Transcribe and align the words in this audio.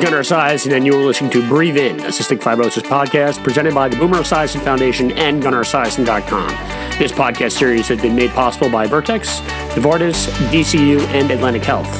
Gunnar 0.00 0.20
Esiason, 0.20 0.76
and 0.76 0.86
you 0.86 0.94
are 0.94 1.04
listening 1.04 1.30
to 1.32 1.46
Breathe 1.48 1.76
In, 1.76 1.98
a 2.00 2.08
cystic 2.08 2.38
fibrosis 2.38 2.82
podcast 2.82 3.42
presented 3.42 3.74
by 3.74 3.88
the 3.88 3.96
Boomer 3.96 4.18
Esiason 4.18 4.62
Foundation 4.62 5.10
and 5.12 5.42
GunnarEsiason.com. 5.42 6.48
This 6.98 7.10
podcast 7.10 7.52
series 7.52 7.88
has 7.88 8.00
been 8.00 8.14
made 8.14 8.30
possible 8.30 8.70
by 8.70 8.86
Vertex, 8.86 9.40
Novartis, 9.74 10.28
DCU, 10.50 11.00
and 11.08 11.32
Atlantic 11.32 11.64
Health. 11.64 11.90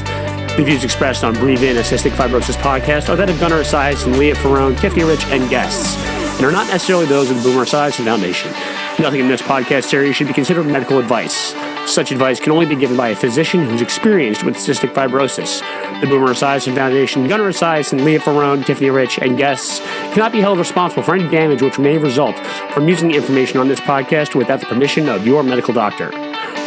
The 0.56 0.62
views 0.64 0.84
expressed 0.84 1.24
on 1.24 1.34
Breathe 1.34 1.64
In, 1.64 1.76
a 1.76 1.80
cystic 1.80 2.12
fibrosis 2.12 2.56
podcast 2.56 3.08
are 3.08 3.16
that 3.16 3.30
of 3.30 3.40
Gunnar 3.40 3.62
Esiason, 3.62 4.16
Lea 4.16 4.30
Ferrone, 4.30 4.78
Tiffany 4.78 5.02
Rich, 5.02 5.24
and 5.26 5.50
guests, 5.50 5.96
and 6.36 6.46
are 6.46 6.52
not 6.52 6.68
necessarily 6.68 7.06
those 7.06 7.30
of 7.30 7.38
the 7.38 7.42
Boomer 7.42 7.64
Esiason 7.64 8.04
Foundation. 8.04 8.52
Nothing 9.00 9.20
in 9.20 9.28
this 9.28 9.42
podcast 9.42 9.84
series 9.84 10.14
should 10.14 10.28
be 10.28 10.34
considered 10.34 10.66
medical 10.66 11.00
advice. 11.00 11.52
Such 11.88 12.12
advice 12.12 12.38
can 12.38 12.52
only 12.52 12.66
be 12.66 12.76
given 12.76 12.98
by 12.98 13.08
a 13.08 13.16
physician 13.16 13.64
who's 13.64 13.80
experienced 13.80 14.44
with 14.44 14.56
cystic 14.56 14.92
fibrosis. 14.92 15.60
The 16.02 16.06
Boomer 16.06 16.28
Esiason 16.28 16.74
Foundation, 16.74 17.26
Gunnar 17.26 17.48
Esiason, 17.48 18.04
Lea 18.04 18.18
Ferrone, 18.18 18.64
Tiffany 18.64 18.90
Rich, 18.90 19.18
and 19.18 19.38
guests 19.38 19.80
cannot 20.12 20.30
be 20.30 20.40
held 20.40 20.58
responsible 20.58 21.02
for 21.02 21.14
any 21.14 21.28
damage 21.30 21.62
which 21.62 21.78
may 21.78 21.96
result 21.96 22.38
from 22.72 22.88
using 22.88 23.08
the 23.08 23.16
information 23.16 23.58
on 23.58 23.68
this 23.68 23.80
podcast 23.80 24.34
without 24.34 24.60
the 24.60 24.66
permission 24.66 25.08
of 25.08 25.26
your 25.26 25.42
medical 25.42 25.72
doctor. 25.72 26.10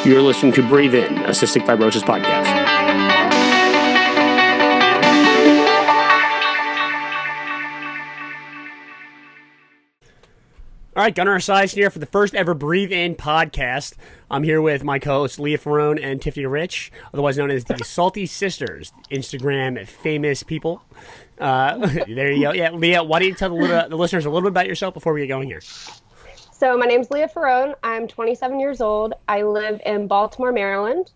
You're 0.04 0.24
listening 0.24 0.54
to 0.54 0.68
Breathe 0.68 0.96
In, 0.96 1.16
a 1.20 1.30
cystic 1.30 1.66
fibrosis 1.68 2.02
podcast. 2.02 2.61
All 10.94 11.04
right, 11.04 11.16
Gunnar 11.16 11.38
Esiason 11.38 11.76
here 11.76 11.90
for 11.90 12.00
the 12.00 12.06
first 12.06 12.36
ever 12.36 12.54
Breathe 12.54 12.92
In 12.92 13.16
podcast. 13.16 13.94
I'm 14.30 14.44
here 14.44 14.62
with 14.62 14.84
my 14.84 15.00
co-hosts 15.00 15.40
Lea 15.40 15.56
Ferrone 15.56 15.98
and 16.04 16.22
Tiffany 16.22 16.46
Rich, 16.46 16.92
otherwise 17.14 17.38
known 17.38 17.50
as 17.50 17.64
the 17.64 17.78
Salty 17.78 18.26
Sisters, 18.26 18.92
Instagram 19.10 19.88
famous 19.88 20.44
people. 20.44 20.84
Uh, 21.40 21.78
there 22.08 22.34
you 22.34 22.42
go. 22.42 22.52
Yeah, 22.52 22.72
Lea, 22.72 22.98
why 22.98 23.20
don't 23.20 23.30
you 23.30 23.36
tell 23.36 23.52
the, 23.52 23.56
little, 23.56 23.88
the 23.88 23.96
listeners 23.96 24.26
a 24.26 24.30
little 24.30 24.50
bit 24.50 24.52
about 24.52 24.68
yourself 24.68 24.94
before 24.94 25.14
we 25.14 25.22
get 25.22 25.28
going 25.28 25.48
here? 25.48 25.62
So 25.62 26.78
my 26.78 26.88
name's 26.88 27.10
Lea 27.10 27.28
Ferrone. 27.34 27.74
I'm 27.84 28.06
27 28.06 28.60
years 28.60 28.82
old. 28.82 29.14
I 29.30 29.44
live 29.44 29.80
in 29.86 30.08
Baltimore, 30.08 30.52
Maryland. 30.52 31.14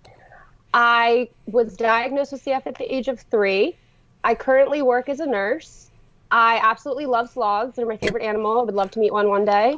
I 0.73 1.27
was 1.47 1.75
diagnosed 1.75 2.31
with 2.31 2.45
CF 2.45 2.65
at 2.65 2.75
the 2.75 2.95
age 2.95 3.09
of 3.09 3.19
three. 3.19 3.77
I 4.23 4.35
currently 4.35 4.81
work 4.81 5.09
as 5.09 5.19
a 5.19 5.25
nurse. 5.25 5.84
I 6.31 6.59
absolutely 6.61 7.05
love 7.05 7.29
sloths. 7.29 7.75
They're 7.75 7.85
my 7.85 7.97
favorite 7.97 8.23
animal. 8.23 8.59
I 8.59 8.63
would 8.63 8.75
love 8.75 8.91
to 8.91 8.99
meet 8.99 9.13
one 9.13 9.29
one 9.29 9.45
day. 9.45 9.77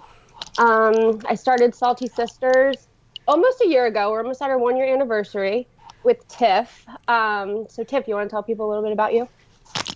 Um, 0.58 1.20
I 1.28 1.36
started 1.36 1.76
Salty 1.76 2.08
Sisters 2.08 2.88
almost 3.28 3.62
a 3.62 3.68
year 3.68 3.86
ago. 3.86 4.12
We're 4.12 4.22
almost 4.22 4.42
at 4.42 4.50
our 4.50 4.58
one 4.58 4.78
year 4.78 4.92
anniversary 4.92 5.68
with 6.04 6.28
Tiff. 6.28 6.86
Um, 7.08 7.68
so, 7.70 7.84
Tiff, 7.84 8.08
you 8.08 8.16
want 8.16 8.30
to 8.30 8.34
tell 8.34 8.44
people 8.44 8.68
a 8.68 8.70
little 8.70 8.84
bit 8.84 8.94
about 8.94 9.14
you? 9.14 9.28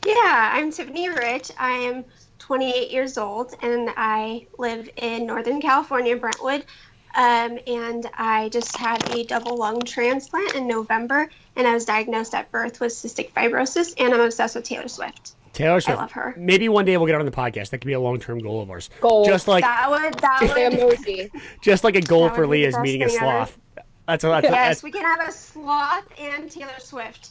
Yeah, 0.06 0.52
I'm 0.54 0.72
Tiffany 0.72 1.10
Rich. 1.10 1.52
I 1.58 1.72
am 1.72 2.06
28 2.40 2.92
years 2.92 3.18
old 3.18 3.54
and 3.62 3.90
I 3.96 4.48
live 4.58 4.90
in 4.98 5.26
Northern 5.26 5.62
California, 5.62 6.18
Brentwood. 6.18 6.66
Um, 7.14 7.60
and 7.68 8.10
I 8.14 8.50
just 8.50 8.78
had 8.78 9.10
a 9.14 9.24
double 9.24 9.58
lung 9.58 9.82
transplant 9.82 10.56
in 10.56 10.66
November, 10.66 11.30
and 11.58 11.68
I 11.68 11.74
was 11.74 11.84
diagnosed 11.84 12.34
at 12.34 12.50
birth 12.52 12.80
with 12.80 12.94
cystic 12.94 13.34
fibrosis, 13.34 13.94
and 13.98 14.14
I'm 14.14 14.22
obsessed 14.22 14.56
with 14.56 14.64
Taylor 14.64 14.88
Swift. 14.88 15.34
Taylor 15.54 15.82
Swift. 15.82 15.98
I 16.00 16.02
love 16.04 16.12
her. 16.14 16.34
Maybe 16.38 16.70
one 16.70 16.86
day 16.86 16.96
we'll 16.98 17.06
get 17.08 17.14
her 17.14 17.20
on 17.20 17.26
the 17.26 17.32
podcast. 17.32 17.70
That 17.72 17.80
could 17.80 17.88
be 17.88 17.94
a 17.94 18.00
long 18.00 18.20
term 18.20 18.40
goal 18.40 18.62
of 18.62 18.70
ours. 18.70 18.90
Goal. 19.02 19.26
Just 19.26 19.48
like 19.48 19.64
That 19.64 19.90
would 19.90 20.14
that 20.16 20.42
would 20.42 21.32
just 21.62 21.84
like 21.84 21.96
a 21.96 22.02
goal 22.02 22.26
That 22.26 22.36
for 22.36 22.48
would 22.48 22.54
be 22.54 22.62
the 22.62 22.66
Lea's 22.68 22.76
best 22.76 22.84
meeting 22.84 23.04
a 23.04 23.08
thing 23.10 23.18
ever. 23.18 23.26
sloth. 23.46 23.58
That's 24.08 24.24
a, 24.24 24.28
that's, 24.28 24.48
a, 24.48 24.52
yes, 24.52 24.68
that's 24.68 24.84
we 24.84 24.92
can 24.92 25.04
have 25.04 25.28
a 25.28 25.32
sloth 25.32 26.06
and 26.20 26.50
Taylor 26.52 26.72
Swift. 26.80 27.30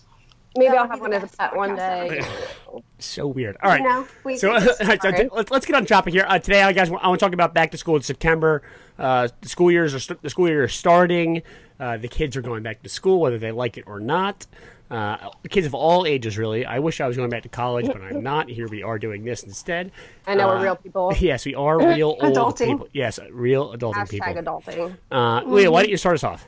Maybe 0.56 0.70
That 0.70 0.78
I'll 0.78 0.88
have 0.88 1.00
one 1.00 1.10
the 1.10 1.16
of 1.16 1.22
best 1.22 1.38
that 1.38 1.54
one 1.56 1.76
day. 1.76 2.22
so 2.98 3.26
weird. 3.28 3.56
All 3.62 3.70
right. 3.70 3.80
You 3.82 3.88
know, 3.88 4.06
we 4.24 4.36
So 4.36 4.52
could 4.58 4.62
just- 4.78 5.04
all 5.04 5.10
right, 5.12 5.32
let's 5.32 5.50
let's 5.50 5.66
get 5.66 5.76
on 5.76 5.86
topic 5.86 6.12
here. 6.12 6.24
Uh, 6.28 6.38
today, 6.38 6.62
I 6.62 6.72
guys, 6.72 6.88
I 6.88 6.92
want 6.92 7.20
to 7.20 7.24
talk 7.24 7.32
about 7.34 7.54
back 7.54 7.70
to 7.72 7.78
school 7.78 7.96
in 7.96 8.02
September. 8.02 8.62
Uh, 8.98 9.28
the 9.40 9.48
school 9.48 9.70
years 9.70 9.94
are 9.94 10.00
st- 10.00 10.20
the 10.22 10.30
school 10.30 10.48
year 10.48 10.64
is 10.64 10.72
starting. 10.74 11.42
Uh, 11.78 11.96
the 11.96 12.08
kids 12.08 12.36
are 12.36 12.42
going 12.42 12.62
back 12.62 12.82
to 12.82 12.88
school, 12.88 13.20
whether 13.20 13.38
they 13.38 13.52
like 13.52 13.78
it 13.78 13.84
or 13.86 14.00
not. 14.00 14.46
Uh, 14.90 15.30
kids 15.48 15.66
of 15.66 15.74
all 15.74 16.04
ages, 16.04 16.36
really. 16.36 16.66
I 16.66 16.80
wish 16.80 17.00
I 17.00 17.06
was 17.06 17.16
going 17.16 17.30
back 17.30 17.44
to 17.44 17.48
college, 17.48 17.86
but 17.86 18.00
I'm 18.02 18.22
not. 18.24 18.48
Here 18.48 18.66
we 18.66 18.82
are 18.82 18.98
doing 18.98 19.22
this 19.24 19.44
instead. 19.44 19.92
I 20.26 20.34
know 20.34 20.48
Uh, 20.50 20.54
we're 20.58 20.64
real 20.64 20.76
people. 20.76 21.12
Yes, 21.20 21.46
we 21.46 21.54
are 21.54 21.78
real 21.78 22.08
old 22.20 22.34
Adulting. 22.36 22.66
people. 22.66 22.88
Yes, 22.92 23.20
real 23.30 23.72
adulting 23.72 24.08
people. 24.10 24.26
Hashtag 24.28 24.44
adulting. 24.44 24.96
Uh, 25.12 25.42
Lea, 25.46 25.68
why 25.68 25.82
don't 25.82 25.90
you 25.90 25.96
start 25.96 26.14
us 26.16 26.24
off? 26.24 26.44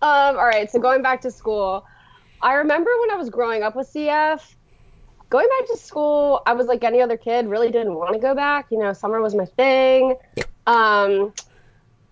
Um, 0.00 0.36
all 0.38 0.46
right, 0.46 0.70
so 0.70 0.78
going 0.78 1.02
back 1.02 1.20
to 1.22 1.30
school, 1.30 1.84
I 2.40 2.54
remember 2.54 2.90
when 3.00 3.10
I 3.10 3.16
was 3.16 3.28
growing 3.30 3.62
up 3.62 3.74
with 3.76 3.92
CF, 3.92 4.40
going 5.28 5.48
back 5.58 5.68
to 5.68 5.76
school, 5.76 6.40
I 6.46 6.54
was 6.54 6.66
like 6.66 6.82
any 6.84 7.02
other 7.02 7.16
kid, 7.16 7.46
really 7.46 7.70
didn't 7.70 7.94
want 7.94 8.14
to 8.14 8.20
go 8.20 8.34
back. 8.34 8.66
You 8.70 8.78
know, 8.78 8.92
summer 8.92 9.20
was 9.20 9.34
my 9.34 9.44
thing. 9.44 10.14
Um, 10.66 11.32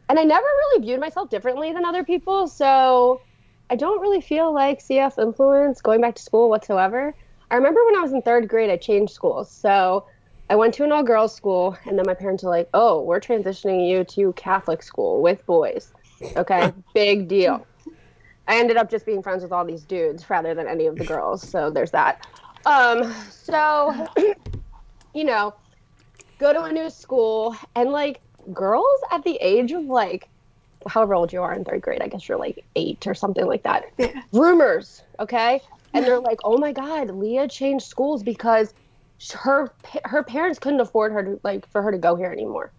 and 0.09 0.19
I 0.19 0.25
never 0.25 0.45
really 0.45 0.83
viewed 0.85 1.01
myself 1.01 1.31
differently 1.31 1.73
than 1.73 1.85
other 1.87 2.05
people, 2.05 2.49
so 2.49 3.21
I 3.69 3.77
don't 3.77 4.01
really 4.01 4.21
feel 4.21 4.53
like 4.53 4.81
CF 4.81 5.21
influence 5.21 5.81
going 5.81 6.01
back 6.01 6.15
to 6.17 6.23
school 6.23 6.49
whatsoever. 6.49 7.15
I 7.51 7.55
remember 7.57 7.85
when 7.85 7.97
I 7.97 8.01
was 8.01 8.13
in 8.13 8.23
third 8.23 8.49
grade, 8.49 8.71
I 8.71 8.77
changed 8.77 9.13
schools. 9.13 9.51
So 9.51 10.07
I 10.49 10.55
went 10.55 10.75
to 10.75 10.85
an 10.85 10.93
all 10.93 11.03
girls 11.03 11.35
school, 11.35 11.77
and 11.87 11.99
then 11.99 12.05
my 12.07 12.15
parents 12.15 12.45
were 12.45 12.51
like, 12.51 12.69
oh, 12.75 13.03
we're 13.03 13.21
transitioning 13.21 13.89
you 13.89 14.05
to 14.05 14.33
Catholic 14.35 14.83
school 14.83 15.21
with 15.21 15.45
boys. 15.47 15.93
Okay, 16.37 16.73
big 16.95 17.29
deal. 17.29 17.67
I 18.49 18.59
ended 18.59 18.77
up 18.77 18.89
just 18.89 19.05
being 19.05 19.23
friends 19.23 19.43
with 19.43 19.51
all 19.51 19.65
these 19.65 19.83
dudes 19.83 20.29
rather 20.31 20.55
than 20.55 20.69
any 20.69 20.87
of 20.87 20.97
the 20.97 21.05
girls. 21.05 21.47
So 21.49 21.69
there's 21.69 21.91
that. 21.91 22.25
Um, 22.65 23.13
so, 23.31 24.07
you 25.15 25.25
know, 25.25 25.55
go 26.39 26.53
to 26.53 26.63
a 26.63 26.73
new 26.73 26.91
school 26.91 27.57
and 27.75 27.91
like 27.91 28.21
girls 28.53 29.01
at 29.11 29.25
the 29.25 29.37
age 29.41 29.73
of 29.73 29.85
like 29.85 30.29
however 30.89 31.15
old 31.15 31.33
you 31.33 31.43
are 31.43 31.53
in 31.55 31.65
third 31.65 31.83
grade, 31.83 32.03
I 32.03 32.09
guess 32.09 32.29
you're 32.29 32.39
like 32.39 32.65
eight 32.77 33.07
or 33.07 33.15
something 33.15 33.47
like 33.47 33.63
that. 33.65 33.87
Yeah. 33.99 34.23
Rumors, 34.33 35.03
okay? 35.19 35.61
And 35.95 36.05
they're 36.05 36.21
like, 36.21 36.41
oh 36.45 36.59
my 36.59 36.73
God, 36.73 37.11
Lea 37.11 37.49
changed 37.49 37.87
schools 37.87 38.23
because 38.23 38.75
her 39.33 39.71
her 40.05 40.23
parents 40.23 40.59
couldn't 40.59 40.81
afford 40.81 41.13
her 41.13 41.23
to 41.23 41.41
like 41.43 41.67
for 41.71 41.81
her 41.81 41.91
to 41.91 41.97
go 41.97 42.17
here 42.17 42.31
anymore. 42.31 42.71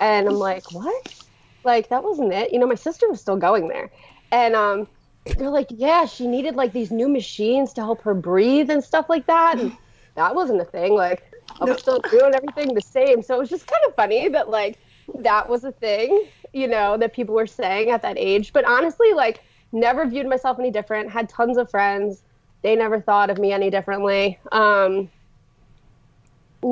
And 0.00 0.26
I'm 0.26 0.36
like, 0.36 0.70
what? 0.72 1.24
Like 1.62 1.90
that 1.90 2.02
wasn't 2.02 2.32
it. 2.32 2.54
You 2.54 2.58
know, 2.58 2.66
my 2.66 2.74
sister 2.74 3.06
was 3.08 3.20
still 3.20 3.36
going 3.36 3.68
there. 3.68 3.90
And 4.32 4.54
um 4.54 4.86
they're 5.36 5.50
like, 5.50 5.68
yeah, 5.70 6.06
she 6.06 6.26
needed 6.26 6.54
like 6.54 6.72
these 6.72 6.90
new 6.90 7.08
machines 7.08 7.72
to 7.74 7.82
help 7.82 8.00
her 8.02 8.14
breathe 8.14 8.70
and 8.70 8.82
stuff 8.82 9.10
like 9.10 9.26
that. 9.26 9.58
And 9.58 9.76
that 10.14 10.34
wasn't 10.34 10.60
a 10.60 10.64
thing. 10.64 10.94
Like 10.94 11.22
I 11.60 11.64
was 11.64 11.80
still 11.80 12.00
doing 12.10 12.34
everything 12.34 12.74
the 12.74 12.80
same. 12.80 13.22
So 13.22 13.36
it 13.36 13.38
was 13.38 13.50
just 13.50 13.66
kind 13.66 13.82
of 13.86 13.94
funny 13.94 14.28
that 14.28 14.48
like 14.48 14.78
that 15.16 15.48
was 15.48 15.64
a 15.64 15.72
thing, 15.72 16.26
you 16.54 16.68
know, 16.68 16.96
that 16.96 17.12
people 17.12 17.34
were 17.34 17.46
saying 17.46 17.90
at 17.90 18.02
that 18.02 18.16
age. 18.18 18.52
But 18.52 18.64
honestly, 18.64 19.12
like 19.12 19.42
never 19.72 20.06
viewed 20.06 20.26
myself 20.26 20.58
any 20.58 20.70
different. 20.70 21.10
Had 21.10 21.28
tons 21.28 21.58
of 21.58 21.70
friends. 21.70 22.22
They 22.62 22.76
never 22.76 23.00
thought 23.00 23.28
of 23.28 23.38
me 23.38 23.52
any 23.52 23.70
differently. 23.70 24.38
Um 24.52 25.10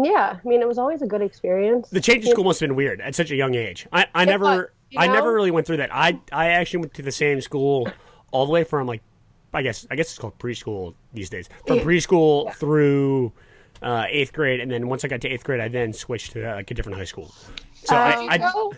yeah, 0.02 0.38
I 0.42 0.48
mean, 0.48 0.62
it 0.62 0.68
was 0.68 0.78
always 0.78 1.02
a 1.02 1.06
good 1.06 1.20
experience. 1.20 1.90
The 1.90 2.00
change 2.00 2.24
of 2.24 2.30
school 2.30 2.44
must 2.44 2.60
have 2.60 2.68
been 2.68 2.76
weird 2.76 3.02
at 3.02 3.14
such 3.14 3.30
a 3.30 3.36
young 3.36 3.54
age. 3.54 3.86
I, 3.92 4.06
I 4.14 4.22
It 4.22 4.26
never 4.26 4.44
was, 4.44 4.66
you 4.88 5.00
I 5.00 5.06
never 5.06 5.34
really 5.34 5.50
went 5.50 5.66
through 5.66 5.78
that. 5.78 5.94
I 5.94 6.18
I 6.30 6.48
actually 6.48 6.80
went 6.80 6.94
to 6.94 7.02
the 7.02 7.12
same 7.12 7.40
school 7.40 7.88
all 8.30 8.46
the 8.46 8.52
way 8.52 8.64
from 8.64 8.86
like 8.86 9.02
I 9.52 9.62
guess 9.62 9.86
I 9.90 9.96
guess 9.96 10.10
it's 10.10 10.18
called 10.18 10.38
preschool 10.38 10.94
these 11.12 11.28
days. 11.28 11.50
From 11.66 11.80
preschool 11.80 12.54
through 12.54 13.32
uh, 13.82 14.06
eighth 14.08 14.32
grade, 14.32 14.60
and 14.60 14.70
then 14.70 14.88
once 14.88 15.04
I 15.04 15.08
got 15.08 15.20
to 15.22 15.28
eighth 15.28 15.44
grade, 15.44 15.60
I 15.60 15.68
then 15.68 15.92
switched 15.92 16.32
to 16.32 16.50
uh, 16.50 16.54
like 16.56 16.70
a 16.70 16.74
different 16.74 16.96
high 16.96 17.04
school. 17.04 17.34
So 17.74 17.94
Did 17.94 17.98
I, 17.98 18.36
I? 18.36 18.70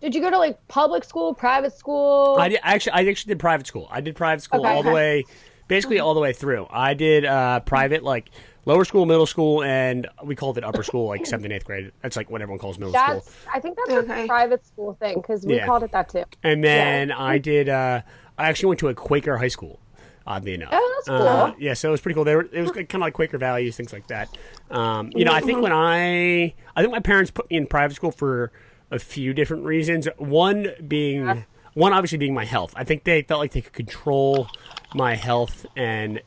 Did 0.00 0.14
you 0.14 0.20
go 0.20 0.30
to 0.30 0.38
like 0.38 0.66
public 0.68 1.04
school, 1.04 1.34
private 1.34 1.74
school? 1.76 2.36
I 2.38 2.48
did, 2.48 2.60
actually 2.62 2.92
I 2.92 3.04
actually 3.04 3.30
did 3.34 3.38
private 3.38 3.66
school. 3.66 3.86
I 3.90 4.00
did 4.00 4.16
private 4.16 4.42
school 4.42 4.60
Okay. 4.60 4.72
all 4.74 4.82
the 4.82 4.90
way, 4.90 5.24
basically 5.68 5.98
all 6.00 6.14
the 6.14 6.20
way 6.20 6.32
through. 6.32 6.66
I 6.70 6.94
did 6.94 7.24
uh, 7.24 7.60
private 7.60 8.02
like 8.02 8.30
lower 8.64 8.84
school, 8.84 9.04
middle 9.04 9.26
school, 9.26 9.62
and 9.62 10.06
we 10.24 10.34
called 10.36 10.56
it 10.58 10.64
upper 10.64 10.82
school, 10.82 11.08
like 11.08 11.26
seventh 11.26 11.44
and 11.44 11.52
eighth 11.52 11.64
grade. 11.64 11.92
That's 12.02 12.16
like 12.16 12.30
what 12.30 12.40
everyone 12.40 12.58
calls 12.60 12.78
middle 12.78 12.94
school. 12.94 13.24
I 13.52 13.60
think 13.60 13.76
that's 13.86 14.08
a 14.08 14.26
private 14.26 14.66
school 14.66 14.94
thing 14.94 15.16
because 15.20 15.44
we 15.44 15.56
Yeah. 15.56 15.66
called 15.66 15.82
it 15.82 15.92
that 15.92 16.08
too. 16.08 16.24
And 16.42 16.64
then 16.64 17.12
I 17.12 17.36
did. 17.38 17.68
Uh, 17.68 18.00
I 18.38 18.48
actually 18.48 18.68
went 18.68 18.80
to 18.80 18.88
a 18.88 18.94
Quaker 18.94 19.36
high 19.36 19.48
school. 19.48 19.80
Oddly 20.26 20.54
enough. 20.54 20.68
Oh, 20.72 20.94
that's 20.98 21.08
Uh, 21.08 21.46
cool. 21.50 21.54
yeah, 21.58 21.74
so 21.74 21.88
it 21.88 21.92
was 21.92 22.00
pretty 22.00 22.14
cool. 22.14 22.24
They 22.24 22.36
were, 22.36 22.48
it 22.52 22.60
was 22.60 22.70
kind 22.70 22.86
of 22.94 23.00
like 23.00 23.14
Quaker 23.14 23.36
values, 23.38 23.76
things 23.76 23.92
like 23.92 24.06
that. 24.08 24.28
Um, 24.70 25.10
you 25.14 25.24
know, 25.24 25.32
I 25.32 25.40
think 25.40 25.60
when 25.60 25.72
I, 25.72 26.54
I 26.76 26.82
think 26.82 26.92
my 26.92 27.00
parents 27.00 27.30
put 27.30 27.50
me 27.50 27.56
in 27.56 27.66
private 27.66 27.96
school 27.96 28.12
for 28.12 28.52
a 28.90 28.98
few 28.98 29.32
different 29.34 29.64
reasons. 29.64 30.08
One 30.18 30.68
being, 30.86 31.44
one 31.74 31.92
obviously 31.92 32.18
being 32.18 32.34
my 32.34 32.44
health. 32.44 32.72
I 32.76 32.84
think 32.84 33.04
they 33.04 33.22
felt 33.22 33.40
like 33.40 33.52
they 33.52 33.60
could 33.60 33.72
control 33.72 34.48
my 34.94 35.14
health 35.14 35.66
and 35.76 36.20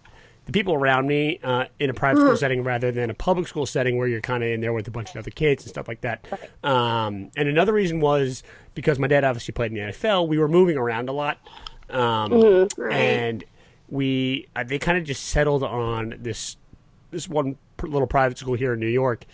the 0.45 0.51
people 0.51 0.73
around 0.73 1.07
me 1.07 1.39
uh, 1.41 1.65
in 1.79 1.89
a 1.89 1.93
private 1.93 2.19
school 2.19 2.35
setting 2.35 2.63
rather 2.65 2.91
than 2.91 3.09
a 3.09 3.13
public 3.13 3.47
school 3.47 3.65
setting 3.65 3.97
where 3.97 4.07
you're 4.09 4.19
kind 4.21 4.43
of 4.43 4.49
in 4.49 4.59
there 4.59 4.73
with 4.73 4.87
a 4.87 4.91
bunch 4.91 5.09
of 5.11 5.15
other 5.17 5.31
kids 5.31 5.63
and 5.63 5.69
stuff 5.69 5.87
like 5.87 6.01
that. 6.01 6.25
Um, 6.65 7.31
and 7.37 7.47
another 7.47 7.71
reason 7.71 8.01
was 8.01 8.43
because 8.75 8.99
my 8.99 9.07
dad 9.07 9.23
obviously 9.23 9.53
played 9.53 9.71
in 9.71 9.75
the 9.75 9.91
NFL. 9.93 10.27
We 10.27 10.37
were 10.37 10.49
moving 10.49 10.75
around 10.77 11.07
a 11.07 11.13
lot, 11.13 11.37
um, 11.89 12.67
Right. 12.77 12.93
and 12.93 13.43
we 13.89 14.47
uh, 14.55 14.63
they 14.63 14.79
kind 14.79 14.97
of 14.97 15.03
just 15.05 15.23
settled 15.25 15.63
on 15.63 16.15
this 16.19 16.57
this 17.11 17.29
one 17.29 17.57
little 17.81 18.07
private 18.07 18.37
school 18.37 18.55
here 18.55 18.73
in 18.73 18.79
New 18.79 18.87
York. 18.87 19.25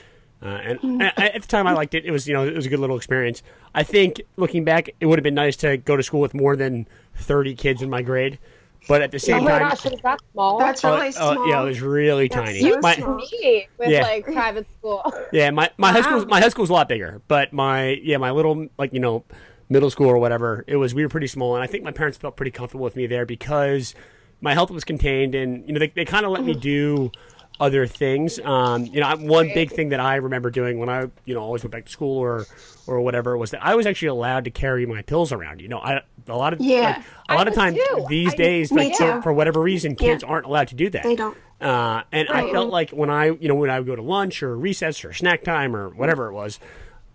Uh, 0.42 0.46
and 0.48 0.80
Mm-hmm. 0.80 1.02
at 1.02 1.20
at 1.20 1.42
the 1.42 1.48
time, 1.48 1.68
I 1.68 1.74
liked 1.74 1.94
it. 1.94 2.06
It 2.06 2.12
was, 2.12 2.28
you 2.28 2.34
know, 2.34 2.46
it 2.48 2.56
was 2.56 2.66
a 2.66 2.70
good 2.70 2.80
little 2.80 2.96
experience. 2.98 3.44
I 3.76 3.84
think 3.84 4.22
looking 4.38 4.64
back, 4.64 4.90
it 5.00 5.06
would 5.06 5.20
have 5.20 5.24
been 5.24 5.36
nice 5.36 5.56
to 5.58 5.78
go 5.78 5.98
to 5.98 6.04
school 6.04 6.22
with 6.22 6.34
more 6.34 6.56
than 6.56 6.88
thirty 7.16 7.56
kids 7.56 7.82
in 7.82 7.90
my 7.90 8.02
grade. 8.02 8.40
But 8.88 9.02
at 9.02 9.12
the 9.12 9.18
Oh 9.18 9.20
same 9.20 9.44
my 9.44 9.60
time, 9.60 9.70
gosh, 9.70 9.86
is 9.86 10.00
that 10.02 10.20
small? 10.32 10.58
That's 10.58 10.86
Oh, 10.86 10.96
really 10.96 11.08
oh, 11.10 11.12
small. 11.34 11.50
yeah, 11.50 11.62
it 11.62 11.66
was 11.66 11.82
really 11.82 12.30
That's 12.30 12.48
tiny. 12.48 12.62
so 12.62 12.80
My- 12.80 12.96
small. 12.96 13.16
me 13.18 13.68
with 13.78 13.90
Yeah. 13.90 14.02
like 14.04 14.26
private 14.26 14.68
school. 14.78 15.14
Yeah, 15.34 15.52
my, 15.52 15.70
my 15.78 15.92
high 15.92 16.02
school 16.02 16.20
Wow. 16.20 16.26
my 16.30 16.40
high 16.40 16.48
school's 16.50 16.70
a 16.70 16.74
lot 16.74 16.88
bigger, 16.88 17.22
but 17.28 17.52
my 17.52 18.00
yeah 18.02 18.16
my 18.18 18.32
little 18.32 18.68
like 18.78 18.94
you 18.94 19.02
know 19.02 19.26
middle 19.68 19.90
school 19.90 20.08
or 20.08 20.18
whatever 20.18 20.64
it 20.66 20.78
was 20.78 20.96
we 20.96 21.04
were 21.04 21.10
pretty 21.10 21.28
small, 21.28 21.56
and 21.56 21.64
I 21.64 21.68
think 21.68 21.84
my 21.84 21.92
parents 21.92 22.18
felt 22.18 22.38
pretty 22.38 22.52
comfortable 22.52 22.86
with 22.86 22.96
me 22.96 23.06
there 23.06 23.26
because 23.26 23.94
my 24.40 24.54
health 24.54 24.72
was 24.72 24.86
contained, 24.86 25.36
and 25.36 25.68
you 25.68 25.74
know 25.74 25.80
they 25.80 25.90
they 25.90 26.06
kind 26.06 26.26
of 26.26 26.32
let 26.32 26.46
me 26.46 26.54
do 26.56 27.12
other 27.60 27.86
things. 27.88 28.40
Um, 28.40 28.86
you 28.86 29.02
know, 29.02 29.16
one 29.18 29.48
big 29.54 29.72
thing 29.72 29.90
that 29.90 30.00
I 30.00 30.16
remember 30.16 30.50
doing 30.50 30.80
when 30.80 30.90
I 30.90 31.10
you 31.26 31.34
know 31.34 31.42
always 31.42 31.64
went 31.64 31.72
back 31.72 31.86
to 31.86 31.92
school 31.92 32.18
or 32.18 32.46
or 32.88 33.02
whatever 33.02 33.38
was 33.38 33.52
that 33.52 33.64
I 33.64 33.76
was 33.76 33.86
actually 33.86 34.08
allowed 34.10 34.46
to 34.46 34.52
carry 34.52 34.86
my 34.86 35.02
pills 35.02 35.32
around. 35.32 35.62
You 35.62 35.68
know, 35.68 35.80
I 35.80 36.02
a 36.28 36.36
lot 36.36 36.54
of 36.54 36.62
Yeah. 36.62 36.82
like, 36.98 37.06
a 37.30 37.36
lot 37.36 37.48
of 37.48 37.54
time 37.54 37.76
too. 37.76 38.06
these 38.10 38.34
I- 38.34 38.38
days 38.38 38.72
like 38.72 38.96
for, 38.96 39.22
for 39.22 39.34
whatever 39.34 39.60
reason 39.62 39.96
kids 39.96 40.24
Yeah. 40.24 40.30
aren't 40.30 40.46
allowed 40.46 40.70
to 40.70 40.76
do 40.76 40.90
that. 40.92 41.04
They 41.04 41.16
don't. 41.16 41.36
Uh, 41.62 42.04
and 42.14 42.30
I 42.30 42.50
felt 42.52 42.70
like 42.70 42.92
when 42.92 43.10
I, 43.10 43.26
you 43.32 43.50
know, 43.50 43.56
when 43.56 43.70
I 43.70 43.80
would 43.80 43.88
go 43.88 43.96
to 43.96 44.02
lunch 44.02 44.42
or 44.42 44.56
recess 44.58 45.04
or 45.04 45.12
snack 45.12 45.44
time 45.44 45.76
or 45.76 45.90
whatever 45.90 46.28
it 46.28 46.34
was, 46.34 46.58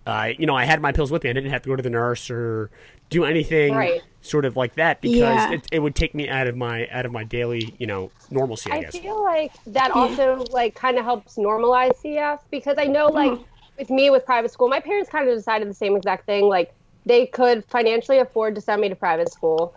uh, 0.07 0.31
you 0.39 0.47
know, 0.47 0.55
I 0.57 0.65
had 0.65 0.83
my 0.83 0.93
pills 0.93 1.11
with 1.11 1.25
me. 1.25 1.31
I 1.31 1.33
didn't 1.33 1.51
have 1.51 1.63
to 1.63 1.69
go 1.69 1.77
to 1.77 1.83
the 1.83 1.91
nurse 1.91 2.31
or 2.31 2.71
do 3.11 3.25
anything 3.25 3.75
Right. 3.75 4.03
sort 4.21 4.45
of 4.45 4.57
like 4.57 4.75
that 4.75 5.01
because 5.01 5.47
Yeah. 5.47 5.51
it, 5.51 5.67
it 5.73 5.81
would 5.81 5.95
take 5.95 6.15
me 6.15 6.29
out 6.29 6.47
of 6.47 6.57
my 6.57 6.87
out 6.89 7.07
of 7.07 7.13
my 7.13 7.25
daily, 7.25 7.77
you 7.79 7.87
know, 7.87 8.13
normalcy. 8.31 8.73
I, 8.73 8.77
I 8.77 8.79
guess. 8.79 9.03
feel 9.03 9.23
like 9.23 9.59
that 9.67 9.91
also 9.91 10.47
like 10.51 10.75
kind 10.75 10.99
of 10.99 11.05
helps 11.05 11.37
normalize 11.37 11.97
CF 12.01 12.41
because 12.51 12.77
I 12.79 12.85
know 12.87 13.09
like 13.11 13.41
with 13.79 13.91
me 13.91 14.11
with 14.11 14.25
private 14.25 14.51
school, 14.53 14.69
my 14.69 14.81
parents 14.81 15.11
kind 15.11 15.29
of 15.29 15.37
decided 15.37 15.69
the 15.69 15.75
same 15.75 15.97
exact 15.97 16.27
thing. 16.27 16.49
Like 16.49 16.71
they 17.05 17.27
could 17.27 17.65
financially 17.69 18.19
afford 18.19 18.55
to 18.55 18.61
send 18.61 18.81
me 18.81 18.89
to 18.89 18.97
private 18.97 19.31
school. 19.31 19.75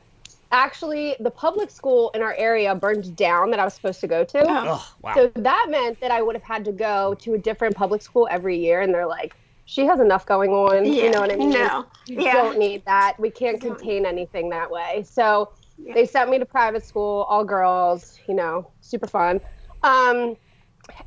Actually, 0.51 1.15
the 1.19 1.31
public 1.31 1.69
school 1.71 2.11
in 2.15 2.21
our 2.21 2.33
area 2.35 2.73
burned 2.75 3.15
down 3.15 3.51
that 3.51 3.59
I 3.59 3.65
was 3.65 3.75
supposed 3.75 3.99
to 4.01 4.07
go 4.07 4.23
to. 4.25 4.57
Oh 4.59 4.95
wow! 5.01 5.15
So 5.15 5.31
that 5.35 5.67
meant 5.69 5.99
that 6.01 6.11
I 6.11 6.21
would 6.21 6.35
have 6.35 6.43
had 6.43 6.65
to 6.65 6.71
go 6.71 7.15
to 7.21 7.33
a 7.33 7.37
different 7.37 7.75
public 7.75 8.01
school 8.01 8.27
every 8.31 8.57
year, 8.59 8.81
and 8.81 8.93
they're 8.93 9.07
like, 9.07 9.35
"She 9.67 9.85
has 9.85 9.99
enough 9.99 10.25
going 10.25 10.51
on." 10.51 10.85
Yeah. 10.85 11.03
You 11.05 11.11
know 11.11 11.19
what 11.21 11.31
I 11.31 11.35
mean? 11.35 11.51
No. 11.53 11.85
You 12.07 12.21
Yeah. 12.21 12.33
don't 12.33 12.57
need 12.57 12.83
that. 12.85 13.15
We 13.19 13.29
can't 13.29 13.61
contain 13.61 14.05
anything 14.05 14.49
that 14.49 14.71
way. 14.71 15.03
So 15.03 15.51
Yeah. 15.77 15.93
they 15.93 16.05
sent 16.05 16.29
me 16.31 16.39
to 16.39 16.45
private 16.45 16.83
school, 16.83 17.25
all 17.29 17.43
girls. 17.45 18.17
You 18.27 18.35
know, 18.35 18.71
super 18.81 19.07
fun. 19.07 19.41
Um, 19.83 20.37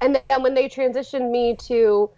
and 0.01 0.21
then 0.29 0.43
when 0.43 0.55
they 0.55 0.69
transitioned 0.69 1.31
me 1.31 1.57
to 1.67 2.11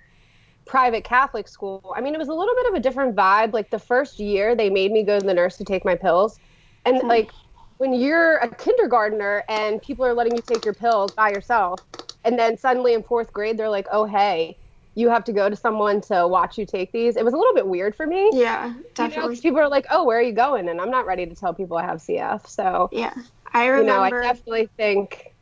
private 0.67 1.05
Catholic 1.05 1.49
school, 1.49 1.95
I 1.97 2.01
mean, 2.01 2.15
it 2.15 2.19
was 2.19 2.29
a 2.29 2.35
little 2.35 2.55
bit 2.55 2.67
of 2.69 2.75
a 2.75 2.81
different 2.81 3.17
vibe. 3.17 3.53
Like 3.53 3.71
the 3.71 3.79
first 3.79 4.19
year, 4.19 4.55
they 4.55 4.71
made 4.71 4.93
me 4.93 5.05
go 5.05 5.21
to 5.21 5.27
the 5.27 5.35
nurse 5.35 5.57
to 5.59 5.65
take 5.65 5.85
my 5.85 5.95
pills, 5.95 6.41
and 6.85 7.01
Hmm. 7.01 7.09
like 7.09 7.33
when 7.79 7.93
you're 7.95 8.37
a 8.37 8.55
kindergartner 8.55 9.45
and 9.49 9.81
people 9.83 10.05
are 10.05 10.15
letting 10.15 10.35
you 10.37 10.43
take 10.43 10.65
your 10.65 10.75
pills 10.75 11.15
by 11.15 11.31
yourself, 11.31 11.81
and 12.25 12.39
then 12.39 12.57
suddenly 12.57 12.95
in 12.95 13.03
fourth 13.03 13.33
grade 13.33 13.57
they're 13.59 13.71
like, 13.71 13.89
"Oh 13.93 14.05
hey, 14.05 14.59
you 14.95 15.09
have 15.09 15.25
to 15.25 15.33
go 15.33 15.49
to 15.49 15.57
someone 15.57 16.01
to 16.03 16.27
watch 16.29 16.59
you 16.59 16.67
take 16.67 16.93
these." 16.93 17.17
It 17.17 17.25
was 17.25 17.35
a 17.35 17.37
little 17.37 17.55
bit 17.55 17.67
weird 17.67 17.95
for 17.95 18.07
me. 18.07 18.31
Yeah, 18.33 18.75
You 18.99 19.09
know, 19.09 19.29
people 19.29 19.61
are 19.61 19.69
like, 19.69 19.87
"Oh, 19.91 20.05
where 20.05 20.19
are 20.19 20.23
you 20.23 20.33
going?" 20.33 20.69
And 20.69 20.81
I'm 20.81 20.91
not 20.91 21.07
ready 21.07 21.27
to 21.27 21.35
tell 21.35 21.55
people 21.55 21.77
I 21.77 21.83
have 21.83 21.99
CF. 21.99 22.47
So 22.47 22.89
yeah, 22.93 23.15
I 23.53 23.67
you 23.67 23.85
know, 23.85 24.01
I 24.01 24.11
definitely 24.11 24.69
think 24.77 25.33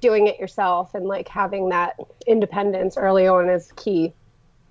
doing 0.00 0.26
it 0.26 0.38
yourself 0.38 0.94
and 0.94 1.06
like 1.06 1.28
having 1.28 1.68
that 1.70 1.94
independence 2.26 2.96
early 2.96 3.26
on 3.26 3.48
is 3.48 3.70
key. 3.76 4.12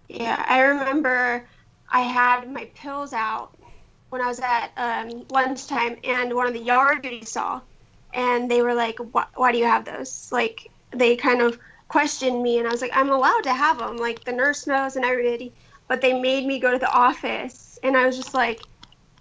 Yeah, 0.08 0.44
I 0.48 0.62
remember 0.62 1.46
I 1.92 2.02
had 2.02 2.52
my 2.52 2.66
pills 2.76 3.14
out 3.14 3.56
when 4.10 4.22
I 4.22 4.28
was 4.28 4.40
at 4.40 4.72
um, 4.76 5.26
lunchtime, 5.30 5.98
and 6.04 6.34
one 6.34 6.48
of 6.48 6.54
the 6.54 6.60
yard 6.60 7.04
duties 7.04 7.32
saw, 7.32 7.62
and 8.14 8.50
they 8.50 8.62
were 8.62 8.74
like, 8.74 8.98
why, 8.98 9.26
"Why 9.36 9.52
do 9.52 9.60
you 9.60 9.66
have 9.66 9.86
those?" 9.86 10.30
Like 10.32 10.68
they 10.92 11.16
kind 11.16 11.42
of 11.42 11.60
questioned 11.90 12.42
me, 12.42 12.60
and 12.60 12.68
I 12.68 12.72
was 12.72 12.82
like, 12.82 12.96
"I'm 12.96 13.10
allowed 13.10 13.44
to 13.44 13.54
have 13.54 13.80
them." 13.80 13.98
Like 13.98 14.24
the 14.24 14.32
nurse 14.32 14.66
knows 14.66 14.96
and 14.96 15.04
everybody, 15.04 15.52
but 15.90 16.00
they 16.00 16.14
made 16.14 16.46
me 16.46 16.60
go 16.60 16.72
to 16.72 16.80
the 16.80 16.90
office, 16.90 17.78
and 17.84 17.98
I 17.98 18.06
was 18.06 18.16
just 18.16 18.34
like, 18.34 18.62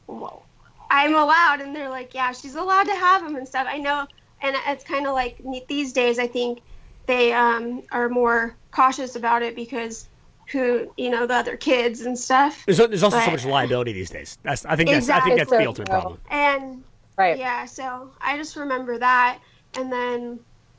"Whoa." 0.07 0.43
I'm 0.91 1.15
allowed, 1.15 1.61
and 1.61 1.75
they're 1.75 1.91
like, 1.91 2.15
"Yeah, 2.15 2.33
she's 2.33 2.55
allowed 2.55 2.85
to 2.85 2.95
have 2.95 3.23
them 3.25 3.35
and 3.35 3.49
stuff." 3.49 3.67
I 3.69 3.79
know, 3.79 4.07
and 4.41 4.57
it's 4.69 4.85
kind 4.85 5.07
of 5.09 5.15
like 5.15 5.41
these 5.69 5.93
days. 5.93 6.21
I 6.21 6.29
think 6.29 6.61
they 7.07 7.33
um, 7.33 7.83
are 7.91 8.09
more 8.09 8.55
cautious 8.71 9.17
about 9.17 9.43
it 9.43 9.57
because 9.57 10.09
who 10.53 10.91
you 10.97 11.11
know 11.11 11.27
the 11.27 11.35
other 11.35 11.57
kids 11.57 12.03
and 12.03 12.19
stuff 12.19 12.65
There's, 12.65 12.79
there's 12.79 13.03
also 13.03 13.21
so 13.21 13.31
much 13.31 13.45
liability 13.45 13.93
these 13.93 14.11
days. 14.11 14.39
That's 14.43 14.65
I 14.65 14.77
think 14.77 14.91
that's 14.91 15.09
I 15.11 15.21
think 15.21 15.37
that's 15.37 15.51
the 15.51 15.67
ultimate 15.67 15.89
problem. 15.91 16.21
and 16.31 16.85
Right. 17.19 17.37
yeah 17.37 17.65
so 17.65 18.13
i 18.21 18.37
just 18.37 18.55
remember 18.55 18.97
that 18.97 19.41
and 19.75 19.93
then 19.93 20.39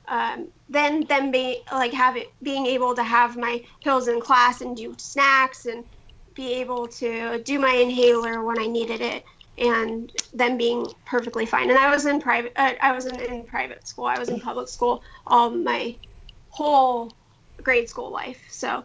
um, 0.10 0.50
then 0.68 1.06
them 1.06 1.32
being 1.32 1.58
like 1.72 1.94
have 1.94 2.18
it 2.18 2.28
being 2.42 2.66
able 2.66 2.96
to 2.96 3.04
have 3.04 3.38
my 3.38 3.62
pills 3.84 4.08
in 4.08 4.20
class 4.20 4.62
and 4.62 4.76
do 4.76 4.96
snacks 4.98 5.66
and 5.66 5.84
be 6.36 6.56
able 6.56 6.88
to 6.88 7.42
do 7.44 7.60
my 7.60 7.74
inhaler 7.74 8.44
when 8.44 8.60
i 8.60 8.66
needed 8.66 9.02
it 9.02 9.24
and 9.58 10.12
them 10.34 10.58
being 10.58 10.86
perfectly 11.06 11.46
fine. 11.46 11.70
And 11.70 11.78
i 11.78 11.90
was 11.92 12.06
in 12.06 12.20
private 12.20 12.54
uh, 12.56 12.74
i 12.82 12.92
wasn't 12.92 13.22
in 13.22 13.46
private 13.46 13.88
school. 13.88 14.06
I 14.06 14.18
was 14.18 14.30
in 14.30 14.40
public 14.40 14.68
school 14.70 15.02
all 15.28 15.50
my 15.52 15.98
whole 16.48 17.16
grade 17.62 17.90
school 17.90 18.12
life. 18.12 18.42
So 18.50 18.84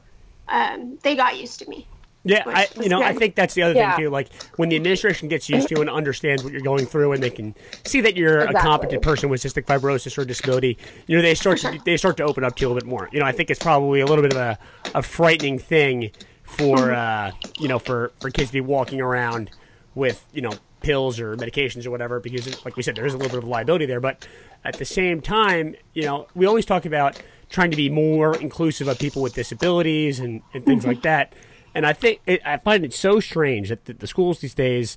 um, 0.48 0.98
they 1.02 1.16
got 1.16 1.40
used 1.40 1.60
to 1.60 1.68
me 1.68 1.88
Yeah, 2.26 2.42
I 2.46 2.68
you 2.80 2.88
know 2.88 3.02
I 3.02 3.12
think 3.12 3.34
that's 3.34 3.52
the 3.54 3.62
other 3.62 3.74
Yeah. 3.74 3.94
thing 3.96 4.04
too. 4.06 4.10
Like 4.10 4.28
when 4.56 4.70
the 4.70 4.76
administration 4.76 5.28
gets 5.28 5.48
used 5.48 5.68
to 5.68 5.80
and 5.80 5.90
understands 5.90 6.42
what 6.42 6.52
you're 6.52 6.62
going 6.62 6.86
through, 6.86 7.12
and 7.12 7.22
they 7.22 7.30
can 7.30 7.54
see 7.84 8.00
that 8.00 8.16
you're 8.16 8.40
a 8.40 8.54
competent 8.54 9.02
person 9.02 9.28
with 9.28 9.42
cystic 9.42 9.66
fibrosis 9.66 10.16
or 10.16 10.24
disability, 10.24 10.78
you 11.06 11.16
know 11.16 11.22
they 11.22 11.34
start 11.34 11.58
to, 11.58 11.78
they 11.84 11.96
start 11.98 12.16
to 12.16 12.22
open 12.22 12.42
up 12.42 12.56
to 12.56 12.62
you 12.62 12.66
a 12.66 12.70
little 12.70 12.80
bit 12.80 12.88
more. 12.88 13.08
You 13.12 13.20
know 13.20 13.26
I 13.26 13.32
think 13.32 13.50
it's 13.50 13.62
probably 13.62 14.00
a 14.00 14.06
little 14.06 14.22
bit 14.22 14.32
of 14.32 14.38
a, 14.38 14.58
a 14.94 15.02
frightening 15.02 15.58
thing 15.58 16.12
for 16.44 16.92
uh, 16.92 17.32
you 17.58 17.68
know 17.68 17.78
for 17.78 18.12
for 18.20 18.30
kids 18.30 18.48
to 18.48 18.54
be 18.54 18.60
walking 18.62 19.00
around 19.02 19.50
with 19.94 20.24
you 20.32 20.40
know 20.40 20.52
pills 20.80 21.18
or 21.20 21.36
medications 21.36 21.86
or 21.86 21.90
whatever 21.90 22.20
because 22.20 22.62
like 22.64 22.76
we 22.76 22.82
said 22.82 22.94
there 22.94 23.06
is 23.06 23.14
a 23.14 23.16
little 23.16 23.30
bit 23.30 23.38
of 23.42 23.48
liability 23.48 23.86
there 23.86 24.00
but 24.00 24.26
at 24.66 24.76
the 24.76 24.84
same 24.84 25.22
time 25.22 25.74
you 25.94 26.02
know 26.04 26.26
we 26.34 26.44
always 26.44 26.66
talk 26.66 26.84
about 26.84 27.18
trying 27.48 27.70
to 27.70 27.76
be 27.76 27.88
more 27.88 28.36
inclusive 28.36 28.86
of 28.86 28.98
people 28.98 29.22
with 29.22 29.32
disabilities 29.32 30.20
and, 30.20 30.42
and 30.52 30.66
things 30.66 30.84
like 30.84 31.00
that 31.00 31.32
and 31.74 31.86
i 31.86 31.92
think 31.92 32.20
it, 32.26 32.40
i 32.44 32.56
find 32.56 32.84
it 32.84 32.92
so 32.94 33.20
strange 33.20 33.68
that 33.68 33.84
the, 33.86 33.92
the 33.94 34.06
schools 34.06 34.40
these 34.40 34.54
days 34.54 34.96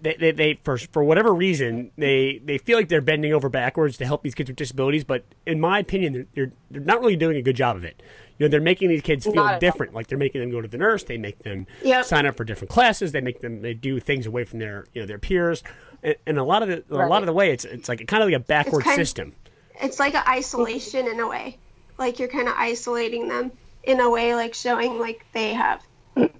they, 0.00 0.14
they, 0.14 0.30
they 0.30 0.54
for, 0.62 0.78
for 0.78 1.02
whatever 1.02 1.34
reason 1.34 1.90
they, 1.98 2.40
they 2.44 2.56
feel 2.56 2.78
like 2.78 2.88
they're 2.88 3.00
bending 3.00 3.32
over 3.32 3.48
backwards 3.48 3.96
to 3.96 4.06
help 4.06 4.22
these 4.22 4.34
kids 4.34 4.48
with 4.48 4.56
disabilities 4.56 5.02
but 5.04 5.24
in 5.44 5.58
my 5.58 5.80
opinion 5.80 6.12
they're, 6.12 6.26
they're, 6.34 6.52
they're 6.70 6.82
not 6.82 7.00
really 7.00 7.16
doing 7.16 7.36
a 7.36 7.42
good 7.42 7.56
job 7.56 7.74
of 7.76 7.84
it 7.84 8.00
you 8.38 8.46
know 8.46 8.48
they're 8.50 8.60
making 8.60 8.88
these 8.88 9.02
kids 9.02 9.24
feel 9.24 9.34
Not 9.34 9.46
at 9.46 9.54
all. 9.54 9.60
different 9.60 9.94
like 9.94 10.06
they're 10.06 10.16
making 10.18 10.40
them 10.40 10.50
go 10.50 10.60
to 10.60 10.68
the 10.68 10.78
nurse 10.78 11.02
they 11.02 11.18
make 11.18 11.40
them 11.40 11.66
Yep. 11.82 12.04
sign 12.04 12.26
up 12.26 12.36
for 12.36 12.44
different 12.44 12.70
classes 12.70 13.10
they 13.10 13.20
make 13.20 13.40
them 13.40 13.62
they 13.62 13.74
do 13.74 13.98
things 13.98 14.24
away 14.26 14.44
from 14.44 14.60
their 14.60 14.86
you 14.94 15.02
know 15.02 15.06
their 15.06 15.18
peers 15.18 15.64
and, 16.04 16.14
and 16.26 16.38
a 16.38 16.44
lot 16.44 16.62
of 16.62 16.68
the 16.68 16.84
a 16.94 17.08
lot 17.08 17.22
of 17.22 17.26
the 17.26 17.32
way 17.32 17.50
it's 17.50 17.64
it's 17.64 17.88
like 17.88 18.06
kind 18.06 18.22
of 18.22 18.28
like 18.28 18.36
a 18.36 18.44
backward 18.44 18.86
of- 18.86 18.92
system 18.94 19.32
it's 19.80 19.98
like 19.98 20.14
an 20.14 20.24
isolation 20.26 21.06
in 21.06 21.20
a 21.20 21.28
way. 21.28 21.56
Like 21.98 22.18
you're 22.18 22.26
kind 22.28 22.48
of 22.48 22.54
isolating 22.56 23.28
them 23.28 23.52
in 23.82 24.00
a 24.00 24.10
way, 24.10 24.34
like 24.34 24.54
showing 24.54 24.98
like 24.98 25.24
they 25.32 25.54
have 25.54 25.82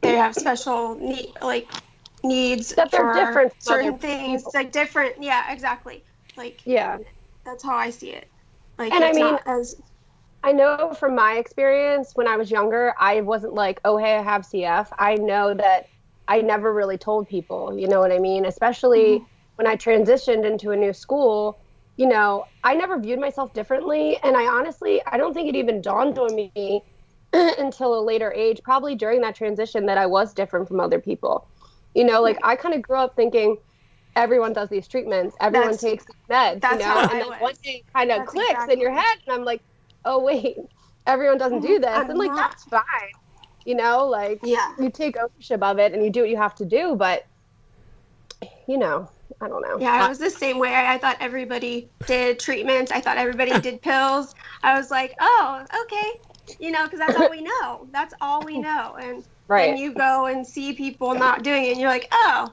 they 0.00 0.16
have 0.16 0.34
special 0.34 0.96
need 0.96 1.32
like 1.42 1.70
needs 2.24 2.74
That 2.74 2.90
they're 2.90 3.12
different 3.14 3.52
certain 3.62 3.98
things. 3.98 4.42
people. 4.42 4.52
Like 4.54 4.72
different, 4.72 5.22
yeah, 5.22 5.52
exactly. 5.52 6.04
Like 6.36 6.60
Yeah. 6.64 6.98
that's 7.44 7.62
how 7.62 7.76
I 7.76 7.90
see 7.90 8.10
it. 8.10 8.28
Like 8.78 8.92
And 8.92 9.04
I 9.04 9.12
mean- 9.12 9.38
as 9.46 9.76
I 10.42 10.52
know 10.52 10.94
from 10.94 11.14
my 11.16 11.34
experience 11.34 12.12
when 12.14 12.28
I 12.28 12.36
was 12.36 12.50
younger, 12.50 12.94
I 12.98 13.22
wasn't 13.22 13.54
like, 13.54 13.80
oh, 13.84 13.96
hey, 13.96 14.16
I 14.16 14.22
have 14.22 14.42
CF. 14.42 14.88
I 14.96 15.16
know 15.16 15.52
that 15.54 15.88
I 16.28 16.42
never 16.42 16.72
really 16.72 16.96
told 16.98 17.28
people, 17.28 17.76
you 17.76 17.88
know 17.88 18.00
what 18.00 18.12
I 18.12 18.18
mean? 18.18 18.44
Especially 18.44 19.18
mm-hmm. 19.18 19.24
when 19.56 19.66
I 19.66 19.76
transitioned 19.76 20.44
into 20.44 20.70
a 20.70 20.76
new 20.76 20.92
school, 20.92 21.58
you 21.96 22.06
know, 22.06 22.46
I 22.62 22.74
never 22.74 23.00
viewed 23.00 23.18
myself 23.18 23.52
differently. 23.52 24.16
And 24.22 24.36
I 24.36 24.46
honestly, 24.46 25.02
I 25.04 25.16
don't 25.16 25.34
think 25.34 25.48
it 25.48 25.56
even 25.56 25.80
dawned 25.82 26.18
on 26.18 26.34
me 26.36 26.82
until 27.58 27.98
a 27.98 28.02
later 28.02 28.32
age, 28.32 28.60
probably 28.62 28.94
during 28.94 29.20
that 29.22 29.34
transition, 29.34 29.86
that 29.86 29.98
I 29.98 30.06
was 30.06 30.32
different 30.32 30.68
from 30.68 30.80
other 30.80 30.98
people. 30.98 31.46
You 31.94 32.04
know, 32.04 32.22
like 32.22 32.38
I 32.42 32.56
kind 32.56 32.74
of 32.74 32.82
grew 32.82 32.96
up 32.96 33.16
thinking, 33.16 33.58
everyone 34.16 34.52
does 34.52 34.68
these 34.68 34.88
treatments, 34.88 35.36
everyone 35.40 35.72
That's- 35.72 35.80
takes 35.80 36.04
meds, 36.28 36.60
that's 36.60 36.74
you 36.74 36.88
know, 36.88 37.00
and 37.00 37.10
I 37.10 37.18
then 37.18 37.28
was. 37.28 37.40
one 37.40 37.54
day 37.62 37.82
kind 37.94 38.10
of 38.10 38.26
clicks 38.26 38.50
exactly 38.50 38.74
in 38.74 38.80
your 38.80 38.92
head, 38.92 39.18
and 39.26 39.34
I'm 39.34 39.44
like, 39.44 39.62
oh 40.04 40.18
wait, 40.22 40.58
everyone 41.06 41.38
doesn't 41.38 41.60
do 41.60 41.74
mm-hmm. 41.74 41.82
this, 41.82 41.90
I'm 41.90 42.10
and 42.10 42.18
like 42.18 42.30
not. 42.30 42.50
that's 42.50 42.64
fine, 42.64 42.82
you 43.64 43.74
know, 43.74 44.06
like 44.06 44.40
yeah. 44.42 44.74
you 44.78 44.90
take 44.90 45.16
ownership 45.16 45.62
of 45.62 45.78
it 45.78 45.92
and 45.92 46.04
you 46.04 46.10
do 46.10 46.20
what 46.20 46.30
you 46.30 46.36
have 46.36 46.54
to 46.56 46.64
do, 46.64 46.96
but 46.96 47.26
you 48.66 48.76
know, 48.76 49.08
I 49.40 49.48
don't 49.48 49.62
know. 49.62 49.78
Yeah, 49.78 50.04
I 50.04 50.08
was 50.08 50.18
the 50.18 50.30
same 50.30 50.58
way. 50.58 50.74
I, 50.74 50.94
I 50.94 50.98
thought 50.98 51.16
everybody 51.20 51.88
did 52.06 52.38
treatments. 52.38 52.92
I 52.92 53.00
thought 53.00 53.16
everybody 53.16 53.58
did 53.60 53.80
pills. 53.80 54.34
I 54.62 54.76
was 54.76 54.90
like, 54.90 55.14
oh, 55.20 55.64
okay. 55.84 56.20
You 56.58 56.70
know, 56.70 56.84
because 56.84 56.98
that's 56.98 57.16
all 57.16 57.30
we 57.30 57.42
know. 57.42 57.88
That's 57.92 58.14
all 58.20 58.44
we 58.44 58.58
know. 58.58 58.96
And 59.00 59.24
Right. 59.48 59.68
then 59.68 59.78
you 59.78 59.94
go 59.94 60.26
and 60.26 60.46
see 60.46 60.72
people 60.74 61.14
not 61.14 61.42
doing 61.42 61.64
it, 61.64 61.72
and 61.72 61.80
you're 61.80 61.90
like, 61.90 62.08
oh, 62.12 62.52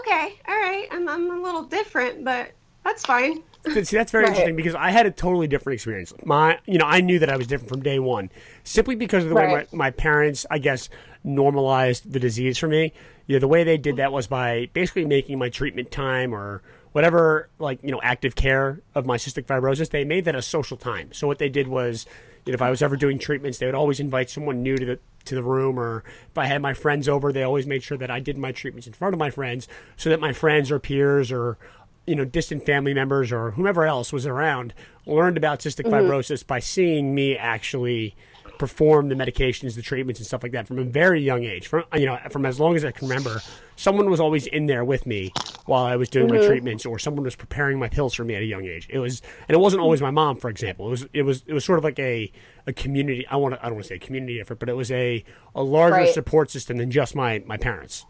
okay, 0.00 0.32
all 0.48 0.54
right, 0.56 0.86
I'm, 0.90 1.08
I'm 1.08 1.30
a 1.30 1.40
little 1.42 1.64
different, 1.64 2.24
but 2.24 2.52
that's 2.84 3.04
fine. 3.04 3.42
See, 3.64 3.96
that's 3.96 4.12
very 4.12 4.24
Right. 4.24 4.30
interesting 4.30 4.54
because 4.56 4.74
I 4.76 4.90
had 4.90 5.06
a 5.06 5.10
totally 5.10 5.48
different 5.48 5.74
experience. 5.74 6.12
My, 6.24 6.58
you 6.66 6.78
know, 6.78 6.84
I 6.84 7.00
knew 7.00 7.18
that 7.18 7.28
I 7.28 7.36
was 7.36 7.46
different 7.48 7.68
from 7.68 7.82
day 7.82 7.98
one, 7.98 8.30
simply 8.62 8.94
because 8.94 9.24
of 9.24 9.30
the 9.30 9.34
way 9.34 9.46
my, 9.48 9.66
my 9.72 9.90
parents, 9.90 10.46
I 10.50 10.58
guess, 10.58 10.88
normalized 11.24 12.12
the 12.12 12.20
disease 12.20 12.58
for 12.58 12.68
me. 12.68 12.92
You 13.26 13.36
know, 13.36 13.40
the 13.40 13.48
way 13.48 13.64
they 13.64 13.76
did 13.76 13.96
that 13.96 14.12
was 14.12 14.28
by 14.28 14.70
basically 14.72 15.04
making 15.04 15.38
my 15.38 15.48
treatment 15.48 15.90
time 15.90 16.32
or 16.32 16.62
whatever, 16.92 17.50
like 17.58 17.82
you 17.82 17.90
know, 17.90 18.00
active 18.04 18.36
care 18.36 18.82
of 18.94 19.04
my 19.04 19.16
cystic 19.16 19.46
fibrosis. 19.46 19.90
They 19.90 20.04
made 20.04 20.24
that 20.26 20.36
a 20.36 20.42
social 20.42 20.76
time. 20.76 21.12
So 21.12 21.26
what 21.26 21.38
they 21.38 21.48
did 21.48 21.66
was, 21.66 22.06
you 22.46 22.52
know, 22.52 22.54
if 22.54 22.62
I 22.62 22.70
was 22.70 22.80
ever 22.80 22.96
doing 22.96 23.18
treatments, 23.18 23.58
they 23.58 23.66
would 23.66 23.74
always 23.74 24.00
invite 24.00 24.30
someone 24.30 24.62
new 24.62 24.76
to 24.76 24.86
the 24.86 24.98
to 25.26 25.34
the 25.34 25.42
room, 25.42 25.78
or 25.78 26.04
if 26.30 26.38
I 26.38 26.46
had 26.46 26.62
my 26.62 26.72
friends 26.72 27.08
over, 27.08 27.32
they 27.32 27.42
always 27.42 27.66
made 27.66 27.82
sure 27.82 27.98
that 27.98 28.10
I 28.10 28.20
did 28.20 28.38
my 28.38 28.52
treatments 28.52 28.86
in 28.86 28.92
front 28.92 29.12
of 29.12 29.18
my 29.18 29.30
friends, 29.30 29.66
so 29.96 30.08
that 30.08 30.20
my 30.20 30.32
friends 30.32 30.70
or 30.70 30.78
peers 30.78 31.32
or 31.32 31.58
you 32.06 32.14
know, 32.14 32.24
distant 32.24 32.64
family 32.64 32.94
members 32.94 33.32
or 33.32 33.50
whomever 33.52 33.84
else 33.84 34.12
was 34.12 34.26
around 34.26 34.72
learned 35.06 35.36
about 35.36 35.58
cystic 35.58 35.84
mm-hmm. 35.84 35.94
fibrosis 35.94 36.46
by 36.46 36.60
seeing 36.60 37.14
me 37.14 37.36
actually 37.36 38.14
perform 38.58 39.08
the 39.08 39.14
medications, 39.14 39.74
the 39.74 39.82
treatments, 39.82 40.20
and 40.20 40.26
stuff 40.26 40.42
like 40.42 40.52
that 40.52 40.66
from 40.66 40.78
a 40.78 40.84
very 40.84 41.20
young 41.20 41.44
age. 41.44 41.66
From 41.66 41.84
you 41.94 42.06
know, 42.06 42.18
from 42.30 42.46
as 42.46 42.60
long 42.60 42.76
as 42.76 42.84
I 42.84 42.92
can 42.92 43.08
remember, 43.08 43.40
someone 43.74 44.08
was 44.08 44.20
always 44.20 44.46
in 44.46 44.66
there 44.66 44.84
with 44.84 45.04
me 45.04 45.32
while 45.66 45.84
I 45.84 45.96
was 45.96 46.08
doing 46.08 46.28
my 46.28 46.36
mm-hmm. 46.36 46.46
treatments, 46.46 46.86
or 46.86 46.98
someone 46.98 47.24
was 47.24 47.36
preparing 47.36 47.78
my 47.78 47.88
pills 47.88 48.14
for 48.14 48.24
me 48.24 48.34
at 48.34 48.42
a 48.42 48.46
young 48.46 48.64
age. 48.64 48.88
It 48.90 48.98
was, 48.98 49.20
and 49.48 49.54
it 49.54 49.58
wasn't 49.58 49.82
always 49.82 50.00
my 50.00 50.10
mom, 50.10 50.36
for 50.36 50.48
example. 50.48 50.86
It 50.86 50.90
was, 50.90 51.06
it 51.12 51.22
was, 51.22 51.42
it 51.46 51.52
was 51.52 51.64
sort 51.64 51.78
of 51.78 51.84
like 51.84 51.98
a 51.98 52.32
a 52.66 52.72
community. 52.72 53.26
I 53.28 53.36
want 53.36 53.54
to, 53.54 53.60
I 53.60 53.66
don't 53.66 53.74
want 53.74 53.84
to 53.84 53.88
say 53.88 53.98
community 53.98 54.40
effort, 54.40 54.58
but 54.58 54.68
it 54.68 54.74
was 54.74 54.90
a 54.90 55.24
a 55.54 55.62
larger 55.62 55.96
Right. 55.96 56.14
support 56.14 56.50
system 56.50 56.78
than 56.78 56.90
just 56.90 57.14
my 57.14 57.42
my 57.46 57.56
parents. 57.56 58.06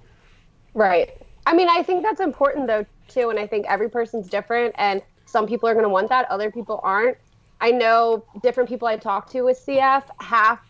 Right. 0.74 1.10
I 1.46 1.54
mean, 1.54 1.68
I 1.68 1.82
think 1.82 2.02
that's 2.02 2.20
important 2.20 2.66
though 2.66 2.84
too, 3.08 3.30
and 3.30 3.38
I 3.38 3.46
think 3.46 3.66
every 3.68 3.88
person's 3.88 4.28
different, 4.28 4.74
and 4.78 5.02
some 5.26 5.46
people 5.46 5.68
are 5.68 5.74
going 5.74 5.84
to 5.84 5.90
want 5.90 6.08
that, 6.08 6.30
other 6.30 6.50
people 6.50 6.80
aren't. 6.82 7.16
I 7.60 7.70
know 7.70 8.24
different 8.42 8.68
people 8.68 8.86
I 8.88 8.96
talk 8.96 9.30
to 9.30 9.42
with 9.42 9.58
CF 9.64 10.02
half 10.20 10.60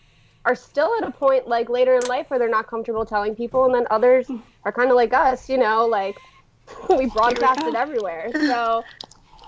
are 0.45 0.55
still 0.55 0.93
at 1.01 1.09
a 1.09 1.11
point 1.11 1.49
like 1.49 1.69
later 1.69 1.97
in 1.97 2.07
life 2.07 2.31
where 2.31 2.39
they're 2.39 2.49
not 2.49 2.69
comfortable 2.69 3.05
telling 3.05 3.35
people, 3.35 3.65
and 3.65 3.75
then 3.75 3.87
others 3.91 4.31
are 4.65 4.73
kind 4.73 4.91
of 4.91 4.97
like 4.97 5.13
us, 5.13 5.49
you 5.49 5.59
know, 5.59 5.87
like 5.87 6.17
we 6.91 7.07
broadcast 7.07 7.61
go. 7.61 7.69
it 7.69 7.75
everywhere. 7.75 8.31
So, 8.35 8.85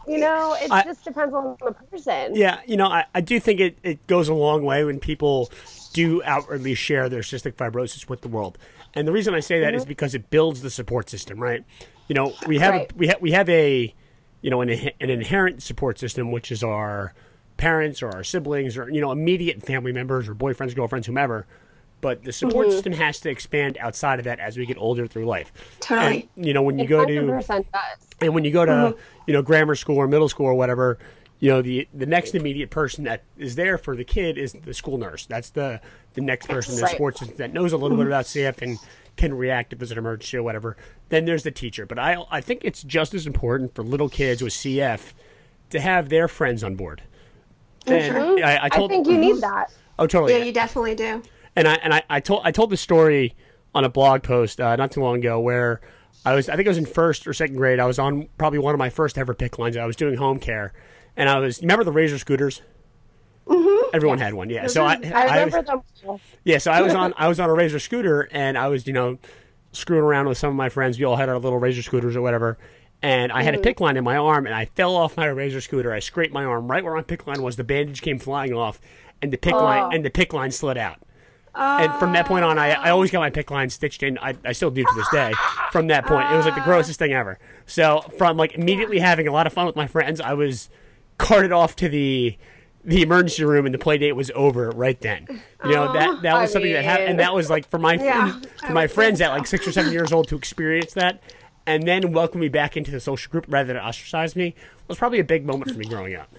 you 0.06 0.18
know, 0.18 0.56
it 0.60 0.70
I- 0.70 0.84
just 0.84 1.04
depends 1.04 1.34
on 1.34 1.56
the 1.64 1.72
person. 1.72 2.34
Yeah, 2.34 2.60
you 2.66 2.76
know, 2.76 2.86
I, 2.86 3.04
I 3.14 3.20
do 3.20 3.38
think 3.38 3.60
it, 3.60 3.78
it 3.82 4.06
goes 4.06 4.28
a 4.28 4.34
long 4.34 4.64
way 4.64 4.84
when 4.84 4.98
people 5.00 5.50
do 5.92 6.22
outwardly 6.24 6.74
share 6.74 7.08
their 7.08 7.20
cystic 7.20 7.54
fibrosis 7.54 8.08
with 8.08 8.22
the 8.22 8.28
world. 8.28 8.56
And 8.94 9.06
the 9.06 9.12
reason 9.12 9.34
I 9.34 9.40
say 9.40 9.60
that 9.60 9.74
is 9.74 9.82
mm-hmm. 9.82 9.88
because 9.88 10.14
it 10.14 10.30
builds 10.30 10.62
the 10.62 10.70
support 10.70 11.10
system, 11.10 11.38
right? 11.40 11.64
You 12.08 12.14
know, 12.14 12.34
we 12.46 12.58
have 12.58 12.72
Right. 12.74 12.96
we 12.96 13.06
have 13.08 13.20
we 13.20 13.32
have 13.32 13.48
a 13.50 13.94
you 14.40 14.50
know 14.50 14.60
an, 14.62 14.70
an 14.70 15.10
inherent 15.10 15.62
support 15.62 15.98
system 15.98 16.30
which 16.30 16.50
is 16.50 16.62
our 16.62 17.12
parents 17.58 18.02
or 18.02 18.08
our 18.08 18.24
siblings 18.24 18.76
or 18.78 18.88
you 18.88 19.00
know 19.00 19.12
immediate 19.12 19.62
family 19.62 19.92
members 19.92 20.28
or 20.28 20.34
boyfriends, 20.34 20.74
girlfriends, 20.74 21.06
whomever. 21.06 21.46
But 22.00 22.24
the 22.24 22.32
support 22.32 22.66
mm-hmm. 22.66 22.74
system 22.74 22.92
has 22.92 23.18
to 23.20 23.30
expand 23.30 23.76
outside 23.80 24.18
of 24.20 24.24
that 24.26 24.38
as 24.38 24.56
we 24.56 24.66
get 24.66 24.78
older 24.78 25.06
through 25.06 25.26
life. 25.26 25.52
Totally. 25.80 26.28
And, 26.36 26.46
you 26.46 26.52
know, 26.54 26.62
when 26.62 26.78
you 26.78 26.84
It 26.84 26.88
go 26.88 27.04
to 27.04 27.26
does. 27.26 27.50
and 28.20 28.34
when 28.34 28.44
you 28.44 28.52
go 28.52 28.64
to 28.64 28.72
mm-hmm. 28.72 29.00
you 29.26 29.32
know 29.32 29.42
grammar 29.42 29.74
school 29.74 29.96
or 29.96 30.06
middle 30.06 30.28
school 30.28 30.46
or 30.46 30.54
whatever, 30.54 30.98
you 31.40 31.50
know 31.50 31.60
the 31.60 31.88
the 31.92 32.06
next 32.06 32.34
immediate 32.34 32.70
person 32.70 33.04
that 33.04 33.24
is 33.36 33.56
there 33.56 33.78
for 33.78 33.96
the 33.96 34.04
kid 34.04 34.38
is 34.38 34.52
the 34.52 34.74
school 34.74 34.96
nurse. 34.98 35.26
That's 35.26 35.50
the 35.50 35.80
the 36.14 36.20
next 36.20 36.46
person 36.46 36.74
in 36.74 36.80
the 36.80 36.84
Right. 36.84 36.94
sports 36.94 37.20
system 37.20 37.36
that 37.38 37.52
knows 37.52 37.72
a 37.72 37.76
little 37.76 37.96
bit 37.96 38.04
mm-hmm. 38.04 38.12
about 38.12 38.24
CF 38.26 38.62
and 38.62 38.78
can 39.16 39.34
react 39.34 39.72
if 39.72 39.80
there's 39.80 39.90
an 39.90 39.98
emergency 39.98 40.36
or 40.36 40.42
whatever. 40.42 40.76
Then 41.08 41.24
there's 41.24 41.42
the 41.42 41.50
teacher. 41.50 41.84
But 41.84 41.98
I 41.98 42.24
I 42.30 42.40
think 42.40 42.60
it's 42.64 42.82
just 42.82 43.12
as 43.12 43.26
important 43.26 43.74
for 43.74 43.82
little 43.82 44.08
kids 44.08 44.40
with 44.42 44.52
CF 44.52 45.12
to 45.70 45.80
have 45.80 46.08
their 46.08 46.28
friends 46.28 46.62
on 46.62 46.76
board. 46.76 47.02
And 47.86 48.44
I, 48.44 48.56
I 48.56 48.68
I 48.70 48.86
think 48.86 49.06
you 49.06 49.18
need 49.18 49.40
that. 49.40 49.72
oh 49.98 50.06
totally 50.06 50.32
Yeah, 50.32 50.44
you 50.44 50.52
definitely 50.52 50.94
do. 50.94 51.22
And 51.58 51.66
I 51.66 51.74
and 51.74 51.92
I, 51.92 52.04
I 52.08 52.20
told 52.20 52.42
I 52.44 52.52
told 52.52 52.70
the 52.70 52.76
story 52.76 53.34
on 53.74 53.84
a 53.84 53.88
blog 53.88 54.22
post 54.22 54.60
uh, 54.60 54.76
not 54.76 54.92
too 54.92 55.00
long 55.00 55.16
ago 55.16 55.40
where 55.40 55.80
I 56.24 56.36
was 56.36 56.48
I 56.48 56.54
think 56.54 56.68
I 56.68 56.70
was 56.70 56.78
in 56.78 56.86
first 56.86 57.26
or 57.26 57.32
second 57.32 57.56
grade. 57.56 57.80
I 57.80 57.84
was 57.86 57.98
on 57.98 58.28
probably 58.38 58.60
one 58.60 58.76
of 58.76 58.78
my 58.78 58.90
first 58.90 59.18
ever 59.18 59.34
PICC 59.34 59.58
lines. 59.58 59.76
I 59.76 59.84
was 59.84 59.96
doing 59.96 60.14
home 60.14 60.38
care, 60.38 60.72
and 61.16 61.28
I 61.28 61.40
was 61.40 61.60
remember 61.60 61.82
the 61.82 61.90
Razor 61.90 62.18
scooters. 62.18 62.62
Mm-hmm. 63.48 63.90
Everyone 63.92 64.18
had 64.18 64.34
one, 64.34 64.50
yeah. 64.50 64.68
So 64.68 64.84
I, 64.84 65.00
I 65.12 65.26
I 65.26 65.44
remember 65.44 65.62
was, 65.62 65.90
them. 66.00 66.20
yeah, 66.44 66.58
so 66.58 66.70
I 66.70 66.80
was 66.80 66.94
on 66.94 67.12
I 67.18 67.26
was 67.26 67.40
on 67.40 67.50
a 67.50 67.54
Razor 67.54 67.80
scooter, 67.80 68.28
and 68.30 68.56
I 68.56 68.68
was 68.68 68.86
you 68.86 68.92
know 68.92 69.18
screwing 69.72 70.04
around 70.04 70.28
with 70.28 70.38
some 70.38 70.50
of 70.50 70.56
my 70.56 70.68
friends. 70.68 70.96
We 70.96 71.06
all 71.06 71.16
had 71.16 71.28
our 71.28 71.40
little 71.40 71.58
Razor 71.58 71.82
scooters 71.82 72.14
or 72.14 72.22
whatever. 72.22 72.56
And 73.02 73.32
I 73.32 73.42
had 73.42 73.54
a 73.54 73.58
PICC 73.58 73.80
line 73.80 73.96
in 73.96 74.04
my 74.04 74.16
arm, 74.16 74.46
and 74.46 74.54
I 74.54 74.64
fell 74.64 74.94
off 74.94 75.16
my 75.16 75.26
Razor 75.26 75.60
scooter. 75.60 75.92
I 75.92 75.98
scraped 75.98 76.32
my 76.32 76.44
arm 76.44 76.68
right 76.68 76.84
where 76.84 76.94
my 76.94 77.02
PICC 77.02 77.26
line 77.26 77.42
was. 77.42 77.56
The 77.56 77.64
bandage 77.64 78.02
came 78.02 78.18
flying 78.20 78.52
off, 78.52 78.80
and 79.20 79.32
the 79.32 79.36
PICC 79.36 79.52
line 79.52 79.94
and 79.94 80.04
the 80.04 80.10
PICC 80.10 80.32
line 80.32 80.50
slid 80.52 80.76
out. 80.76 80.98
And 81.54 81.92
from 81.94 82.12
that 82.12 82.26
point 82.26 82.44
on, 82.44 82.58
I, 82.58 82.70
I 82.72 82.90
always 82.90 83.10
got 83.10 83.20
my 83.20 83.30
PICC 83.30 83.50
line 83.50 83.70
stitched 83.70 84.02
in. 84.02 84.18
I, 84.18 84.34
I 84.44 84.52
still 84.52 84.70
do 84.70 84.84
to 84.84 84.94
this 84.94 85.08
day. 85.10 85.32
From 85.72 85.88
that 85.88 86.06
point, 86.06 86.30
it 86.30 86.36
was 86.36 86.46
like 86.46 86.54
the 86.54 86.60
grossest 86.60 86.98
thing 86.98 87.12
ever. 87.12 87.38
So 87.66 88.00
from 88.16 88.36
like 88.36 88.54
immediately 88.54 88.98
having 88.98 89.26
a 89.26 89.32
lot 89.32 89.46
of 89.46 89.52
fun 89.52 89.66
with 89.66 89.76
my 89.76 89.86
friends, 89.86 90.20
I 90.20 90.34
was 90.34 90.70
carted 91.18 91.52
off 91.52 91.76
to 91.76 91.88
the 91.88 92.36
the 92.84 93.02
emergency 93.02 93.44
room, 93.44 93.66
and 93.66 93.74
the 93.74 93.78
play 93.78 93.98
date 93.98 94.12
was 94.12 94.30
over 94.34 94.70
right 94.70 94.98
then. 95.00 95.26
You 95.64 95.72
know 95.72 95.92
that 95.92 96.22
that 96.22 96.40
was 96.40 96.50
I 96.50 96.52
something 96.52 96.72
that 96.72 96.84
happened, 96.84 97.10
and 97.10 97.18
that 97.18 97.34
was 97.34 97.50
like 97.50 97.68
for 97.68 97.78
my 97.78 97.94
Yeah, 97.94 98.40
for 98.66 98.72
my 98.72 98.86
friends 98.86 99.18
think 99.18 99.30
at 99.30 99.36
like 99.36 99.46
six 99.46 99.66
or 99.66 99.72
seven 99.72 99.92
years 99.92 100.12
old 100.12 100.28
to 100.28 100.36
experience 100.36 100.94
that, 100.94 101.20
and 101.66 101.86
then 101.86 102.12
welcome 102.12 102.40
me 102.40 102.48
back 102.48 102.76
into 102.76 102.90
the 102.90 103.00
social 103.00 103.30
group 103.30 103.46
rather 103.48 103.72
than 103.72 103.76
ostracize 103.76 104.36
me 104.36 104.54
was 104.86 104.96
probably 104.96 105.18
a 105.18 105.24
big 105.24 105.44
moment 105.44 105.70
for 105.70 105.76
me 105.76 105.84
growing 105.84 106.14
up. 106.14 106.30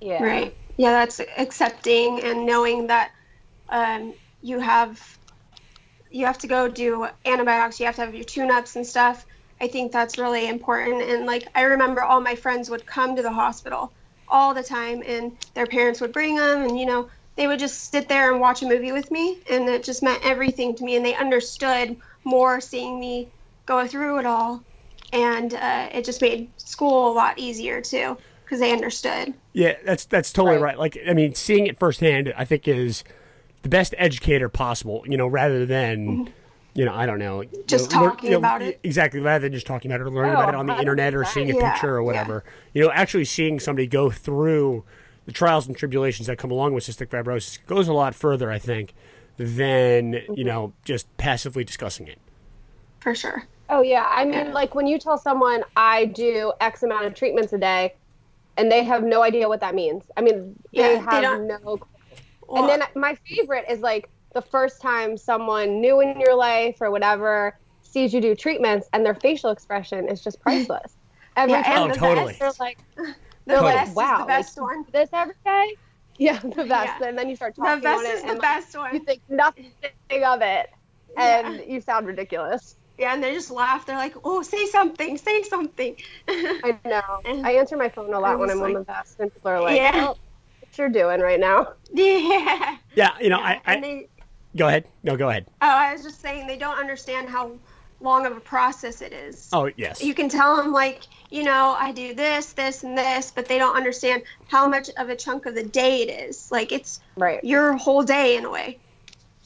Yeah. 0.00 0.22
Right. 0.22 0.54
Yeah, 0.76 0.92
that's 0.92 1.20
accepting 1.36 2.20
and 2.22 2.46
knowing 2.46 2.86
that 2.86 3.10
um, 3.68 4.14
you 4.42 4.58
have 4.60 5.00
you 6.10 6.26
have 6.26 6.38
to 6.38 6.46
go 6.46 6.68
do 6.68 7.06
antibiotics. 7.24 7.78
You 7.78 7.86
have 7.86 7.96
to 7.96 8.04
have 8.04 8.14
your 8.14 8.24
tune-ups 8.24 8.76
and 8.76 8.86
stuff. 8.86 9.26
I 9.60 9.68
think 9.68 9.92
that's 9.92 10.18
really 10.18 10.48
important. 10.48 11.02
And 11.02 11.26
like 11.26 11.48
I 11.54 11.62
remember, 11.62 12.02
all 12.02 12.20
my 12.20 12.34
friends 12.34 12.70
would 12.70 12.86
come 12.86 13.16
to 13.16 13.22
the 13.22 13.32
hospital 13.32 13.92
all 14.28 14.54
the 14.54 14.62
time, 14.62 15.02
and 15.06 15.36
their 15.54 15.66
parents 15.66 16.00
would 16.00 16.12
bring 16.12 16.36
them, 16.36 16.62
and 16.62 16.78
you 16.78 16.86
know 16.86 17.08
they 17.36 17.46
would 17.46 17.58
just 17.58 17.90
sit 17.90 18.08
there 18.08 18.32
and 18.32 18.40
watch 18.40 18.62
a 18.62 18.68
movie 18.68 18.92
with 18.92 19.10
me, 19.10 19.38
and 19.50 19.68
it 19.68 19.84
just 19.84 20.02
meant 20.02 20.24
everything 20.24 20.74
to 20.76 20.84
me. 20.84 20.96
And 20.96 21.04
they 21.04 21.14
understood 21.14 21.96
more 22.24 22.60
seeing 22.60 22.98
me 23.00 23.28
go 23.66 23.86
through 23.86 24.18
it 24.18 24.26
all, 24.26 24.62
and 25.12 25.54
uh, 25.54 25.88
it 25.92 26.04
just 26.04 26.22
made 26.22 26.50
school 26.58 27.10
a 27.10 27.14
lot 27.14 27.38
easier 27.38 27.80
too 27.80 28.16
because 28.44 28.60
they 28.60 28.72
understood. 28.72 29.34
Yeah, 29.52 29.74
that's 29.84 30.04
that's 30.04 30.32
totally 30.32 30.56
Right. 30.56 30.62
right. 30.62 30.78
Like, 30.78 30.98
I 31.08 31.12
mean, 31.14 31.34
seeing 31.34 31.66
it 31.66 31.78
firsthand, 31.78 32.32
I 32.36 32.44
think 32.44 32.68
is 32.68 33.02
the 33.62 33.68
best 33.68 33.94
educator 33.98 34.48
possible. 34.48 35.04
You 35.06 35.16
know, 35.16 35.26
rather 35.26 35.66
than 35.66 36.30
you 36.74 36.84
know, 36.84 36.94
I 36.94 37.06
don't 37.06 37.18
know, 37.18 37.40
you 37.40 37.48
Mm-hmm. 37.48 37.66
Just 37.66 37.92
learn- 37.92 38.10
talking 38.10 38.24
you 38.26 38.30
know, 38.32 38.38
about 38.38 38.62
it. 38.62 38.78
Exactly, 38.84 39.20
rather 39.20 39.42
than 39.42 39.52
just 39.52 39.66
talking 39.66 39.90
about 39.90 40.00
it 40.00 40.04
or 40.06 40.10
learning 40.10 40.32
Oh, 40.36 40.40
about 40.40 40.50
it 40.50 40.54
on 40.54 40.66
the 40.66 40.78
internet 40.78 41.14
or 41.14 41.22
100%. 41.24 41.26
seeing 41.28 41.50
a 41.50 41.56
Yeah, 41.56 41.72
picture 41.72 41.96
or 41.96 42.00
yeah. 42.00 42.06
whatever. 42.06 42.44
You 42.72 42.82
know, 42.84 42.90
actually 42.92 43.24
seeing 43.24 43.58
somebody 43.58 43.86
go 43.86 44.10
through 44.10 44.84
the 45.26 45.32
trials 45.32 45.66
and 45.66 45.76
tribulations 45.76 46.26
that 46.28 46.38
come 46.38 46.50
along 46.50 46.74
with 46.74 46.84
cystic 46.84 47.08
fibrosis 47.08 47.58
goes 47.66 47.88
a 47.88 47.92
lot 47.92 48.14
further, 48.14 48.50
I 48.52 48.58
think, 48.58 48.94
than 49.36 50.12
Mm-hmm. 50.12 50.34
you 50.34 50.44
know 50.44 50.72
just 50.84 51.14
passively 51.16 51.64
discussing 51.64 52.06
it. 52.06 52.18
For 53.00 53.14
sure. 53.14 53.44
Oh 53.70 53.82
yeah, 53.82 54.06
I 54.08 54.24
mean, 54.24 54.52
like 54.52 54.74
when 54.74 54.86
you 54.86 54.98
tell 54.98 55.18
someone 55.18 55.62
I 55.76 56.06
do 56.06 56.52
X 56.60 56.82
amount 56.82 57.06
of 57.06 57.14
treatments 57.14 57.52
a 57.52 57.58
day, 57.58 57.94
and 58.56 58.70
they 58.72 58.82
have 58.84 59.02
no 59.04 59.22
idea 59.22 59.48
what 59.48 59.60
that 59.60 59.74
means. 59.74 60.04
I 60.16 60.20
mean, 60.22 60.56
Yeah, 60.70 60.88
they 60.88 60.94
they 60.94 61.00
have 61.00 61.22
don't- 61.22 61.46
no. 61.48 61.78
Well, 62.48 62.64
and 62.64 62.68
then 62.68 62.88
my 62.96 63.16
favorite 63.28 63.66
is 63.70 63.80
like 63.80 64.10
the 64.34 64.42
first 64.42 64.80
time 64.82 65.16
someone 65.16 65.80
new 65.80 66.00
in 66.00 66.18
your 66.20 66.34
life 66.34 66.76
or 66.80 66.90
whatever 66.90 67.54
sees 67.82 68.12
you 68.12 68.20
do 68.20 68.34
treatments, 68.34 68.88
and 68.92 69.04
their 69.04 69.14
facial 69.14 69.50
expression 69.50 70.08
is 70.08 70.22
just 70.22 70.40
priceless. 70.42 70.96
Every 71.36 71.52
Yeah, 71.52 71.62
time 71.62 71.90
and 71.90 71.92
Oh, 71.92 71.94
the 71.94 72.00
totally. 72.00 72.36
they're 72.40 72.52
like, 72.58 72.78
the 72.96 73.14
they're 73.46 73.62
like, 73.62 73.74
best 73.74 73.96
wow, 73.96 74.18
the 74.18 74.24
best 74.24 74.58
like, 74.58 74.62
one. 74.62 74.84
this 74.92 75.08
every 75.12 75.34
day. 75.44 75.76
Yeah, 76.18 76.40
the 76.42 76.64
best. 76.64 77.00
Yeah. 77.00 77.08
And 77.08 77.18
then 77.18 77.28
you 77.28 77.36
start 77.36 77.54
The 77.56 77.62
talking 77.62 77.82
best 77.82 78.00
on 78.00 78.06
it, 78.06 78.18
is 78.18 78.22
the 78.22 78.28
and 78.30 78.38
like, 78.38 78.42
best 78.42 78.74
you 78.74 78.78
one. 78.78 79.04
think 79.06 79.22
nothing 79.28 79.72
of 80.24 80.42
it, 80.42 80.66
Yeah. 81.16 81.42
and 81.42 81.62
you 81.66 81.80
sound 81.80 82.06
ridiculous. 82.06 82.76
Yeah, 82.98 83.14
and 83.14 83.22
they 83.22 83.32
just 83.32 83.50
laugh. 83.50 83.86
They're 83.86 83.96
like, 83.96 84.14
"Oh, 84.24 84.42
say 84.42 84.66
something, 84.66 85.16
say 85.18 85.42
something." 85.44 85.96
I 86.62 86.80
know. 86.84 87.02
I 87.44 87.52
answer 87.52 87.76
my 87.76 87.88
phone 87.88 88.12
a 88.12 88.20
lot 88.20 88.38
when 88.40 88.50
I'm 88.50 88.62
on 88.62 88.72
the 88.72 88.82
vest, 88.84 89.16
and 89.20 89.32
people 89.32 89.50
are 89.50 89.60
like, 89.60 89.76
Yeah. 89.76 89.92
"Oh, 89.94 90.16
you're 90.76 90.88
doing 90.88 91.20
right 91.20 91.40
now?" 91.40 91.72
yeah. 91.92 92.76
Yeah, 92.94 93.10
you 93.20 93.28
know, 93.30 93.38
I, 93.38 93.60
and 93.64 93.78
I 93.78 93.80
they, 93.80 94.08
go 94.56 94.66
ahead. 94.68 94.84
No, 95.02 95.16
go 95.16 95.28
ahead. 95.30 95.46
oh, 95.62 95.66
I 95.68 95.92
was 95.92 96.02
just 96.02 96.20
saying 96.20 96.46
they 96.46 96.58
don't 96.58 96.78
understand 96.78 97.28
how 97.28 97.52
long 98.00 98.26
of 98.26 98.36
a 98.36 98.40
process 98.40 99.00
it 99.02 99.12
is. 99.12 99.48
Oh 99.52 99.70
yes. 99.76 100.02
You 100.02 100.14
can 100.14 100.28
tell 100.28 100.56
them 100.56 100.72
like, 100.72 101.02
you 101.30 101.42
know, 101.42 101.74
I 101.78 101.90
do 101.92 102.14
this, 102.14 102.52
this, 102.52 102.84
and 102.84 102.96
this, 102.96 103.32
but 103.34 103.46
they 103.46 103.58
don't 103.58 103.76
understand 103.76 104.22
how 104.48 104.68
much 104.68 104.88
of 104.96 105.08
a 105.08 105.16
chunk 105.16 105.46
of 105.46 105.54
the 105.56 105.64
day 105.64 106.02
it 106.02 106.28
is. 106.28 106.50
Like 106.52 106.70
it's 106.72 107.00
Right. 107.16 107.42
your 107.42 107.72
whole 107.76 108.02
day 108.04 108.36
in 108.36 108.44
a 108.44 108.50
way. 108.50 108.78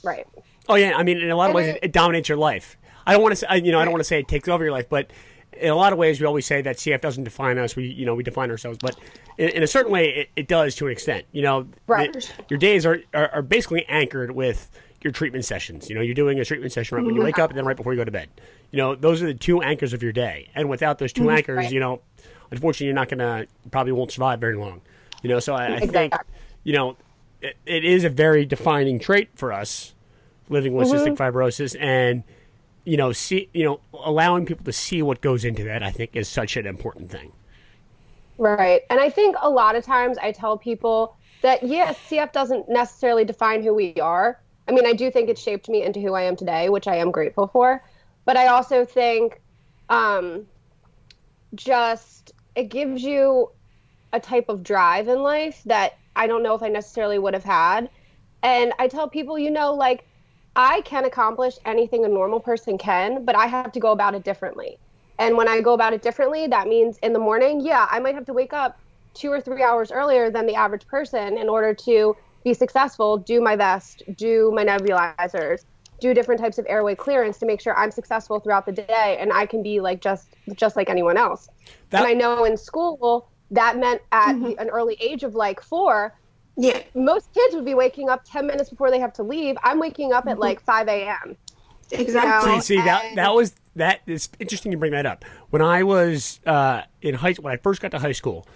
Right. 0.05 0.27
Oh 0.69 0.75
yeah, 0.75 0.97
I 0.97 1.03
mean, 1.03 1.19
in 1.19 1.31
a 1.31 1.37
lot 1.37 1.45
of 1.51 1.57
And 1.57 1.67
ways, 1.67 1.75
it, 1.77 1.79
it 1.85 1.93
dominates 1.93 2.29
your 2.29 2.39
life. 2.39 2.77
I 3.07 3.13
don't 3.15 3.23
want 3.23 3.33
to 3.33 3.37
say, 3.37 3.47
I- 3.49 3.57
you 3.57 3.73
know, 3.73 3.79
I 3.81 3.85
don't 3.85 3.93
want 3.93 4.01
to 4.01 4.09
say 4.09 4.19
it 4.19 4.29
takes 4.29 4.49
over 4.49 4.63
your 4.63 4.73
life, 4.73 4.89
but 4.89 5.11
in 5.61 5.71
a 5.71 5.75
lot 5.75 5.93
of 5.93 5.99
ways, 5.99 6.21
we 6.21 6.27
always 6.27 6.47
say 6.47 6.63
that 6.63 6.77
CF 6.77 7.01
doesn't 7.01 7.25
define 7.25 7.59
us. 7.59 7.77
We, 7.77 7.87
you 7.87 8.07
know, 8.07 8.15
we 8.15 8.23
define 8.23 8.51
ourselves, 8.51 8.79
but 8.81 8.97
in, 9.39 9.49
in 9.51 9.63
a 9.63 9.67
certain 9.67 9.93
way, 9.93 10.09
it, 10.11 10.29
it 10.37 10.49
does 10.49 10.75
to 10.77 10.87
an 10.87 10.93
extent. 10.93 11.27
You 11.33 11.43
know, 11.43 11.67
Right. 11.87 12.13
the- 12.13 12.27
your 12.49 12.59
days 12.59 12.85
are, 12.87 13.01
are 13.15 13.29
are 13.35 13.43
basically 13.43 13.85
anchored 13.89 14.31
with 14.33 14.71
your 15.03 15.13
treatment 15.13 15.45
sessions. 15.45 15.89
You 15.89 15.95
know, 15.97 16.01
you're 16.01 16.15
doing 16.15 16.39
a 16.41 16.45
treatment 16.45 16.73
session 16.73 16.97
right 16.97 17.05
when 17.05 17.15
you 17.15 17.23
wake 17.23 17.39
up 17.39 17.51
and 17.51 17.59
then 17.59 17.65
right 17.65 17.77
before 17.77 17.93
you 17.93 17.99
go 17.99 18.05
to 18.05 18.11
bed. 18.11 18.29
You 18.71 18.77
know, 18.79 18.95
those 18.95 19.23
are 19.23 19.27
the 19.27 19.35
two 19.35 19.61
anchors 19.61 19.93
of 19.93 20.03
your 20.03 20.13
day. 20.13 20.49
And 20.55 20.69
without 20.71 20.99
those 20.99 21.13
2 21.13 21.29
anchors, 21.31 21.57
Right. 21.57 21.73
you 21.73 21.81
know, 21.81 22.01
unfortunately, 22.51 22.87
you're 22.87 22.95
not 22.95 23.09
gonna 23.09 23.47
probably 23.71 23.93
won't 23.93 24.13
survive 24.13 24.41
very 24.41 24.57
long. 24.57 24.81
You 25.23 25.29
know, 25.29 25.41
so 25.41 25.55
I, 25.55 25.75
I 25.77 25.81
think 25.87 26.15
you 26.65 26.73
know 26.73 26.97
it, 27.41 27.57
it 27.67 27.85
is 27.85 28.05
a 28.05 28.09
very 28.09 28.45
defining 28.47 28.99
trait 29.01 29.29
for 29.35 29.53
us 29.53 29.95
living 30.49 30.73
with 30.75 30.89
Mm-hmm. 30.89 31.13
cystic 31.13 31.17
fibrosis 31.17 31.77
and 31.81 32.23
you 32.85 32.97
know 32.97 33.13
see 33.13 33.49
you 33.53 33.65
know 33.65 33.81
allowing 33.93 34.45
people 34.47 34.65
to 34.65 34.73
see 34.73 35.03
what 35.03 35.21
goes 35.21 35.45
into 35.45 35.65
that 35.65 35.83
i 35.83 35.91
think 35.91 36.15
is 36.15 36.29
such 36.29 36.57
an 36.57 36.67
important 36.67 37.11
thing 37.11 37.33
Right. 38.43 38.83
And 38.91 38.99
I 38.99 39.11
think 39.11 39.37
a 39.41 39.49
lot 39.49 39.77
of 39.77 39.85
times 39.85 40.19
I 40.19 40.33
tell 40.33 40.59
people 40.59 41.17
that, 41.43 41.63
yes, 41.63 41.97
CF 42.11 42.33
doesn't 42.33 42.69
necessarily 42.69 43.25
define 43.25 43.63
who 43.63 43.75
we 43.75 43.95
are. 43.95 44.41
I 44.69 44.73
mean, 44.73 44.87
I 44.87 44.93
do 44.93 45.11
think 45.11 45.29
it 45.29 45.39
shaped 45.39 45.69
me 45.69 45.85
into 45.85 46.01
who 46.01 46.15
I 46.15 46.23
am 46.23 46.35
today, 46.35 46.69
which 46.69 46.89
I 46.89 46.97
am 46.97 47.11
grateful 47.11 47.47
for. 47.47 47.85
But 48.25 48.37
I 48.37 48.49
also 48.49 48.85
think 48.85 49.41
um, 49.89 50.47
just 51.55 52.33
it 52.57 52.65
gives 52.65 53.03
you 53.03 53.51
a 54.13 54.19
type 54.19 54.49
of 54.49 54.65
drive 54.65 55.07
in 55.07 55.23
life 55.23 55.63
that 55.67 55.99
I 56.17 56.27
don't 56.27 56.43
know 56.43 56.55
if 56.55 56.63
I 56.63 56.69
necessarily 56.69 57.21
would 57.21 57.35
have 57.35 57.45
had. 57.45 57.91
And 58.43 58.73
I 58.79 58.89
tell 58.89 59.09
people, 59.09 59.39
you 59.39 59.51
know, 59.51 59.73
like 59.75 60.05
I 60.55 60.83
can 60.83 61.05
accomplish 61.05 61.55
anything 61.65 62.05
a 62.05 62.09
normal 62.09 62.41
person 62.41 62.77
can, 62.79 63.25
but 63.25 63.35
I 63.37 63.47
have 63.47 63.73
to 63.73 63.81
go 63.81 63.93
about 63.93 64.15
it 64.15 64.23
differently. 64.25 64.79
And 65.19 65.37
when 65.37 65.49
I 65.49 65.61
go 65.61 65.73
about 65.73 65.93
it 65.93 66.03
differently, 66.03 66.47
that 66.49 66.69
means 66.69 66.99
in 66.99 67.13
the 67.13 67.19
morning, 67.19 67.61
yeah, 67.61 67.87
I 67.91 68.01
might 68.01 68.15
have 68.15 68.27
to 68.27 68.33
wake 68.33 68.53
up 68.53 68.79
two 69.15 69.31
or 69.31 69.41
three 69.41 69.63
hours 69.63 69.93
earlier 69.93 70.31
than 70.31 70.47
the 70.47 70.55
average 70.55 70.87
person 70.87 71.37
in 71.39 71.49
order 71.49 71.75
to 71.75 72.17
be 72.45 72.55
successful, 72.55 73.19
do 73.19 73.41
my 73.41 73.57
best, 73.57 74.03
do 74.17 74.51
my 74.55 74.65
nebulizers, 74.65 75.65
do 76.01 76.13
different 76.13 76.41
types 76.41 76.59
of 76.59 76.67
airway 76.69 76.95
clearance 76.95 77.39
to 77.39 77.47
make 77.47 77.61
sure 77.61 77.77
I'm 77.77 77.93
successful 77.93 78.41
throughout 78.41 78.67
the 78.67 78.73
day 78.73 79.17
and 79.21 79.33
I 79.33 79.47
can 79.47 79.63
be 79.63 79.81
like 79.81 80.01
just 80.01 80.35
just 80.55 80.75
like 80.75 80.91
anyone 80.91 81.17
else. 81.17 81.49
That- 81.91 82.01
and 82.01 82.09
I 82.09 82.15
know 82.15 82.45
in 82.45 82.57
school 82.57 83.29
that 83.53 83.77
meant 83.79 84.03
at 84.11 84.33
the- 84.43 84.59
an 84.59 84.71
early 84.71 84.97
age 85.01 85.23
of 85.23 85.35
like 85.35 85.61
4, 85.61 86.13
Yeah. 86.57 86.83
most 86.95 87.33
kids 87.33 87.55
would 87.55 87.65
be 87.65 87.75
waking 87.75 88.09
up 88.09 88.25
10 88.25 88.47
minutes 88.47 88.71
before 88.71 88.91
they 88.91 89.01
have 89.01 89.13
to 89.15 89.23
leave. 89.23 89.57
I'm 89.63 89.79
waking 89.79 90.13
up 90.13 90.27
at 90.27 90.39
like 90.39 90.61
5 90.61 90.89
a.m. 90.89 91.37
Exactly. 91.91 92.53
know, 92.53 92.61
see, 92.61 92.77
see 92.77 92.83
that 92.83 93.05
and- 93.05 93.19
that 93.19 93.35
was 93.35 93.55
that 93.77 94.01
is 94.07 94.29
interesting 94.39 94.73
you 94.73 94.79
bring 94.79 94.93
that 94.93 95.05
up 95.07 95.25
when 95.51 95.61
i 95.61 95.83
was 95.83 96.41
uh, 96.47 96.83
in 97.03 97.15
high 97.15 97.35
when 97.35 97.53
i 97.53 97.57
first 97.59 97.83
got 97.83 97.91
to 97.91 97.99
high 97.99 98.13
school 98.13 98.47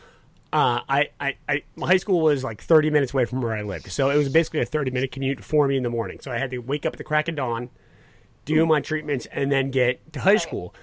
uh, 0.53 0.81
I, 0.89 1.11
I, 1.21 1.37
I, 1.49 1.63
my 1.75 1.87
high 1.89 1.97
school 1.97 2.21
was 2.21 2.45
like 2.45 2.63
30 2.63 2.89
minutes 2.91 3.13
away 3.13 3.25
from 3.25 3.43
where 3.43 3.53
I 3.53 3.63
lived. 3.63 3.91
So 3.91 4.11
it 4.11 4.17
was 4.17 4.29
basically 4.29 4.61
a 4.61 4.65
30 4.65 4.91
minute 4.91 5.11
commute 5.13 5.43
for 5.43 5.67
me 5.67 5.77
in 5.77 5.83
the 5.83 5.91
morning. 5.91 6.19
So 6.21 6.31
I 6.31 6.39
had 6.39 6.51
to 6.53 6.59
wake 6.59 6.87
up 6.87 6.95
at 6.95 6.99
the 6.99 7.05
crack 7.05 7.29
of 7.29 7.35
dawn, 7.35 7.69
do 8.45 8.65
my 8.65 8.81
treatments, 8.81 9.27
and 9.27 9.51
then 9.51 9.71
get 9.71 10.13
to 10.15 10.21
high 10.21 10.37
school. 10.37 10.75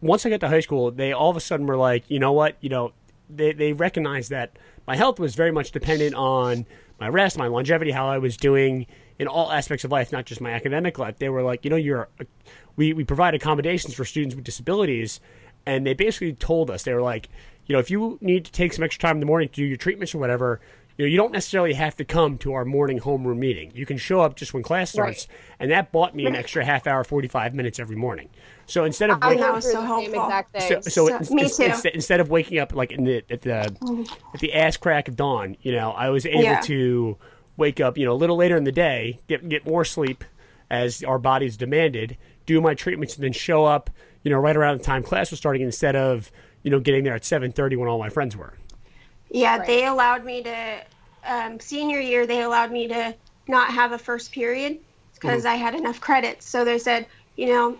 Once 0.00 0.24
I 0.24 0.30
got 0.30 0.40
to 0.40 0.48
high 0.48 0.60
school, 0.60 0.90
they 0.90 1.12
all 1.12 1.28
of 1.30 1.36
a 1.36 1.40
sudden 1.40 1.66
were 1.66 1.76
like, 1.76 2.10
you 2.10 2.20
know 2.20 2.32
what? 2.32 2.56
You 2.60 2.70
know, 2.70 2.92
they, 3.28 3.52
they 3.52 3.72
recognized 3.72 4.30
that 4.30 4.56
my 4.86 4.96
health 4.96 5.18
was 5.18 5.34
very 5.34 5.52
much 5.52 5.72
dependent 5.72 6.14
on 6.14 6.66
my 6.98 7.08
rest, 7.08 7.38
my 7.38 7.46
longevity, 7.46 7.90
how 7.90 8.08
I 8.08 8.18
was 8.18 8.36
doing 8.36 8.86
in 9.18 9.28
all 9.28 9.52
aspects 9.52 9.84
of 9.84 9.90
life, 9.90 10.12
not 10.12 10.24
just 10.24 10.40
my 10.40 10.50
academic 10.50 10.98
life. 10.98 11.18
They 11.18 11.28
were 11.28 11.42
like, 11.42 11.64
you 11.64 11.70
know, 11.70 11.76
you're, 11.76 12.08
we, 12.76 12.92
we 12.92 13.04
provide 13.04 13.34
accommodations 13.34 13.94
for 13.94 14.04
students 14.04 14.34
with 14.34 14.44
disabilities. 14.44 15.20
And 15.64 15.86
they 15.86 15.94
basically 15.94 16.32
told 16.32 16.70
us, 16.70 16.82
they 16.82 16.94
were 16.94 17.02
like, 17.02 17.28
you 17.66 17.72
know, 17.72 17.78
if 17.78 17.90
you 17.90 18.18
need 18.20 18.44
to 18.44 18.52
take 18.52 18.72
some 18.72 18.84
extra 18.84 19.00
time 19.00 19.16
in 19.16 19.20
the 19.20 19.26
morning 19.26 19.48
to 19.48 19.54
do 19.54 19.64
your 19.64 19.76
treatments 19.76 20.14
or 20.14 20.18
whatever, 20.18 20.60
you 21.02 21.08
know, 21.08 21.10
you 21.10 21.16
don't 21.16 21.32
necessarily 21.32 21.72
have 21.72 21.96
to 21.96 22.04
come 22.04 22.38
to 22.38 22.52
our 22.52 22.64
morning 22.64 23.00
homeroom 23.00 23.38
meeting. 23.38 23.72
You 23.74 23.86
can 23.86 23.96
show 23.96 24.20
up 24.20 24.36
just 24.36 24.54
when 24.54 24.62
class 24.62 24.92
starts, 24.92 25.26
and 25.58 25.70
that 25.72 25.90
bought 25.90 26.14
me 26.14 26.26
an 26.26 26.36
extra 26.36 26.64
half 26.64 26.86
hour, 26.86 27.02
forty 27.02 27.26
five 27.28 27.54
minutes 27.54 27.80
every 27.80 27.96
morning. 27.96 28.28
So 28.66 28.84
instead 28.84 29.10
of 29.10 29.18
I 29.20 29.28
waking, 29.30 29.40
that 29.40 29.46
went 29.52 29.54
was 29.56 29.64
so 29.64 29.72
the 29.72 29.78
same 29.78 29.86
helpful. 30.12 30.24
exact 30.24 30.62
so, 30.62 30.80
so, 30.82 30.90
So- 31.08 31.16
ins- 31.16 31.30
me 31.32 31.48
too. 31.48 31.62
instead, 31.64 31.94
instead 31.94 32.20
of 32.20 32.30
waking 32.30 32.58
up 32.60 32.72
like 32.74 32.92
in 32.92 33.02
the 33.04 33.24
at 33.30 33.42
the 33.42 33.74
at 34.34 34.40
the 34.40 34.54
ass 34.54 34.76
crack 34.76 35.08
of 35.08 35.16
dawn, 35.16 35.56
you 35.62 35.72
know, 35.72 35.90
I 35.90 36.10
was 36.10 36.24
able 36.24 36.42
Yeah. 36.42 36.60
to 36.60 37.16
wake 37.56 37.80
up, 37.80 37.98
you 37.98 38.04
know, 38.06 38.12
a 38.12 38.14
little 38.14 38.36
later 38.36 38.56
in 38.56 38.64
the 38.64 38.72
day, 38.72 39.18
get 39.28 39.48
get 39.48 39.66
more 39.66 39.84
sleep 39.84 40.22
as 40.70 41.02
our 41.02 41.18
bodies 41.18 41.56
demanded, 41.56 42.16
do 42.46 42.60
my 42.60 42.74
treatments, 42.74 43.16
and 43.16 43.24
then 43.24 43.32
show 43.32 43.64
up, 43.64 43.90
you 44.22 44.30
know, 44.30 44.38
right 44.38 44.56
around 44.56 44.78
the 44.78 44.84
time 44.84 45.02
class 45.02 45.30
was 45.30 45.38
starting 45.40 45.62
instead 45.62 45.96
of 45.96 46.30
you 46.62 46.70
know 46.70 46.78
getting 46.78 47.02
there 47.02 47.14
at 47.14 47.24
seven 47.24 47.50
thirty 47.50 47.74
when 47.74 47.88
all 47.88 47.98
my 47.98 48.08
friends 48.08 48.36
were. 48.36 48.54
Yeah, 49.34 49.56
Right. 49.58 49.66
they 49.66 49.86
allowed 49.86 50.24
me 50.26 50.42
to 50.42 50.80
um, 51.26 51.60
senior 51.60 52.00
year. 52.00 52.26
They 52.26 52.42
allowed 52.42 52.70
me 52.72 52.88
to 52.88 53.16
not 53.48 53.72
have 53.72 53.92
a 53.92 53.98
first 53.98 54.32
period 54.32 54.78
because 55.14 55.44
I 55.44 55.54
had 55.54 55.74
enough 55.74 56.00
credits. 56.00 56.48
So 56.48 56.64
they 56.64 56.78
said, 56.78 57.06
you 57.36 57.46
know, 57.48 57.78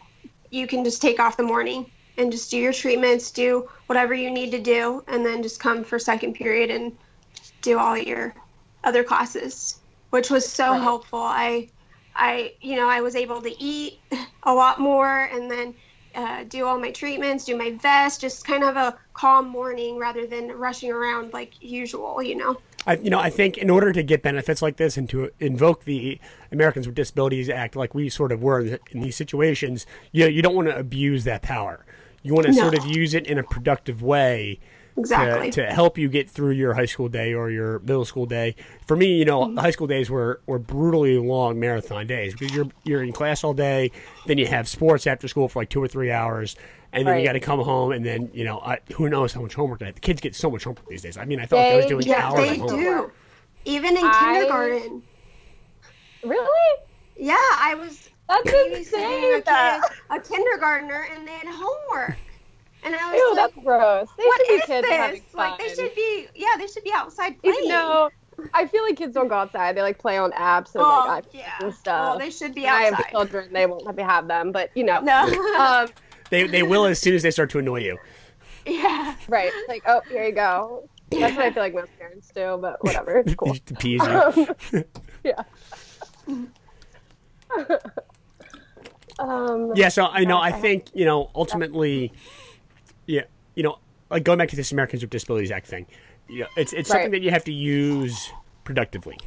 you 0.51 0.67
can 0.67 0.85
just 0.85 1.03
take 1.03 1.21
off 1.21 1.37
the 1.37 1.43
morning 1.43 1.87
and 2.17 2.31
just 2.33 2.51
do 2.51 2.59
your 2.59 2.73
treatments, 2.73 3.31
do 3.33 3.69
whatever 3.87 4.15
you 4.15 4.31
need 4.31 4.53
to 4.53 4.61
do, 4.61 5.03
and 5.09 5.25
then 5.25 5.43
just 5.43 5.61
come 5.61 5.85
for 5.85 5.99
second 5.99 6.35
period 6.35 6.71
and 6.71 6.93
do 7.63 7.79
all 7.79 7.97
your 7.97 8.35
other 8.85 9.05
classes, 9.05 9.81
which 10.11 10.31
was 10.31 10.51
so 10.51 10.75
Right. 10.75 10.81
helpful. 10.81 11.21
I, 11.21 11.71
I, 12.15 12.53
you 12.61 12.77
know, 12.77 12.89
I 12.89 13.01
was 13.01 13.17
able 13.17 13.43
to 13.43 13.63
eat 13.63 14.01
a 14.43 14.53
lot 14.55 14.81
more 14.81 15.09
and 15.25 15.51
then 15.51 15.75
uh, 16.15 16.45
do 16.45 16.67
all 16.67 16.79
my 16.79 16.91
treatments, 16.91 17.45
do 17.47 17.57
my 17.57 17.79
vest, 17.81 18.21
just 18.21 18.45
kind 18.45 18.65
of 18.65 18.77
a 18.77 18.99
calm 19.15 19.49
morning 19.49 19.99
rather 19.99 20.27
than 20.27 20.49
rushing 20.53 20.93
around 20.93 21.33
like 21.33 21.55
usual, 21.61 22.23
you 22.23 22.37
know. 22.37 22.61
I, 22.87 22.97
you 22.97 23.11
know, 23.11 23.19
I 23.21 23.31
think 23.31 23.59
in 23.59 23.71
order 23.71 23.93
to 23.93 24.03
get 24.03 24.23
benefits 24.23 24.61
like 24.63 24.77
this 24.77 24.97
and 24.97 25.09
to 25.11 25.31
invoke 25.39 25.85
the 25.85 26.19
Americans 26.51 26.87
with 26.87 26.97
Disabilities 26.97 27.49
Act, 27.49 27.77
like 27.77 27.95
we 27.95 28.09
sort 28.09 28.33
of 28.33 28.43
were 28.43 28.61
in, 28.91 29.01
these 29.01 29.17
situations, 29.17 29.87
you 30.11 30.25
know, 30.25 30.29
you 30.29 30.43
don't 30.43 30.55
want 30.57 30.69
to 30.69 30.77
abuse 30.77 31.25
that 31.25 31.43
power. 31.43 31.85
You 32.23 32.35
want 32.35 32.47
to 32.47 32.53
No. 32.53 32.59
sort 32.63 32.75
of 32.77 32.87
use 32.87 33.15
it 33.15 33.27
in 33.27 33.39
a 33.39 33.43
productive 33.43 34.03
way 34.03 34.59
Exactly. 34.97 35.51
to, 35.53 35.67
to 35.67 35.73
help 35.73 35.97
you 35.97 36.09
get 36.09 36.29
through 36.29 36.51
your 36.53 36.75
high 36.75 36.85
school 36.85 37.09
day 37.09 37.33
or 37.33 37.51
your 37.51 37.79
middle 37.79 38.05
school 38.05 38.27
day. 38.27 38.55
For 38.87 38.95
me, 38.95 39.17
you 39.19 39.25
know, 39.25 39.55
the 39.55 39.61
high 39.61 39.71
school 39.71 39.87
days 39.87 40.11
were, 40.11 40.41
were 40.47 40.59
brutally 40.59 41.17
long 41.19 41.59
marathon 41.59 42.07
days 42.07 42.35
because 42.35 42.55
you're 42.55 42.69
you're 42.85 43.03
in 43.03 43.13
class 43.13 43.43
all 43.43 43.55
day, 43.55 43.91
then 44.27 44.37
you 44.37 44.47
have 44.47 44.69
sports 44.69 45.07
after 45.07 45.29
school 45.29 45.49
for 45.49 45.63
like 45.63 45.71
two 45.71 45.83
or 45.83 45.89
three 45.89 46.11
hours, 46.11 46.57
and 46.93 47.07
then 47.07 47.19
you 47.19 47.25
got 47.25 47.33
to 47.33 47.41
come 47.41 47.61
home, 47.61 47.93
and 47.93 48.05
then 48.05 48.31
you 48.35 48.45
know, 48.45 48.59
I, 48.61 48.81
who 48.95 49.09
knows 49.09 49.33
how 49.33 49.41
much 49.41 49.55
homework 49.55 49.79
they 49.81 49.87
have. 49.87 49.95
The 49.95 50.01
kids 50.03 50.21
get 50.21 50.35
so 50.35 50.51
much 50.51 50.65
homework 50.65 50.87
these 50.89 51.03
days. 51.03 51.17
I 51.17 51.25
mean, 51.25 51.41
I 51.41 51.47
felt 51.47 51.63
like 51.63 51.73
I 51.73 51.77
was 51.77 51.87
doing 51.87 52.07
yeah, 52.07 52.29
hours 52.29 52.41
they 52.41 52.51
of 52.51 52.57
homework. 52.71 53.07
do. 53.07 53.13
Even 53.65 53.97
in 53.97 54.05
I- 54.05 54.35
kindergarten. 54.35 55.03
Really? 56.25 56.79
Yeah, 57.17 57.35
I 57.37 57.75
was 57.75 58.09
That's 58.29 58.43
babysitting 58.49 58.73
a, 58.73 58.77
insane. 58.77 59.43
That- 59.47 59.83
kid, 59.89 59.99
a 60.11 60.21
kindergartner, 60.21 61.07
and 61.15 61.27
they 61.27 61.33
had 61.33 61.47
homework. 61.49 62.17
And 62.85 62.95
I 62.95 63.13
was 63.13 63.17
Ew, 63.17 63.35
like, 63.37 63.37
that's 63.55 63.65
gross. 63.65 64.09
They 64.17 64.25
what 64.25 64.41
should 64.41 64.49
be 64.49 64.55
is 64.55 64.65
kids 64.65 64.89
having 64.89 65.21
this? 65.21 65.31
fun. 65.31 65.51
Like, 65.51 65.59
they 65.61 65.75
should 65.75 65.95
be, 65.95 66.27
yeah, 66.35 66.57
they 66.59 66.67
should 66.67 66.85
be 66.85 66.93
outside 66.93 67.41
playing. 67.41 67.57
Even 67.59 67.69
though 67.69 68.11
I 68.55 68.67
feel 68.67 68.83
like 68.83 68.97
kids 68.97 69.15
don't 69.15 69.29
go 69.29 69.37
outside, 69.37 69.77
they 69.77 69.83
like 69.83 69.99
play 69.99 70.19
on 70.19 70.33
apps 70.33 70.75
and 70.75 70.83
oh, 70.83 71.05
like 71.07 71.25
iPads 71.25 71.35
yeah. 71.35 71.59
and 71.61 71.75
stuff. 71.75 72.09
Well, 72.09 72.19
they 72.19 72.31
should 72.31 72.55
be 72.55 72.67
outside. 72.67 72.95
I 72.95 72.97
have 72.97 73.11
children, 73.11 73.53
they 73.53 73.67
won't 73.67 73.85
let 73.85 73.97
me 73.97 74.03
have 74.03 74.27
them, 74.27 74.53
but 74.53 74.71
you 74.75 74.85
know. 74.85 75.01
No. 75.01 75.29
Um, 75.59 75.89
They 76.31 76.47
they 76.47 76.63
will 76.63 76.87
as 76.87 76.99
soon 76.99 77.15
as 77.15 77.23
they 77.23 77.31
start 77.31 77.51
to 77.51 77.59
annoy 77.59 77.81
you. 77.81 77.99
yeah. 78.65 79.15
right. 79.29 79.53
Like, 79.69 79.83
oh, 79.87 80.01
here 80.09 80.25
you 80.25 80.33
go. 80.33 80.89
That's 81.11 81.37
what 81.37 81.45
I 81.45 81.53
feel 81.53 81.63
like 81.63 81.75
most 81.75 81.99
parents 81.99 82.31
do, 82.35 82.59
but 82.59 82.83
whatever. 82.83 83.19
It's 83.19 83.35
cool. 83.35 83.53
Just 83.53 83.67
to 83.67 83.75
tease 83.75 84.01
you. 84.03 84.09
Um, 84.09 84.85
yeah. 85.25 85.43
um, 89.19 89.73
Yeah, 89.75 89.91
so 89.91 90.07
I 90.07 90.25
know. 90.25 90.39
I 90.39 90.53
think 90.53 90.87
you 90.95 91.05
know 91.05 91.31
ultimately, 91.35 92.05
yeah, 92.05 92.19
you 93.07 93.63
know, 93.63 93.79
like 94.11 94.25
going 94.25 94.39
back 94.39 94.49
to 94.51 94.57
this 94.57 94.73
Americans 94.73 95.03
with 95.03 95.11
Disabilities 95.11 95.51
Act 95.51 95.67
thing, 95.67 95.87
you 96.29 96.41
know, 96.41 96.47
it's 96.57 96.73
it's 96.73 96.89
something 96.89 97.11
that 97.13 97.23
you 97.23 97.31
have 97.31 97.45
to 97.45 97.53
use 97.53 98.31
productively, 98.65 99.19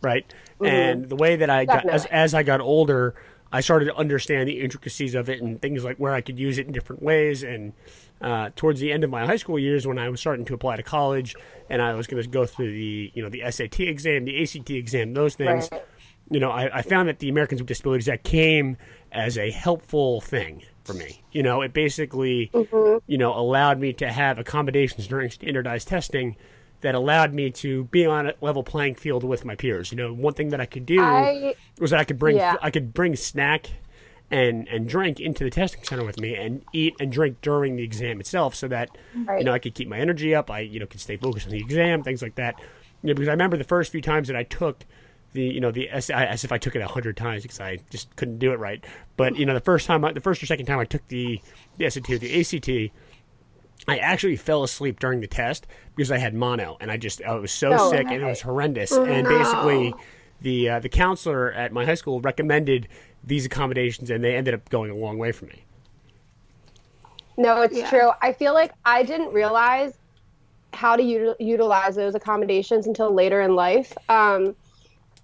right? 0.00 0.32
And 0.64 1.08
the 1.08 1.16
way 1.16 1.36
that 1.36 1.50
I 1.50 1.64
got 1.64 1.88
as, 1.88 2.06
as 2.06 2.34
I 2.34 2.42
got 2.42 2.60
older, 2.60 3.14
I 3.52 3.60
started 3.60 3.86
to 3.86 3.96
understand 3.96 4.48
the 4.48 4.60
intricacies 4.60 5.14
of 5.14 5.28
it 5.28 5.42
and 5.42 5.60
things 5.60 5.84
like 5.84 5.96
where 5.96 6.12
I 6.12 6.20
could 6.20 6.38
use 6.38 6.58
it 6.58 6.66
in 6.66 6.72
different 6.72 7.02
ways. 7.02 7.42
And 7.42 7.72
uh, 8.20 8.50
towards 8.54 8.80
the 8.80 8.92
end 8.92 9.02
of 9.04 9.10
my 9.10 9.26
high 9.26 9.36
school 9.36 9.58
years, 9.58 9.86
when 9.86 9.98
I 9.98 10.08
was 10.08 10.20
starting 10.20 10.44
to 10.46 10.54
apply 10.54 10.76
to 10.76 10.82
college, 10.82 11.34
and 11.68 11.82
I 11.82 11.94
was 11.94 12.06
going 12.06 12.22
to 12.22 12.28
go 12.28 12.46
through 12.46 12.72
the 12.72 13.10
you 13.14 13.22
know 13.22 13.28
the 13.28 13.42
SAT 13.50 13.80
exam, 13.80 14.24
the 14.24 14.42
ACT 14.42 14.70
exam, 14.70 15.14
those 15.14 15.34
things 15.34 15.68
Right. 15.72 15.82
you 16.30 16.40
know, 16.40 16.50
I, 16.50 16.78
I 16.78 16.82
found 16.82 17.08
that 17.08 17.18
the 17.18 17.28
Americans 17.28 17.60
with 17.60 17.68
Disabilities 17.68 18.08
Act 18.08 18.24
came 18.24 18.76
as 19.10 19.36
a 19.36 19.50
helpful 19.50 20.20
thing 20.20 20.62
for 20.84 20.94
me. 20.94 21.22
You 21.32 21.42
know, 21.42 21.62
it 21.62 21.72
basically, 21.72 22.50
mm-hmm. 22.52 22.98
you 23.06 23.18
know, 23.18 23.34
allowed 23.34 23.78
me 23.78 23.92
to 23.94 24.10
have 24.10 24.38
accommodations 24.38 25.06
during 25.06 25.30
standardized 25.30 25.88
testing 25.88 26.36
that 26.82 26.94
allowed 26.94 27.32
me 27.32 27.50
to 27.50 27.84
be 27.84 28.04
on 28.04 28.26
a 28.26 28.34
level 28.40 28.62
playing 28.62 28.96
field 28.96 29.24
with 29.24 29.44
my 29.44 29.54
peers. 29.54 29.90
You 29.90 29.96
know, 29.96 30.12
one 30.12 30.34
thing 30.34 30.50
that 30.50 30.60
I 30.60 30.66
could 30.66 30.84
do 30.84 31.00
I, 31.00 31.54
was 31.80 31.90
that 31.90 32.00
I 32.00 32.04
could 32.04 32.18
bring 32.18 32.36
yeah. 32.36 32.56
I 32.60 32.70
could 32.70 32.92
bring 32.92 33.16
snack 33.16 33.70
and 34.30 34.66
and 34.68 34.88
drink 34.88 35.20
into 35.20 35.44
the 35.44 35.50
testing 35.50 35.84
center 35.84 36.04
with 36.04 36.18
me 36.18 36.34
and 36.34 36.64
eat 36.72 36.94
and 36.98 37.12
drink 37.12 37.38
during 37.40 37.76
the 37.76 37.82
exam 37.82 38.20
itself 38.20 38.54
so 38.54 38.66
that 38.68 38.90
right. 39.26 39.38
you 39.38 39.44
know 39.44 39.52
I 39.52 39.58
could 39.58 39.74
keep 39.74 39.88
my 39.88 39.98
energy 39.98 40.34
up. 40.34 40.50
I 40.50 40.60
you 40.60 40.80
know 40.80 40.86
could 40.86 41.00
stay 41.00 41.16
focused 41.16 41.46
on 41.46 41.52
the 41.52 41.60
exam, 41.60 42.02
things 42.02 42.22
like 42.22 42.34
that. 42.34 42.60
You 43.02 43.08
know, 43.08 43.14
because 43.14 43.28
I 43.28 43.32
remember 43.32 43.56
the 43.56 43.64
first 43.64 43.90
few 43.92 44.00
times 44.00 44.28
that 44.28 44.36
I 44.36 44.42
took 44.44 44.84
the 45.32 45.42
you 45.42 45.60
know 45.60 45.70
the 45.70 45.88
as 45.88 46.10
if 46.10 46.52
I 46.52 46.58
took 46.58 46.76
it 46.76 46.82
a 46.82 46.86
hundred 46.86 47.16
times 47.16 47.42
because 47.42 47.60
I 47.60 47.78
just 47.90 48.14
couldn't 48.16 48.38
do 48.38 48.52
it 48.52 48.58
right. 48.58 48.84
But 49.16 49.36
you 49.36 49.46
know 49.46 49.54
the 49.54 49.60
first 49.60 49.86
time, 49.86 50.02
the 50.14 50.20
first 50.20 50.42
or 50.42 50.46
second 50.46 50.66
time 50.66 50.78
I 50.78 50.84
took 50.84 51.06
the 51.08 51.40
the 51.78 51.88
SAT 51.88 52.10
or 52.10 52.18
the 52.18 52.40
ACT, 52.40 52.94
I 53.88 53.98
actually 53.98 54.36
fell 54.36 54.62
asleep 54.62 55.00
during 55.00 55.20
the 55.20 55.26
test 55.26 55.66
because 55.96 56.10
I 56.10 56.18
had 56.18 56.34
mono 56.34 56.76
and 56.80 56.90
I 56.90 56.96
just 56.96 57.22
I 57.22 57.34
was 57.34 57.52
so 57.52 57.72
oh, 57.72 57.90
sick 57.90 58.06
and 58.06 58.22
it 58.22 58.24
was 58.24 58.42
horrendous. 58.42 58.92
Oh, 58.92 59.04
and 59.04 59.26
basically, 59.26 59.94
the 60.40 60.68
uh, 60.70 60.80
the 60.80 60.88
counselor 60.88 61.52
at 61.52 61.72
my 61.72 61.84
high 61.84 61.94
school 61.94 62.20
recommended 62.20 62.88
these 63.24 63.46
accommodations, 63.46 64.10
and 64.10 64.22
they 64.22 64.34
ended 64.34 64.54
up 64.54 64.68
going 64.68 64.90
a 64.90 64.96
long 64.96 65.18
way 65.18 65.32
for 65.32 65.46
me. 65.46 65.64
No, 67.36 67.62
it's 67.62 67.76
yeah. 67.76 67.88
true. 67.88 68.10
I 68.20 68.32
feel 68.32 68.52
like 68.52 68.72
I 68.84 69.02
didn't 69.02 69.32
realize 69.32 69.94
how 70.74 70.96
to 70.96 71.02
util- 71.02 71.36
utilize 71.38 71.96
those 71.96 72.14
accommodations 72.14 72.86
until 72.86 73.12
later 73.12 73.40
in 73.40 73.54
life. 73.54 73.96
Um, 74.08 74.54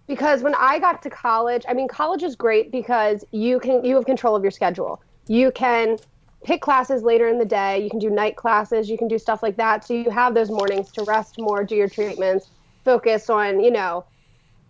because 0.08 0.42
when 0.42 0.54
I 0.54 0.78
got 0.78 1.02
to 1.02 1.10
college, 1.10 1.64
I 1.68 1.74
mean, 1.74 1.86
college 1.86 2.22
is 2.22 2.34
great 2.34 2.72
because 2.72 3.24
you 3.30 3.60
can 3.60 3.84
you 3.84 3.94
have 3.94 4.06
control 4.06 4.34
of 4.34 4.42
your 4.42 4.50
schedule. 4.50 5.00
You 5.28 5.52
can 5.52 5.98
pick 6.44 6.62
classes 6.62 7.02
later 7.02 7.28
in 7.28 7.38
the 7.38 7.44
day. 7.44 7.82
You 7.84 7.90
can 7.90 7.98
do 7.98 8.10
night 8.10 8.34
classes. 8.34 8.88
You 8.88 8.96
can 8.96 9.06
do 9.06 9.18
stuff 9.18 9.42
like 9.42 9.56
that. 9.58 9.84
So 9.84 9.94
you 9.94 10.10
have 10.10 10.34
those 10.34 10.50
mornings 10.50 10.90
to 10.92 11.02
rest 11.02 11.38
more, 11.38 11.62
do 11.62 11.76
your 11.76 11.88
treatments, 11.88 12.48
focus 12.84 13.28
on 13.30 13.60
you 13.60 13.70
know 13.70 14.04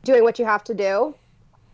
doing 0.03 0.25
what 0.25 0.39
you 0.39 0.45
have 0.45 0.65
to 0.65 0.75
do. 0.75 1.15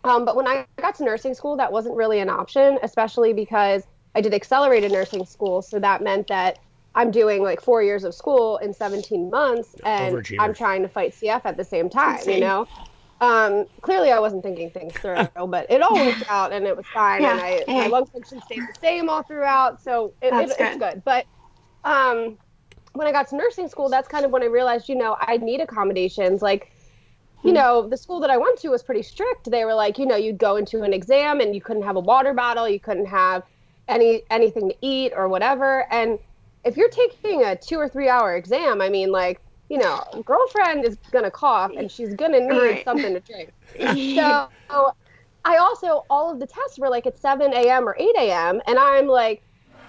Um, 0.05 0.27
but 0.27 0.37
when 0.37 0.47
I 0.47 0.67
got 0.77 0.95
to 0.97 1.05
nursing 1.05 1.33
school, 1.33 1.57
that 1.57 1.73
wasn't 1.73 1.97
really 1.97 2.21
an 2.21 2.29
option, 2.29 2.79
especially 2.83 3.33
because 3.33 3.85
I 4.15 4.21
did 4.21 4.35
accelerated 4.35 4.93
nursing 4.93 5.25
school. 5.25 5.63
So 5.63 5.79
that 5.79 6.03
meant 6.03 6.29
that 6.29 6.59
I'm 6.95 7.11
doing 7.11 7.43
like 7.43 7.63
four 7.63 7.83
years 7.83 8.05
of 8.05 8.15
school 8.15 8.59
in 8.59 8.75
17 8.75 9.31
months, 9.31 9.75
and 9.85 10.15
I'm 10.39 10.53
trying 10.53 10.83
to 10.83 10.89
fight 10.89 11.13
CF 11.13 11.41
at 11.45 11.57
the 11.57 11.65
same 11.65 11.89
time, 11.89 12.21
you 12.29 12.41
know? 12.41 12.69
Um, 13.25 13.67
clearly, 13.81 14.13
I 14.13 14.19
wasn't 14.19 14.43
thinking 14.43 14.71
things 14.71 14.93
through, 14.95 15.17
but 15.47 15.71
it 15.71 15.81
all 15.81 15.95
worked 15.95 16.29
out 16.29 16.53
and 16.53 16.67
it 16.67 16.77
was 16.77 16.87
fine. 16.93 17.23
Yeah. 17.23 17.33
And 17.33 17.41
I, 17.41 17.65
hey. 17.67 17.81
my 17.81 17.87
lung 17.87 18.07
function 18.07 18.43
stayed 18.43 18.61
the 18.61 18.79
same 18.81 19.09
all 19.09 19.23
throughout. 19.23 19.83
So 19.83 20.13
it, 20.21 20.35
it, 20.35 20.49
good. 20.49 20.57
it's 20.59 20.77
good. 20.77 21.03
But 21.05 21.25
um, 21.85 22.37
when 22.93 23.07
I 23.07 23.13
got 23.13 23.29
to 23.29 23.37
nursing 23.37 23.69
school, 23.69 23.89
that's 23.89 24.09
kind 24.09 24.25
of 24.25 24.31
when 24.31 24.43
I 24.43 24.47
realized, 24.47 24.89
you 24.89 24.95
know, 24.95 25.17
I 25.19 25.39
need 25.39 25.61
accommodations. 25.61 26.43
Like, 26.43 26.71
you 27.43 27.51
hmm. 27.51 27.57
know, 27.57 27.89
the 27.89 27.97
school 27.97 28.21
that 28.21 28.31
I 28.31 28.37
went 28.37 28.59
to 28.61 28.69
was 28.69 28.83
pretty 28.83 29.03
strict. 29.03 29.51
They 29.51 29.65
were 29.65 29.75
like, 29.75 29.99
you 29.99 30.07
know, 30.07 30.17
you'd 30.17 30.39
go 30.39 30.57
into 30.57 30.83
an 30.83 30.93
exam 30.93 31.41
and 31.41 31.55
you 31.55 31.63
couldn't 31.63 31.83
have 31.83 31.97
a 31.97 32.01
water 32.01 32.35
bottle, 32.35 32.69
you 32.69 32.81
couldn't 32.81 33.07
have 33.07 33.43
any 33.89 34.23
anything 34.31 34.71
to 34.71 34.77
eat 34.81 35.13
or 35.17 35.29
whatever. 35.29 35.91
And 35.93 36.19
if 36.65 36.77
you're 36.77 36.91
taking 36.91 37.45
a 37.45 37.57
two 37.57 37.77
or 37.77 37.89
three 37.89 38.09
hour 38.09 38.37
exam, 38.37 38.81
I 38.81 38.89
mean, 38.89 39.11
like, 39.13 39.41
you 39.75 39.81
know, 39.81 40.05
girlfriend 40.25 40.85
is 40.85 40.97
gonna 41.11 41.33
cough 41.33 41.73
and 41.77 41.91
she's 41.91 42.15
gonna 42.15 42.39
need 42.39 42.57
right. 42.57 42.85
something 42.85 43.13
to 43.13 43.19
drink. 43.19 43.53
so 44.17 44.95
I 45.45 45.57
also 45.57 46.05
all 46.09 46.31
of 46.31 46.39
the 46.39 46.47
tests 46.47 46.79
were 46.79 46.89
like 46.89 47.07
at 47.07 47.19
seven 47.19 47.53
a.m. 47.53 47.89
or 47.89 47.97
eight 47.99 48.15
a.m. 48.17 48.63
and 48.69 48.79
I'm 48.79 49.09
like, 49.09 49.43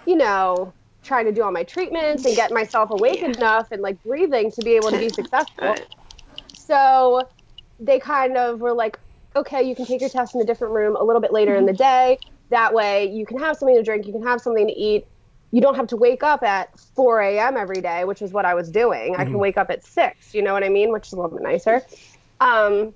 you 0.07 0.15
know, 0.15 0.73
trying 1.03 1.25
to 1.25 1.31
do 1.31 1.43
all 1.43 1.51
my 1.51 1.61
treatments 1.61 2.25
and 2.25 2.35
get 2.35 2.51
myself 2.51 2.89
awake 2.89 3.21
yeah. 3.21 3.27
enough 3.27 3.71
and 3.71 3.83
like 3.83 4.01
breathing 4.01 4.49
to 4.53 4.61
be 4.63 4.71
able 4.71 4.89
to 4.89 4.97
be 4.97 5.09
successful. 5.21 5.75
So 6.55 7.29
they 7.79 7.99
kind 7.99 8.37
of 8.37 8.61
were 8.61 8.73
like, 8.73 8.97
okay, 9.35 9.61
you 9.61 9.75
can 9.75 9.85
take 9.85 10.01
your 10.01 10.09
test 10.09 10.33
in 10.33 10.41
a 10.41 10.45
different 10.45 10.73
room 10.73 10.95
a 10.95 11.03
little 11.03 11.21
bit 11.21 11.31
later 11.31 11.55
in 11.55 11.67
the 11.67 11.73
mm-hmm. 11.73 12.15
day. 12.15 12.19
That 12.49 12.73
way 12.73 13.11
you 13.11 13.23
can 13.27 13.37
have 13.37 13.55
something 13.55 13.75
to 13.75 13.83
drink, 13.83 14.07
you 14.07 14.13
can 14.13 14.23
have 14.23 14.41
something 14.41 14.65
to 14.65 14.73
eat. 14.73 15.05
You 15.51 15.61
don't 15.61 15.75
have 15.75 15.87
to 15.87 15.97
wake 15.97 16.23
up 16.23 16.43
at 16.43 16.77
4 16.79 17.21
a.m. 17.21 17.57
every 17.57 17.81
day, 17.81 18.03
which 18.03 18.21
is 18.21 18.33
what 18.33 18.45
I 18.45 18.53
was 18.53 18.69
doing. 18.69 19.13
Mm-hmm. 19.13 19.21
I 19.21 19.23
can 19.23 19.33
mm-hmm. 19.33 19.41
wake 19.41 19.57
up 19.57 19.69
at 19.69 19.85
6, 19.85 20.33
you 20.33 20.41
know 20.41 20.53
what 20.53 20.63
I 20.63 20.69
mean? 20.69 20.91
Which 20.91 21.07
is 21.07 21.13
a 21.13 21.15
little 21.15 21.31
bit 21.31 21.43
nicer. 21.43 21.81
Um, 22.41 22.93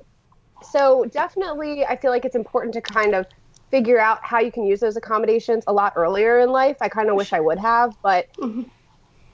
so 0.61 1.05
definitely, 1.05 1.85
I 1.85 1.95
feel 1.95 2.11
like 2.11 2.25
it's 2.25 2.35
important 2.35 2.73
to 2.73 2.81
kind 2.81 3.15
of 3.15 3.25
figure 3.71 3.99
out 3.99 4.19
how 4.23 4.39
you 4.39 4.51
can 4.51 4.65
use 4.65 4.79
those 4.79 4.97
accommodations 4.97 5.63
a 5.67 5.73
lot 5.73 5.93
earlier 5.95 6.39
in 6.39 6.49
life. 6.49 6.77
I 6.81 6.89
kind 6.89 7.09
of 7.09 7.15
wish 7.15 7.33
I 7.33 7.39
would 7.39 7.59
have, 7.59 7.95
but 8.01 8.31
mm-hmm. 8.33 8.63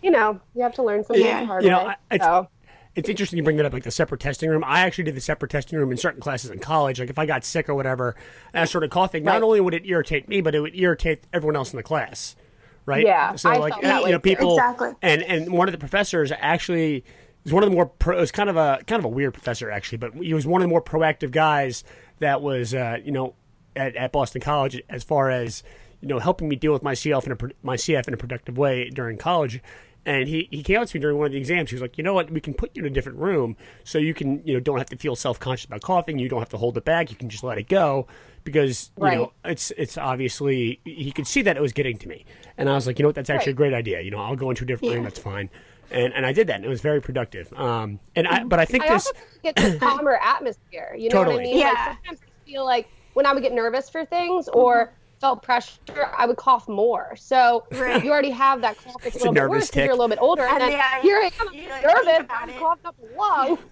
you 0.03 0.11
know, 0.11 0.39
you 0.53 0.61
have 0.61 0.73
to 0.75 0.83
learn 0.83 1.03
something 1.03 1.25
yeah. 1.25 1.41
the 1.41 1.45
hard 1.45 1.63
you 1.63 1.69
know, 1.69 1.85
way. 2.11 2.19
so 2.19 2.47
it's 2.95 3.09
interesting 3.09 3.37
you 3.37 3.43
bring 3.43 3.57
that 3.57 3.65
up, 3.65 3.73
like 3.73 3.83
the 3.83 3.91
separate 3.91 4.21
testing 4.21 4.49
room. 4.49 4.63
I 4.65 4.81
actually 4.81 5.03
did 5.03 5.15
the 5.15 5.21
separate 5.21 5.51
testing 5.51 5.77
room 5.77 5.91
in 5.91 5.97
certain 5.97 6.21
classes 6.21 6.49
in 6.49 6.59
college. 6.59 6.99
Like 6.99 7.09
if 7.09 7.19
I 7.19 7.25
got 7.25 7.43
sick 7.43 7.67
or 7.67 7.75
whatever, 7.75 8.15
and 8.53 8.61
I 8.61 8.65
started 8.65 8.89
coughing, 8.89 9.23
right. 9.25 9.33
not 9.33 9.43
only 9.43 9.59
would 9.59 9.73
it 9.73 9.85
irritate 9.85 10.29
me, 10.29 10.41
but 10.41 10.55
it 10.55 10.61
would 10.61 10.75
irritate 10.75 11.23
everyone 11.33 11.55
else 11.55 11.73
in 11.73 11.77
the 11.77 11.83
class. 11.83 12.35
Right? 12.85 13.05
Yeah. 13.05 13.35
So 13.35 13.49
I 13.49 13.57
like 13.57 13.75
you 13.81 14.11
know 14.11 14.19
people 14.19 14.53
exactly. 14.53 14.91
and 15.01 15.23
and 15.23 15.51
one 15.51 15.67
of 15.67 15.71
the 15.71 15.77
professors 15.77 16.31
actually 16.37 17.03
was 17.43 17.53
one 17.53 17.63
of 17.63 17.69
the 17.69 17.75
more 17.75 17.87
pro, 17.87 18.17
it 18.17 18.21
was 18.21 18.31
kind 18.31 18.49
of 18.49 18.57
a 18.57 18.79
kind 18.85 18.99
of 18.99 19.05
a 19.05 19.09
weird 19.09 19.33
professor 19.33 19.71
actually, 19.71 19.97
but 19.97 20.13
he 20.13 20.33
was 20.33 20.45
one 20.45 20.61
of 20.61 20.65
the 20.65 20.69
more 20.69 20.81
proactive 20.81 21.31
guys 21.31 21.83
that 22.19 22.41
was 22.41 22.73
uh, 22.73 22.97
you 23.03 23.11
know 23.11 23.33
at, 23.75 23.95
at 23.95 24.11
Boston 24.11 24.41
College 24.41 24.81
as 24.89 25.03
far 25.03 25.29
as 25.29 25.63
you 26.01 26.07
know 26.07 26.19
helping 26.19 26.47
me 26.47 26.55
deal 26.55 26.73
with 26.73 26.83
my 26.83 26.93
CF 26.93 27.25
in 27.25 27.31
a 27.31 27.37
my 27.63 27.75
CF 27.75 28.07
in 28.07 28.13
a 28.13 28.17
productive 28.17 28.57
way 28.57 28.89
during 28.89 29.17
college 29.17 29.61
and 30.05 30.27
he, 30.27 30.47
he 30.51 30.61
came 30.61 30.79
out 30.79 30.87
to 30.87 30.97
me 30.97 31.01
during 31.01 31.17
one 31.17 31.25
of 31.25 31.31
the 31.31 31.39
exams. 31.39 31.71
He 31.71 31.75
was 31.75 31.81
like, 31.81 31.97
you 31.97 32.03
know 32.03 32.13
what? 32.13 32.29
We 32.29 32.39
can 32.39 32.53
put 32.53 32.75
you 32.75 32.83
in 32.83 32.91
a 32.91 32.93
different 32.93 33.17
room 33.17 33.57
so 33.83 33.97
you 33.97 34.13
can, 34.13 34.45
you 34.45 34.53
know, 34.53 34.59
don't 34.59 34.77
have 34.77 34.89
to 34.89 34.97
feel 34.97 35.15
self 35.15 35.39
conscious 35.39 35.65
about 35.65 35.81
coughing. 35.81 36.19
You 36.19 36.29
don't 36.29 36.39
have 36.39 36.49
to 36.49 36.57
hold 36.57 36.77
it 36.77 36.85
back. 36.85 37.09
You 37.09 37.15
can 37.15 37.27
just 37.29 37.43
let 37.43 37.57
it 37.57 37.67
go 37.67 38.05
because, 38.45 38.91
you 38.97 39.03
right. 39.03 39.17
know, 39.17 39.33
it's, 39.43 39.71
it's 39.71 39.97
obviously, 39.97 40.79
he 40.85 41.11
could 41.11 41.27
see 41.27 41.41
that 41.41 41.57
it 41.57 41.61
was 41.61 41.73
getting 41.73 41.97
to 41.97 42.07
me. 42.07 42.23
And 42.57 42.69
I 42.69 42.75
was 42.75 42.87
like, 42.87 42.97
you 42.97 43.03
know 43.03 43.09
what? 43.09 43.15
That's 43.15 43.29
actually 43.29 43.51
right. 43.51 43.55
a 43.55 43.57
great 43.57 43.73
idea. 43.73 43.99
You 43.99 44.11
know, 44.11 44.19
I'll 44.19 44.37
go 44.37 44.49
into 44.49 44.63
a 44.63 44.67
different 44.67 44.91
yeah. 44.91 44.95
room. 44.95 45.03
That's 45.03 45.19
fine. 45.19 45.49
And, 45.91 46.13
and 46.13 46.25
I 46.25 46.31
did 46.31 46.47
that, 46.47 46.55
and 46.55 46.65
it 46.65 46.69
was 46.69 46.81
very 46.81 47.01
productive. 47.01 47.51
Um, 47.53 47.99
and 48.15 48.27
I, 48.27 48.45
but 48.45 48.59
I 48.59 48.65
think 48.65 48.85
I 48.85 48.93
this 48.93 49.11
get 49.43 49.55
the 49.57 49.77
calmer 49.81 50.17
atmosphere. 50.21 50.95
You 50.97 51.09
know 51.09 51.23
totally. 51.23 51.35
what 51.35 51.41
I 51.41 51.45
mean? 51.45 51.57
Yeah. 51.59 51.67
Like 51.67 51.97
sometimes 51.97 52.19
I 52.23 52.49
feel 52.49 52.65
like 52.65 52.87
when 53.13 53.25
I 53.25 53.33
would 53.33 53.43
get 53.43 53.53
nervous 53.53 53.89
for 53.89 54.05
things, 54.05 54.47
or 54.47 54.85
mm-hmm 54.85 54.95
felt 55.25 55.41
pressure, 55.41 56.11
I 56.15 56.25
would 56.25 56.37
cough 56.37 56.67
more. 56.67 57.15
So 57.15 57.65
right. 57.71 58.03
you 58.03 58.11
already 58.11 58.31
have 58.31 58.61
that 58.61 58.77
cough 58.77 58.95
that's 59.03 59.15
a 59.15 59.19
little 59.19 59.33
bit 59.33 59.49
worse 59.49 59.67
because 59.67 59.85
you're 59.85 59.93
a 59.93 59.95
little 59.95 60.07
bit 60.07 60.19
older. 60.21 60.43
And, 60.43 60.53
and 60.53 60.61
then 60.61 60.71
yeah, 60.71 61.01
here 61.01 61.17
I 61.17 61.31
am, 61.39 61.45
like, 61.47 61.83
nervous, 61.83 62.27
I'm 62.29 62.49
coughing 62.53 62.85
up 62.85 62.95
a 63.01 63.17
lung. 63.17 63.57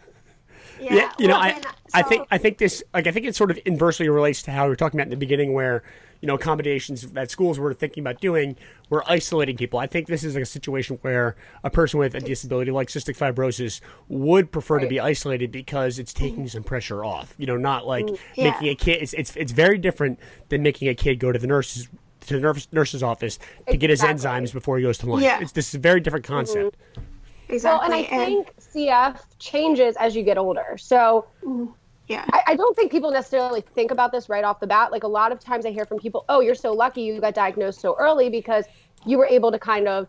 Yeah, 0.83 0.95
yeah 0.95 1.11
you 1.17 1.27
well, 1.27 1.39
know, 1.39 1.43
I, 1.43 1.61
so... 1.61 1.69
I 1.93 2.01
think 2.01 2.27
I 2.31 2.37
think 2.37 2.57
this 2.57 2.83
like 2.93 3.07
I 3.07 3.11
think 3.11 3.25
it 3.25 3.35
sort 3.35 3.51
of 3.51 3.59
inversely 3.65 4.09
relates 4.09 4.41
to 4.43 4.51
how 4.51 4.63
we 4.63 4.69
were 4.69 4.75
talking 4.75 4.99
about 4.99 5.07
in 5.07 5.11
the 5.11 5.17
beginning, 5.17 5.53
where 5.53 5.83
you 6.21 6.27
know 6.27 6.35
accommodations 6.35 7.01
that 7.11 7.29
schools 7.29 7.59
were 7.59 7.73
thinking 7.73 8.01
about 8.01 8.19
doing 8.19 8.55
were 8.89 9.03
isolating 9.09 9.57
people. 9.57 9.79
I 9.79 9.87
think 9.87 10.07
this 10.07 10.23
is 10.23 10.35
like 10.35 10.43
a 10.43 10.47
situation 10.47 10.97
where 11.01 11.35
a 11.63 11.69
person 11.69 11.99
with 11.99 12.15
a 12.15 12.19
disability 12.19 12.71
like 12.71 12.87
cystic 12.87 13.17
fibrosis 13.17 13.81
would 14.07 14.51
prefer 14.51 14.77
right. 14.77 14.83
to 14.83 14.87
be 14.87 14.99
isolated 14.99 15.51
because 15.51 15.99
it's 15.99 16.13
taking 16.13 16.47
some 16.47 16.63
pressure 16.63 17.03
off. 17.05 17.35
You 17.37 17.45
know, 17.45 17.57
not 17.57 17.85
like 17.85 18.05
mm, 18.05 18.17
yeah. 18.35 18.51
making 18.51 18.69
a 18.69 18.75
kid. 18.75 19.01
It's, 19.03 19.13
it's 19.13 19.35
it's 19.35 19.51
very 19.51 19.77
different 19.77 20.19
than 20.49 20.63
making 20.63 20.87
a 20.87 20.95
kid 20.95 21.19
go 21.19 21.31
to 21.31 21.39
the 21.39 21.47
nurse's 21.47 21.87
to 22.27 22.35
the 22.35 22.39
nurse, 22.39 22.67
nurse's 22.71 23.03
office 23.03 23.37
to 23.37 23.43
exactly. 23.43 23.77
get 23.77 23.89
his 23.89 24.01
enzymes 24.01 24.53
before 24.53 24.77
he 24.77 24.83
goes 24.83 24.97
to 24.99 25.05
lunch. 25.09 25.23
Yeah. 25.23 25.39
It's 25.41 25.51
this 25.51 25.69
is 25.69 25.75
a 25.75 25.79
very 25.79 25.99
different 25.99 26.25
concept. 26.25 26.77
Mm-hmm. 26.95 27.12
Exactly. 27.49 27.69
Well, 27.69 27.81
and 27.81 27.93
I 27.93 27.97
and... 27.99 28.45
think 28.45 28.57
CF 28.59 29.19
changes 29.39 29.95
as 29.97 30.15
you 30.15 30.23
get 30.23 30.37
older. 30.37 30.77
So 30.77 31.27
mm-hmm. 31.43 31.71
Yeah. 32.07 32.25
I, 32.31 32.41
I, 32.47 32.55
don't 32.55 32.75
think 32.75 32.91
people 32.91 33.11
necessarily 33.11 33.61
think 33.61 33.91
about 33.91 34.11
this 34.11 34.27
right 34.27 34.43
off 34.43 34.59
the 34.59 34.67
bat. 34.67 34.91
Like 34.91 35.03
a 35.03 35.07
lot 35.07 35.31
of 35.31 35.39
times 35.39 35.65
I 35.65 35.71
hear 35.71 35.85
from 35.85 35.99
people, 35.99 36.25
oh, 36.27 36.41
you're 36.41 36.55
so 36.55 36.73
lucky 36.73 37.01
you 37.01 37.19
got 37.21 37.33
diagnosed 37.33 37.79
so 37.79 37.95
early 37.97 38.29
because 38.29 38.65
you 39.05 39.17
were 39.17 39.25
able 39.25 39.51
to 39.51 39.59
kind 39.59 39.87
of, 39.87 40.07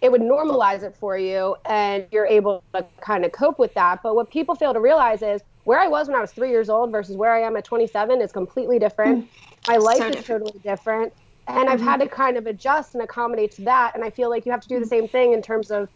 it 0.00 0.10
would 0.10 0.20
normalize 0.20 0.82
it 0.82 0.96
for 0.96 1.18
you 1.18 1.56
and 1.64 2.06
you're 2.12 2.26
able 2.26 2.62
to 2.74 2.86
kind 3.00 3.24
of 3.24 3.32
cope 3.32 3.58
with 3.58 3.74
that. 3.74 4.02
But 4.02 4.14
what 4.14 4.30
people 4.30 4.54
fail 4.54 4.72
to 4.72 4.80
realize 4.80 5.22
is 5.22 5.42
where 5.64 5.80
I 5.80 5.88
was 5.88 6.08
when 6.08 6.16
I 6.16 6.20
was 6.20 6.32
three 6.32 6.50
years 6.50 6.68
old 6.68 6.92
versus 6.92 7.16
where 7.16 7.34
I 7.34 7.40
am 7.40 7.56
at 7.56 7.64
27 7.64 8.20
is 8.20 8.30
completely 8.32 8.78
different. 8.78 9.24
Mm-hmm. 9.24 9.72
My 9.72 9.78
life 9.78 9.98
so 9.98 10.08
is 10.08 10.16
different. 10.16 10.44
totally 10.44 10.62
different. 10.62 11.12
And 11.48 11.56
mm-hmm. 11.58 11.68
I've 11.68 11.80
had 11.80 12.00
to 12.00 12.08
kind 12.08 12.36
of 12.36 12.46
adjust 12.46 12.94
and 12.94 13.02
accommodate 13.02 13.50
to 13.52 13.62
that. 13.62 13.94
And 13.94 14.04
I 14.04 14.10
feel 14.10 14.30
like 14.30 14.46
you 14.46 14.52
have 14.52 14.60
to 14.60 14.68
do 14.68 14.78
the 14.78 14.86
same 14.86 15.08
thing 15.08 15.32
in 15.32 15.42
terms 15.42 15.72
of 15.72 15.88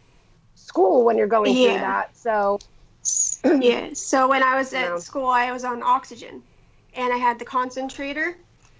school 0.57 1.05
when 1.05 1.17
you're 1.17 1.27
going 1.27 1.55
yeah. 1.55 1.71
through 1.71 1.79
that. 1.79 2.17
So 2.17 2.59
yeah. 3.61 3.89
So 3.93 4.27
when 4.27 4.43
I 4.43 4.57
was 4.57 4.73
at 4.73 5.01
school, 5.01 5.27
I 5.27 5.51
was 5.51 5.63
on 5.63 5.81
oxygen, 5.83 6.41
and 6.95 7.13
I 7.13 7.17
had 7.17 7.39
the 7.39 7.45
concentrator, 7.45 8.37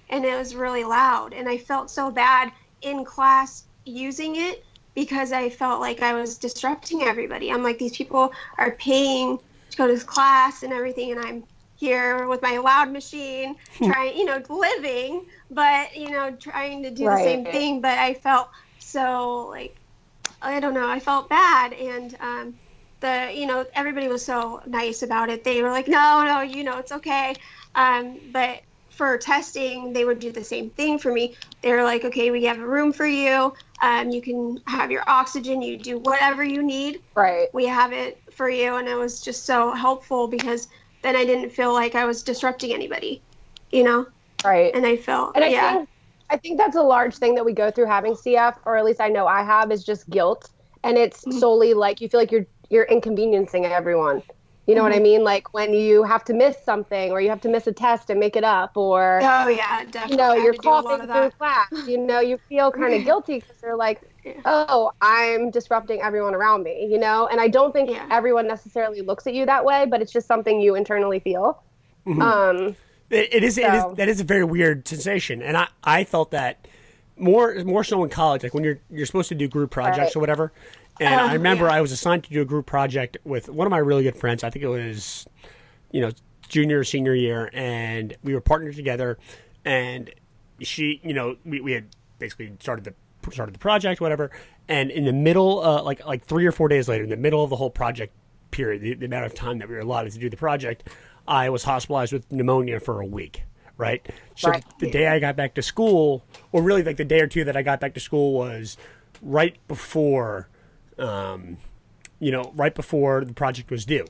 and 0.09 0.25
it 0.25 0.37
was 0.37 0.55
really 0.55 0.83
loud, 0.83 1.33
and 1.33 1.47
I 1.47 1.57
felt 1.57 1.89
so 1.89 2.11
bad 2.11 2.51
in 2.81 3.05
class 3.05 3.63
using 3.85 4.35
it 4.35 4.65
because 4.95 5.31
I 5.31 5.49
felt 5.49 5.79
like 5.79 6.01
I 6.01 6.13
was 6.13 6.37
disrupting 6.37 7.03
everybody. 7.03 7.51
I'm 7.51 7.63
like, 7.63 7.77
these 7.77 7.95
people 7.95 8.31
are 8.57 8.71
paying 8.71 9.39
to 9.69 9.77
go 9.77 9.87
to 9.87 10.05
class 10.05 10.63
and 10.63 10.73
everything, 10.73 11.11
and 11.11 11.19
I'm 11.19 11.43
here 11.75 12.27
with 12.27 12.41
my 12.41 12.57
loud 12.57 12.91
machine, 12.91 13.55
hmm. 13.77 13.91
trying, 13.91 14.17
you 14.17 14.25
know, 14.25 14.41
living, 14.49 15.25
but 15.51 15.95
you 15.95 16.09
know, 16.09 16.31
trying 16.31 16.83
to 16.83 16.91
do 16.91 17.05
the 17.05 17.17
same 17.17 17.45
thing. 17.45 17.81
But 17.81 17.97
I 17.97 18.15
felt 18.15 18.49
so 18.79 19.47
like, 19.47 19.75
I 20.47 20.59
don't 20.59 20.73
know, 20.73 20.89
I 20.89 20.99
felt 20.99 21.29
bad, 21.29 21.73
and 21.73 22.15
um, 22.19 22.55
the, 23.01 23.31
you 23.35 23.45
know, 23.47 23.65
everybody 23.73 24.07
was 24.07 24.25
so 24.25 24.61
nice 24.65 25.03
about 25.03 25.29
it. 25.29 25.43
They 25.43 25.61
were 25.61 25.69
like, 25.71 25.87
no, 25.87 26.23
no, 26.25 26.41
you 26.41 26.63
know, 26.63 26.79
it's 26.79 26.91
okay. 26.91 27.35
Um, 27.75 28.19
but 28.31 28.61
for 28.89 29.17
testing, 29.17 29.93
they 29.93 30.05
would 30.05 30.19
do 30.19 30.31
the 30.31 30.43
same 30.43 30.71
thing 30.71 30.97
for 30.99 31.11
me. 31.11 31.35
They 31.61 31.71
were 31.71 31.83
like, 31.83 32.05
okay, 32.05 32.31
we 32.31 32.45
have 32.45 32.59
a 32.59 32.67
room 32.67 32.93
for 32.93 33.05
you. 33.05 33.53
Um, 33.81 34.09
you 34.09 34.21
can 34.21 34.57
have 34.67 34.91
your 34.91 35.03
oxygen. 35.07 35.61
You 35.61 35.77
do 35.77 35.99
whatever 35.99 36.43
you 36.43 36.63
need 36.63 37.01
Right. 37.15 37.49
we 37.53 37.65
have 37.67 37.93
it 37.93 38.21
for 38.31 38.49
you 38.49 38.75
and 38.75 38.87
it 38.87 38.95
was 38.95 39.21
just 39.21 39.45
so 39.45 39.73
helpful 39.73 40.27
because 40.27 40.67
then 41.01 41.15
i 41.15 41.25
didn't 41.25 41.51
feel 41.51 41.73
like 41.73 41.95
i 41.95 42.05
was 42.05 42.23
disrupting 42.23 42.73
anybody 42.73 43.23
you 43.71 43.83
know 43.83 44.05
Right. 44.45 44.73
and 44.75 44.85
i 44.85 44.95
felt 44.97 45.35
And 45.35 45.43
I 45.43 45.51
yeah 45.51 45.79
think 45.79 45.89
I 46.29 46.37
think 46.37 46.57
that's 46.57 46.75
a 46.75 46.81
large 46.81 47.15
thing 47.17 47.35
that 47.35 47.45
we 47.45 47.53
go 47.53 47.71
through 47.71 47.85
having 47.87 48.15
CF, 48.15 48.55
or 48.65 48.75
at 48.77 48.85
least 48.85 49.01
I 49.01 49.09
know 49.09 49.27
I 49.27 49.43
have, 49.43 49.71
is 49.71 49.83
just 49.83 50.09
guilt, 50.09 50.49
and 50.83 50.97
it's 50.97 51.25
Mm-hmm. 51.27 51.39
solely 51.39 51.73
like 51.73 52.01
you 52.01 52.09
feel 52.09 52.19
like 52.19 52.31
you're 52.31 52.47
you're 52.69 52.85
inconveniencing 52.85 53.65
everyone. 53.65 54.23
You 54.67 54.75
know 54.75 54.83
what 54.83 54.91
Mm-hmm. 54.91 54.95
I 54.95 54.99
mean? 54.99 55.23
Like 55.23 55.53
when 55.53 55.73
you 55.73 56.03
have 56.03 56.23
to 56.25 56.33
miss 56.33 56.57
something, 56.65 57.11
or 57.11 57.21
you 57.21 57.29
have 57.29 57.41
to 57.41 57.49
miss 57.49 57.67
a 57.67 57.71
test 57.73 58.09
and 58.09 58.19
make 58.19 58.35
it 58.35 58.43
up, 58.43 58.75
or 58.75 59.29
oh 59.29 59.47
yeah 59.47 59.83
definitely 59.85 60.07
you 60.07 60.15
know 60.17 60.33
you're 60.33 60.53
to 60.53 60.57
do 60.57 60.75
a 60.75 60.79
lot 60.79 61.01
coughing 61.01 61.11
through 61.11 61.31
class. 61.31 61.69
You 61.85 61.97
know 61.99 62.19
you 62.21 62.39
feel 62.49 62.71
kind 62.71 62.93
of 62.93 63.03
guilty 63.03 63.39
because 63.39 63.57
they're 63.61 63.75
like, 63.77 64.01
Yeah. 64.23 64.41
oh, 64.45 64.91
I'm 65.01 65.51
disrupting 65.51 66.01
everyone 66.01 66.35
around 66.35 66.63
me. 66.63 66.87
You 66.91 66.99
know, 66.99 67.27
and 67.27 67.41
I 67.41 67.47
don't 67.49 67.73
think 67.73 67.91
Yeah. 67.91 68.07
everyone 68.09 68.47
necessarily 68.47 69.01
looks 69.01 69.27
at 69.27 69.33
you 69.33 69.45
that 69.47 69.65
way, 69.65 69.85
but 69.89 70.01
it's 70.01 70.11
just 70.13 70.27
something 70.27 70.61
you 70.61 70.75
internally 70.75 71.19
feel. 71.19 71.63
Mm-hmm. 72.07 72.29
Um, 72.29 72.77
It, 73.09 73.33
it 73.33 73.43
is. 73.43 73.57
It 73.57 73.73
is. 73.73 73.81
So- 73.81 73.93
That 73.95 74.09
is 74.09 74.19
a 74.19 74.23
very 74.23 74.43
weird 74.43 74.87
sensation, 74.87 75.41
and 75.41 75.55
I, 75.57 75.67
I 75.83 76.03
felt 76.03 76.31
that 76.31 76.67
more 77.17 77.55
more 77.63 77.83
so 77.83 78.03
in 78.03 78.09
college, 78.09 78.43
like 78.43 78.53
when 78.53 78.63
you're 78.63 78.79
you're 78.89 79.05
supposed 79.05 79.29
to 79.29 79.35
do 79.35 79.47
group 79.47 79.71
projects 79.71 79.99
Right. 79.99 80.15
or 80.17 80.19
whatever. 80.19 80.53
And 80.99 81.13
Oh, 81.13 81.25
I 81.27 81.33
remember 81.33 81.65
yeah. 81.65 81.73
I 81.73 81.81
was 81.81 81.91
assigned 81.91 82.23
to 82.23 82.31
do 82.31 82.41
a 82.41 82.45
group 82.45 82.65
project 82.65 83.17
with 83.23 83.49
one 83.49 83.67
of 83.67 83.71
my 83.71 83.77
really 83.77 84.01
good 84.03 84.15
friends. 84.15 84.43
I 84.43 84.49
think 84.49 84.63
it 84.65 84.67
was, 84.67 85.27
you 85.91 86.01
know, 86.01 86.11
junior 86.49 86.79
or 86.79 86.83
senior 86.83 87.13
year, 87.13 87.51
and 87.53 88.15
we 88.23 88.33
were 88.33 88.41
partnered 88.41 88.75
together. 88.75 89.19
And 89.63 90.09
she, 90.59 90.99
you 91.03 91.13
know, 91.13 91.37
we, 91.45 91.61
we 91.61 91.73
had 91.73 91.85
basically 92.17 92.51
started 92.59 92.83
the 92.85 93.31
started 93.31 93.53
the 93.53 93.59
project, 93.59 94.01
whatever. 94.01 94.31
And 94.67 94.89
in 94.89 95.05
the 95.05 95.13
middle, 95.13 95.63
uh, 95.63 95.83
like 95.83 96.03
like 96.05 96.25
three 96.25 96.47
or 96.47 96.51
four 96.51 96.67
days 96.67 96.87
later, 96.87 97.03
in 97.03 97.09
the 97.11 97.15
middle 97.17 97.43
of 97.43 97.51
the 97.51 97.57
whole 97.57 97.69
project 97.69 98.13
period, 98.49 98.81
the, 98.81 98.93
the 98.95 99.05
amount 99.05 99.25
of 99.27 99.35
time 99.35 99.59
that 99.59 99.69
we 99.69 99.75
were 99.75 99.81
allotted 99.81 100.13
to 100.13 100.19
do 100.19 100.29
the 100.31 100.37
project, 100.37 100.89
I 101.27 101.49
was 101.49 101.63
hospitalized 101.63 102.13
with 102.13 102.31
pneumonia 102.31 102.79
for 102.79 103.01
a 103.01 103.05
week. 103.05 103.43
Right. 103.77 104.07
So 104.35 104.49
Right. 104.49 104.63
the 104.79 104.89
day 104.89 105.07
I 105.07 105.19
got 105.19 105.35
back 105.35 105.53
to 105.55 105.61
school, 105.61 106.25
or 106.51 106.63
really 106.63 106.81
like 106.83 106.97
the 106.97 107.05
day 107.05 107.19
or 107.19 107.27
two 107.27 107.43
that 107.43 107.55
I 107.55 107.61
got 107.61 107.79
back 107.79 107.93
to 107.93 107.99
school, 107.99 108.33
was 108.33 108.75
right 109.21 109.55
before, 109.67 110.47
um, 110.97 111.57
you 112.19 112.31
know, 112.31 112.51
right 112.55 112.73
before 112.73 113.23
the 113.23 113.33
project 113.33 113.69
was 113.69 113.85
due. 113.85 114.05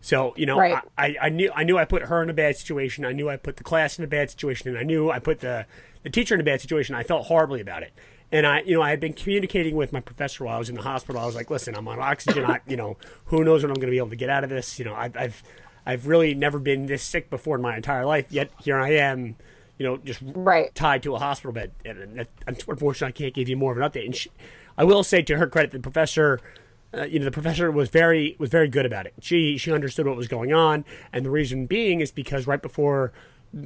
So 0.00 0.34
you 0.36 0.46
know, 0.46 0.58
Right. 0.58 0.78
I, 0.96 1.06
I, 1.06 1.16
I 1.22 1.28
knew 1.30 1.50
I 1.54 1.64
knew 1.64 1.78
I 1.78 1.84
put 1.84 2.02
her 2.02 2.22
in 2.22 2.30
a 2.30 2.34
bad 2.34 2.56
situation. 2.56 3.04
I 3.04 3.12
knew 3.12 3.28
I 3.28 3.36
put 3.36 3.56
the 3.56 3.64
class 3.64 3.98
in 3.98 4.04
a 4.04 4.08
bad 4.08 4.30
situation, 4.30 4.68
and 4.68 4.78
I 4.78 4.82
knew 4.82 5.10
I 5.10 5.18
put 5.18 5.40
the 5.40 5.66
the 6.02 6.10
teacher 6.10 6.34
in 6.34 6.40
a 6.40 6.44
bad 6.44 6.60
situation. 6.60 6.94
I 6.94 7.02
felt 7.02 7.26
horribly 7.26 7.60
about 7.60 7.82
it. 7.82 7.92
And 8.32 8.46
I, 8.46 8.62
you 8.62 8.74
know, 8.74 8.82
I 8.82 8.90
had 8.90 8.98
been 8.98 9.12
communicating 9.12 9.76
with 9.76 9.92
my 9.92 10.00
professor 10.00 10.44
while 10.44 10.56
I 10.56 10.58
was 10.58 10.68
in 10.70 10.74
the 10.74 10.82
hospital. 10.82 11.20
I 11.20 11.26
was 11.26 11.34
like, 11.34 11.50
"Listen, 11.50 11.74
I'm 11.76 11.86
on 11.86 11.98
oxygen. 12.00 12.44
I, 12.44 12.60
you 12.66 12.76
know, 12.76 12.96
who 13.26 13.44
knows 13.44 13.62
when 13.62 13.70
I'm 13.70 13.74
going 13.74 13.88
to 13.88 13.90
be 13.92 13.98
able 13.98 14.08
to 14.10 14.16
get 14.16 14.30
out 14.30 14.42
of 14.42 14.50
this? 14.50 14.78
You 14.78 14.86
know, 14.86 14.94
I've, 14.94 15.16
I've, 15.16 15.42
I've 15.84 16.06
really 16.06 16.34
never 16.34 16.58
been 16.58 16.86
this 16.86 17.02
sick 17.02 17.30
before 17.30 17.56
in 17.56 17.62
my 17.62 17.76
entire 17.76 18.04
life. 18.04 18.26
Yet 18.30 18.50
here 18.62 18.78
I 18.78 18.90
am, 18.90 19.36
you 19.78 19.86
know, 19.86 19.96
just 19.98 20.20
Right. 20.22 20.74
tied 20.74 21.02
to 21.04 21.14
a 21.14 21.18
hospital 21.18 21.52
bed. 21.52 21.72
And 21.84 22.26
unfortunately, 22.46 23.08
I 23.08 23.10
can't 23.12 23.34
give 23.34 23.48
you 23.48 23.56
more 23.56 23.72
of 23.72 23.78
an 23.78 23.84
update. 23.88 24.04
And 24.06 24.14
she, 24.16 24.30
I 24.78 24.84
will 24.84 25.02
say, 25.02 25.22
to 25.22 25.38
her 25.38 25.46
credit, 25.46 25.72
the 25.72 25.80
professor, 25.80 26.40
uh, 26.96 27.04
you 27.04 27.18
know, 27.18 27.24
the 27.24 27.30
professor 27.30 27.70
was 27.70 27.88
very 27.88 28.36
was 28.38 28.50
very 28.50 28.68
good 28.68 28.86
about 28.86 29.06
it. 29.06 29.14
She 29.20 29.56
she 29.58 29.72
understood 29.72 30.06
what 30.06 30.16
was 30.16 30.28
going 30.28 30.52
on, 30.52 30.84
and 31.12 31.24
the 31.24 31.30
reason 31.30 31.66
being 31.66 32.00
is 32.00 32.10
because 32.10 32.46
right 32.46 32.60
before, 32.60 33.12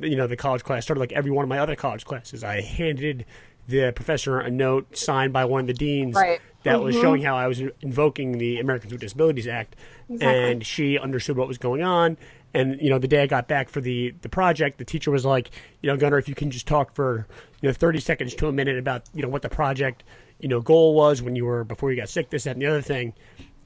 you 0.01 0.17
know, 0.17 0.27
the 0.27 0.37
college 0.37 0.63
class 0.65 0.85
started, 0.85 1.01
like 1.01 1.13
every 1.13 1.31
one 1.31 1.43
of 1.43 1.49
my 1.49 1.59
other 1.59 1.75
college 1.77 2.05
classes, 2.05 2.45
I 2.45 2.61
handed 2.61 3.25
the 3.69 3.93
professor 3.93 4.39
a 4.39 4.49
note 4.49 4.97
signed 4.97 5.33
by 5.33 5.45
one 5.45 5.63
of 5.63 5.67
the 5.67 5.75
deans 5.75 6.15
Right. 6.15 6.41
That 6.67 6.83
was 6.83 6.95
showing 6.95 7.21
mm-hmm. 7.21 7.29
how 7.29 7.37
I 7.37 7.47
was 7.47 7.63
invoking 7.81 8.39
the 8.39 8.59
Americans 8.59 8.93
with 8.93 9.01
Disabilities 9.01 9.47
Act, 9.47 9.77
and 10.21 10.67
she 10.67 10.99
understood 10.99 11.37
what 11.37 11.49
was 11.49 11.59
going 11.59 11.83
on. 11.83 12.17
And 12.53 12.81
you 12.81 12.91
know, 12.91 12.99
the 12.99 13.09
day 13.09 13.23
I 13.23 13.27
got 13.27 13.49
back 13.49 13.69
for 13.69 13.81
the 13.81 14.15
the 14.23 14.29
project, 14.29 14.79
the 14.79 14.85
teacher 14.85 15.11
was 15.11 15.25
like, 15.25 15.51
you 15.83 15.91
know, 15.91 15.97
Gunnar, 15.97 16.19
if 16.19 16.29
you 16.29 16.35
can 16.35 16.51
just 16.51 16.67
talk 16.67 16.93
for 16.93 17.27
you 17.61 17.69
know 17.69 17.73
thirty 17.73 18.01
seconds 18.01 18.35
to 18.35 18.49
a 18.49 18.53
minute 18.53 18.79
about 18.79 19.03
you 19.15 19.23
know 19.23 19.29
what 19.29 19.43
the 19.43 19.49
project 19.49 20.05
you 20.41 20.49
know 20.49 20.61
goal 20.61 20.95
was 20.95 21.23
when 21.23 21.37
you 21.37 21.45
were 21.45 21.65
before 21.65 21.91
you 21.91 21.97
got 21.97 22.09
sick, 22.09 22.31
this, 22.31 22.45
that, 22.45 22.53
and 22.53 22.63
the 22.63 22.67
other 22.67 22.83
thing. 22.83 23.15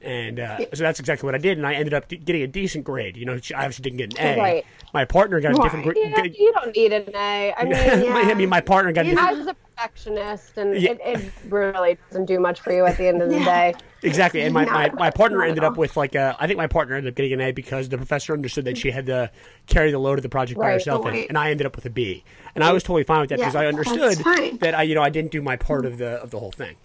And 0.03 0.39
uh, 0.39 0.57
so 0.73 0.83
that's 0.83 0.99
exactly 0.99 1.27
what 1.27 1.35
I 1.35 1.37
did, 1.37 1.59
and 1.59 1.67
I 1.67 1.75
ended 1.75 1.93
up 1.93 2.07
d- 2.07 2.17
getting 2.17 2.41
a 2.41 2.47
decent 2.47 2.83
grade. 2.83 3.15
You 3.17 3.25
know, 3.25 3.33
I 3.33 3.65
obviously 3.65 3.83
didn't 3.83 3.97
get 3.97 4.17
an 4.19 4.37
A. 4.37 4.41
Right. 4.41 4.65
My 4.95 5.05
partner 5.05 5.39
got 5.39 5.51
a 5.57 5.61
different 5.61 5.85
grade. 5.85 5.97
yeah, 5.99 6.23
you 6.23 6.51
don't 6.53 6.75
need 6.75 6.91
an 6.91 7.05
A. 7.15 7.53
I 7.55 7.63
mean, 7.65 7.75
I 8.11 8.33
mean, 8.33 8.49
my 8.49 8.61
partner 8.61 8.91
got 8.91 9.05
a 9.05 9.09
You 9.09 9.15
different. 9.15 9.35
I 9.35 9.37
was 9.37 9.47
a 9.47 9.53
perfectionist, 9.53 10.57
and 10.57 10.75
Yeah. 10.81 10.91
it, 10.93 11.01
it 11.05 11.31
really 11.49 11.97
doesn't 12.09 12.25
do 12.25 12.39
much 12.39 12.61
for 12.61 12.73
you 12.73 12.85
at 12.85 12.97
the 12.97 13.07
end 13.07 13.21
of 13.21 13.29
the 13.29 13.39
day. 13.39 13.75
Exactly, 14.01 14.41
and 14.41 14.51
my, 14.55 14.65
my, 14.65 14.89
my 14.95 15.11
partner 15.11 15.43
ended 15.43 15.63
up 15.63 15.77
with 15.77 15.95
like 15.95 16.15
a. 16.15 16.35
I 16.39 16.47
think 16.47 16.57
my 16.57 16.65
partner 16.65 16.95
ended 16.95 17.13
up 17.13 17.15
getting 17.15 17.33
an 17.33 17.41
A 17.41 17.51
because 17.51 17.89
the 17.89 17.97
professor 17.97 18.33
understood 18.33 18.65
that 18.65 18.79
she 18.79 18.89
had 18.89 19.05
to 19.05 19.29
carry 19.67 19.91
the 19.91 19.99
load 19.99 20.17
of 20.17 20.23
the 20.23 20.29
project 20.29 20.59
by 20.59 20.71
herself, 20.71 21.05
and, 21.05 21.13
Right. 21.15 21.29
and 21.29 21.37
I 21.37 21.51
ended 21.51 21.67
up 21.67 21.75
with 21.75 21.85
a 21.85 21.91
B, 21.91 22.23
and 22.55 22.63
I 22.63 22.71
was 22.71 22.81
totally 22.81 23.03
fine 23.03 23.21
with 23.21 23.29
that 23.29 23.37
Yeah, 23.37 23.45
because 23.45 23.55
I 23.55 23.67
understood 23.67 24.17
that 24.61 24.73
I 24.73 24.81
you 24.81 24.95
know 24.95 25.03
I 25.03 25.11
didn't 25.11 25.31
do 25.31 25.43
my 25.43 25.55
part 25.57 25.85
of 25.85 25.99
the 25.99 26.13
of 26.23 26.31
the 26.31 26.39
whole 26.39 26.51
thing. 26.51 26.77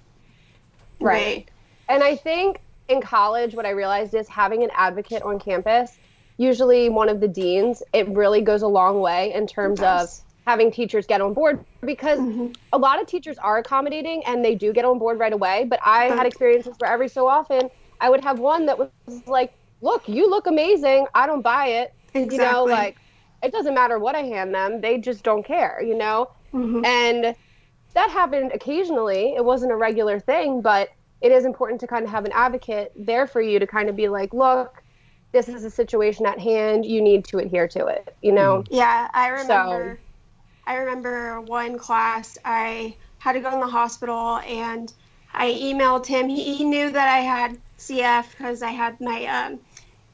Right. 1.00 1.48
And 1.88 2.02
I 2.02 2.16
think 2.16 2.60
in 2.88 3.00
college, 3.00 3.54
what 3.54 3.66
I 3.66 3.70
realized 3.70 4.14
is 4.14 4.28
having 4.28 4.62
an 4.62 4.70
advocate 4.74 5.22
on 5.22 5.38
campus, 5.38 5.98
usually 6.38 6.88
one 6.88 7.08
of 7.08 7.20
the 7.20 7.28
deans, 7.28 7.82
it 7.92 8.08
really 8.08 8.40
goes 8.40 8.62
a 8.62 8.68
long 8.68 9.00
way 9.00 9.32
in 9.32 9.46
terms 9.46 9.82
of 9.82 10.10
having 10.46 10.70
teachers 10.70 11.06
get 11.06 11.20
on 11.20 11.34
board 11.34 11.64
because 11.84 12.20
a 12.72 12.78
lot 12.78 13.00
of 13.00 13.06
teachers 13.06 13.38
are 13.38 13.58
accommodating 13.58 14.22
and 14.26 14.44
they 14.44 14.54
do 14.54 14.72
get 14.72 14.84
on 14.84 14.98
board 14.98 15.18
right 15.18 15.32
away. 15.32 15.64
But 15.68 15.80
I 15.84 16.04
had 16.04 16.26
experiences 16.26 16.76
where 16.78 16.90
every 16.90 17.08
so 17.08 17.26
often 17.26 17.68
I 18.00 18.10
would 18.10 18.22
have 18.22 18.38
one 18.38 18.66
that 18.66 18.78
was 18.78 18.90
like, 19.26 19.54
look, 19.80 20.08
you 20.08 20.30
look 20.30 20.46
amazing. 20.46 21.06
I 21.14 21.26
don't 21.26 21.42
buy 21.42 21.66
it. 21.68 21.94
Exactly. 22.14 22.36
You 22.36 22.42
know, 22.42 22.64
like 22.64 22.96
it 23.42 23.52
doesn't 23.52 23.74
matter 23.74 23.98
what 23.98 24.14
I 24.14 24.22
hand 24.22 24.54
them, 24.54 24.80
they 24.80 24.98
just 24.98 25.22
don't 25.24 25.44
care, 25.44 25.82
you 25.82 25.94
know? 25.94 26.30
Mhm. 26.52 26.84
And 26.84 27.34
that 27.94 28.10
happened 28.10 28.52
occasionally. 28.54 29.34
It 29.34 29.44
wasn't 29.44 29.72
a 29.72 29.76
regular 29.76 30.20
thing, 30.20 30.60
but 30.60 30.90
it 31.20 31.32
is 31.32 31.44
important 31.44 31.80
to 31.80 31.86
kind 31.86 32.04
of 32.04 32.10
have 32.10 32.24
an 32.24 32.32
advocate 32.32 32.92
there 32.94 33.26
for 33.26 33.40
you 33.40 33.58
to 33.58 33.66
kind 33.66 33.88
of 33.88 33.96
be 33.96 34.08
like, 34.08 34.34
look, 34.34 34.82
this 35.32 35.48
is 35.48 35.64
a 35.64 35.70
situation 35.70 36.26
at 36.26 36.38
hand. 36.38 36.84
You 36.84 37.02
need 37.02 37.24
to 37.26 37.38
adhere 37.38 37.68
to 37.68 37.86
it, 37.86 38.16
you 38.22 38.32
know? 38.32 38.64
Yeah, 38.70 39.08
I 39.12 39.28
remember. 39.28 39.98
I 40.66 40.76
remember 40.76 41.40
one 41.42 41.78
class 41.78 42.38
I 42.44 42.96
had 43.18 43.34
to 43.34 43.40
go 43.40 43.52
in 43.52 43.60
the 43.60 43.68
hospital 43.68 44.38
and 44.38 44.92
I 45.32 45.50
emailed 45.52 46.06
him. 46.06 46.28
He, 46.28 46.54
he 46.54 46.64
knew 46.64 46.90
that 46.90 47.08
I 47.08 47.18
had 47.18 47.58
CF 47.78 48.30
because 48.30 48.62
I 48.62 48.70
had 48.70 49.00
my 49.00 49.26
um, 49.26 49.60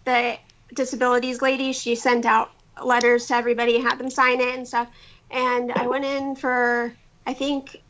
the 0.05 0.37
disabilities 0.75 1.41
lady. 1.41 1.73
She 1.73 1.95
sent 1.95 2.27
out 2.27 2.51
letters 2.83 3.27
to 3.29 3.35
everybody, 3.35 3.79
had 3.79 3.99
them 3.99 4.11
sign 4.11 4.41
it 4.41 4.55
and 4.55 4.67
stuff. 4.67 4.88
And 5.31 5.73
I 5.73 5.87
went 5.87 6.05
in 6.05 6.37
for 6.37 6.93
I 7.27 7.35
think 7.35 7.81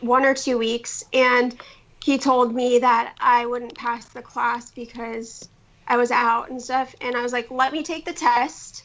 one 0.00 0.24
or 0.24 0.34
two 0.34 0.58
weeks, 0.58 1.04
and 1.12 1.56
he 2.04 2.18
told 2.18 2.54
me 2.54 2.80
that 2.80 3.14
I 3.20 3.46
wouldn't 3.46 3.76
pass 3.76 4.06
the 4.08 4.22
class 4.22 4.70
because 4.72 5.48
I 5.86 5.96
was 5.96 6.10
out 6.10 6.50
and 6.50 6.60
stuff. 6.60 6.94
And 7.00 7.16
I 7.16 7.22
was 7.22 7.32
like, 7.32 7.50
let 7.50 7.72
me 7.72 7.82
take 7.82 8.04
the 8.04 8.12
test 8.12 8.84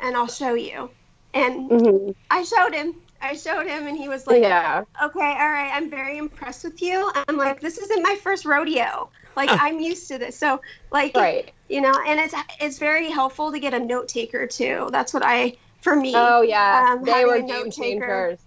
and 0.00 0.16
I'll 0.16 0.28
show 0.28 0.54
you. 0.54 0.90
And 1.34 1.70
Mhm. 1.70 2.14
I 2.30 2.42
showed 2.42 2.74
him. 2.74 2.94
I 3.20 3.34
showed 3.34 3.66
him, 3.66 3.88
and 3.88 3.96
he 3.98 4.08
was 4.08 4.28
like, 4.28 4.42
Yeah. 4.42 4.84
"Okay, 5.02 5.18
all 5.20 5.50
right. 5.50 5.72
I'm 5.74 5.90
very 5.90 6.18
impressed 6.18 6.62
with 6.62 6.80
you." 6.80 7.10
I'm 7.28 7.36
like, 7.36 7.60
"This 7.60 7.76
isn't 7.78 8.02
my 8.02 8.16
first 8.22 8.44
rodeo. 8.44 9.10
Like, 9.34 9.50
I'm 9.52 9.80
used 9.80 10.06
to 10.08 10.18
this." 10.18 10.38
So, 10.38 10.60
like, 10.92 11.16
Right. 11.16 11.52
you 11.68 11.80
know, 11.80 11.92
and 12.06 12.20
it's 12.20 12.34
it's 12.60 12.78
very 12.78 13.10
helpful 13.10 13.50
to 13.52 13.58
get 13.58 13.74
a 13.74 13.80
note 13.80 14.06
taker 14.08 14.46
too. 14.46 14.88
That's 14.92 15.12
what 15.12 15.24
I, 15.24 15.56
for 15.82 15.96
me. 15.96 16.12
Oh, 16.14 16.42
yeah. 16.42 16.92
Um, 16.92 17.04
they 17.04 17.24
were 17.24 17.38
game 17.38 17.46
note 17.48 17.72
taker. 17.72 18.06
changers. 18.36 18.40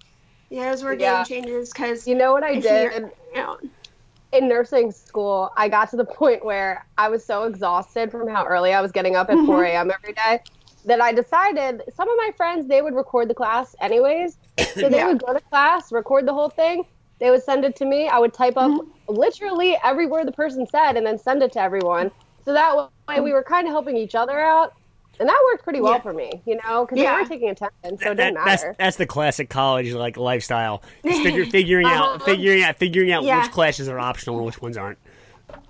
Yeah, 0.50 0.70
those 0.72 0.84
were 0.84 0.96
Yeah. 0.96 1.26
game 1.26 1.44
changers 1.44 1.72
because 1.74 2.08
You 2.08 2.16
know 2.16 2.32
what 2.32 2.44
I 2.44 2.56
did? 2.56 2.94
you 2.94 3.12
know, 3.36 3.58
in 4.32 4.48
nursing 4.48 4.92
school, 4.92 5.52
I 5.58 5.70
got 5.70 5.90
to 5.92 5.98
the 5.98 6.06
point 6.22 6.46
where 6.46 6.86
I 6.98 7.10
was 7.10 7.26
so 7.26 7.44
exhausted 7.44 8.12
from 8.12 8.28
how 8.30 8.46
early 8.46 8.74
I 8.74 8.82
was 8.82 8.92
getting 8.92 9.16
up 9.16 9.30
at 9.30 9.38
Mhm. 9.38 9.46
4 9.46 9.64
a.m. 9.64 9.92
every 9.92 10.14
day 10.14 10.40
that 10.86 11.02
I 11.02 11.14
decided 11.14 11.84
some 11.96 12.10
of 12.10 12.16
my 12.18 12.32
friends 12.38 12.68
they 12.68 12.82
would 12.82 12.96
record 12.96 13.30
the 13.30 13.36
class 13.36 13.76
anyways. 13.82 14.38
So 14.80 14.90
they 14.90 14.98
Yeah. 14.98 15.06
would 15.06 15.20
go 15.20 15.34
to 15.34 15.42
class, 15.52 15.92
record 15.92 16.26
the 16.28 16.34
whole 16.34 16.50
thing. 16.50 16.84
They 17.20 17.30
would 17.30 17.44
send 17.44 17.66
it 17.66 17.76
to 17.78 17.86
me. 17.86 18.08
I 18.08 18.18
would 18.20 18.34
type 18.34 18.58
up 18.58 18.72
Mm-hmm. 18.72 18.92
literally 19.08 19.78
every 19.84 20.08
word 20.08 20.28
the 20.28 20.32
person 20.32 20.66
said 20.66 20.98
and 20.98 21.06
then 21.06 21.18
send 21.20 21.44
it 21.44 21.52
to 21.54 21.62
everyone. 21.62 22.12
So 22.46 22.54
that 22.54 22.90
way 23.10 23.20
we 23.20 23.34
were 23.34 23.44
kind 23.44 23.68
of 23.68 23.72
helping 23.72 23.96
each 23.98 24.16
other 24.16 24.40
out. 24.40 24.72
And 25.20 25.30
that 25.30 25.38
worked 25.52 25.64
pretty 25.64 25.82
well 25.82 25.94
Yeah. 25.94 26.02
for 26.02 26.14
me, 26.14 26.42
you 26.46 26.58
know, 26.66 26.86
because 26.86 26.98
Yeah. 26.98 27.16
they 27.16 27.22
were 27.22 27.28
taking 27.30 27.50
attendance, 27.50 27.72
so 27.84 27.92
it 27.92 28.00
That- 28.00 28.16
didn't 28.18 28.46
that's 28.46 28.64
matter. 28.64 28.76
that's 28.80 28.98
the 28.98 29.06
classic 29.06 29.50
college 29.50 29.92
like 29.94 30.18
lifestyle. 30.18 30.82
Just 31.06 31.22
figure, 31.22 31.46
figuring 31.46 31.86
out 31.90 32.16
Uh-huh. 32.16 32.26
figuring 32.26 32.64
out 32.64 32.78
figuring 32.78 33.12
out 33.12 33.24
Yeah. 33.24 33.42
which 33.44 33.52
classes 33.52 33.88
are 33.88 34.00
optional 34.00 34.38
and 34.38 34.46
which 34.48 34.62
ones 34.62 34.78
aren't. 34.78 34.98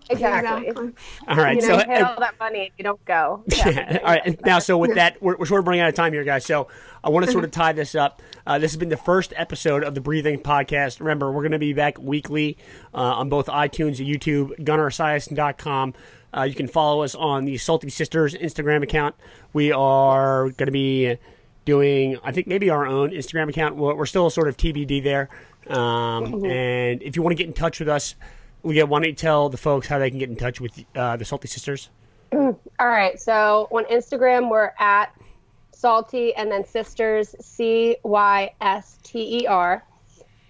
exactly. 0.10 0.68
Exactly. 0.68 0.94
All 1.28 1.38
right, 1.38 1.56
You 1.56 1.62
so 1.62 1.78
you 1.80 1.86
pay 1.86 1.96
uh, 2.02 2.10
all 2.10 2.20
that 2.20 2.36
money 2.40 2.60
and 2.66 2.70
you 2.78 2.84
don't 2.84 3.04
go. 3.06 3.44
Yeah. 3.66 3.98
All 4.04 4.10
right. 4.14 4.46
Now, 4.46 4.60
so 4.60 4.78
with 4.78 4.94
that, 4.96 5.22
we're, 5.22 5.36
we're 5.38 5.46
sort 5.46 5.60
of 5.62 5.68
running 5.68 5.82
out 5.82 5.90
of 5.90 5.96
time 5.96 6.14
here, 6.14 6.24
guys. 6.24 6.46
So 6.46 6.68
I 7.04 7.10
want 7.10 7.26
to 7.26 7.32
sort 7.32 7.44
of 7.46 7.52
tie 7.52 7.72
this 7.74 7.96
up. 7.96 8.22
Uh, 8.46 8.60
this 8.60 8.72
has 8.72 8.78
been 8.78 8.90
the 8.90 8.98
first 8.98 9.34
episode 9.38 9.84
of 9.84 9.96
the 9.96 10.02
Breathe 10.02 10.28
In 10.28 10.40
Podcast. 10.40 11.00
Remember, 11.00 11.32
we're 11.32 11.42
going 11.42 11.52
to 11.54 11.60
be 11.60 11.74
back 11.74 11.98
weekly 12.00 12.58
uh, 12.94 12.98
on 12.98 13.30
both 13.30 13.48
iTunes 13.48 14.00
and 14.00 14.08
YouTube, 14.08 14.60
GunnarEsiason.com. 14.64 15.94
Uh, 16.36 16.44
you 16.44 16.56
can 16.56 16.68
follow 16.68 17.04
us 17.04 17.16
on 17.16 17.46
the 17.46 17.58
Salty 17.58 17.88
Cysters 17.90 18.40
Instagram 18.40 18.84
account. 18.84 19.16
We 19.54 19.72
are 19.72 20.50
going 20.52 20.68
to 20.68 20.72
be 20.72 21.18
doing, 21.66 22.18
I 22.24 22.32
think, 22.32 22.48
maybe 22.48 22.70
our 22.70 22.86
own 22.86 23.12
Instagram 23.12 23.50
account. 23.50 23.76
We're, 23.76 23.96
we're 23.96 24.06
still 24.06 24.30
sort 24.30 24.48
of 24.48 24.58
TBD 24.58 25.04
there. 25.04 25.30
Um, 25.68 26.44
And 26.46 27.02
if 27.04 27.16
you 27.16 27.22
want 27.22 27.32
to 27.32 27.36
get 27.36 27.48
in 27.48 27.54
touch 27.54 27.80
with 27.80 27.90
us, 27.90 28.16
don't 28.64 29.04
you 29.04 29.14
tell 29.14 29.50
the 29.50 29.58
folks 29.58 29.88
how 29.88 30.00
they 30.00 30.10
can 30.10 30.20
get 30.20 30.30
in 30.30 30.36
touch 30.36 30.62
with 30.62 30.84
uh, 30.96 31.18
the 31.18 31.26
Salty 31.26 31.48
Cysters? 31.48 31.90
All 32.34 32.58
right. 32.80 33.20
So 33.20 33.68
on 33.72 33.86
Instagram, 33.86 34.50
we're 34.50 34.72
at 34.80 35.14
salty 35.72 36.34
and 36.36 36.52
then 36.52 36.66
sisters, 36.66 37.36
C 37.42 37.98
Y 38.04 38.54
S 38.62 39.00
T 39.04 39.42
E 39.42 39.48
R. 39.48 39.84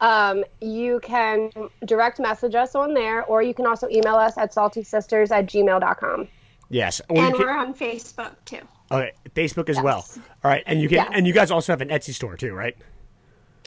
Um, 0.02 0.44
you 0.60 1.00
can 1.04 1.52
direct 1.86 2.20
message 2.20 2.56
us 2.56 2.76
on 2.76 2.94
there, 2.94 3.24
or 3.24 3.42
you 3.44 3.54
can 3.54 3.66
also 3.68 3.88
email 3.90 4.16
us 4.16 4.38
at 4.38 4.54
saltycysters 4.54 5.32
at 5.32 5.46
gmail.com. 5.46 6.28
Yes. 6.70 7.02
Or 7.10 7.18
you 7.18 7.24
And 7.24 7.36
can- 7.36 7.46
we're 7.46 7.56
on 7.58 7.74
Facebook 7.74 8.34
too. 8.46 8.60
Okay, 8.92 9.12
Facebook 9.36 9.70
as 9.70 9.80
well. 9.82 10.06
All 10.44 10.52
right, 10.52 10.64
and 10.66 10.82
you 10.82 10.90
can 10.90 10.98
Yes. 10.98 11.10
and 11.14 11.26
you 11.28 11.34
guys 11.34 11.50
also 11.52 11.72
have 11.72 11.82
an 11.82 11.90
Etsy 11.90 12.14
store 12.14 12.36
too, 12.36 12.54
right? 12.54 12.76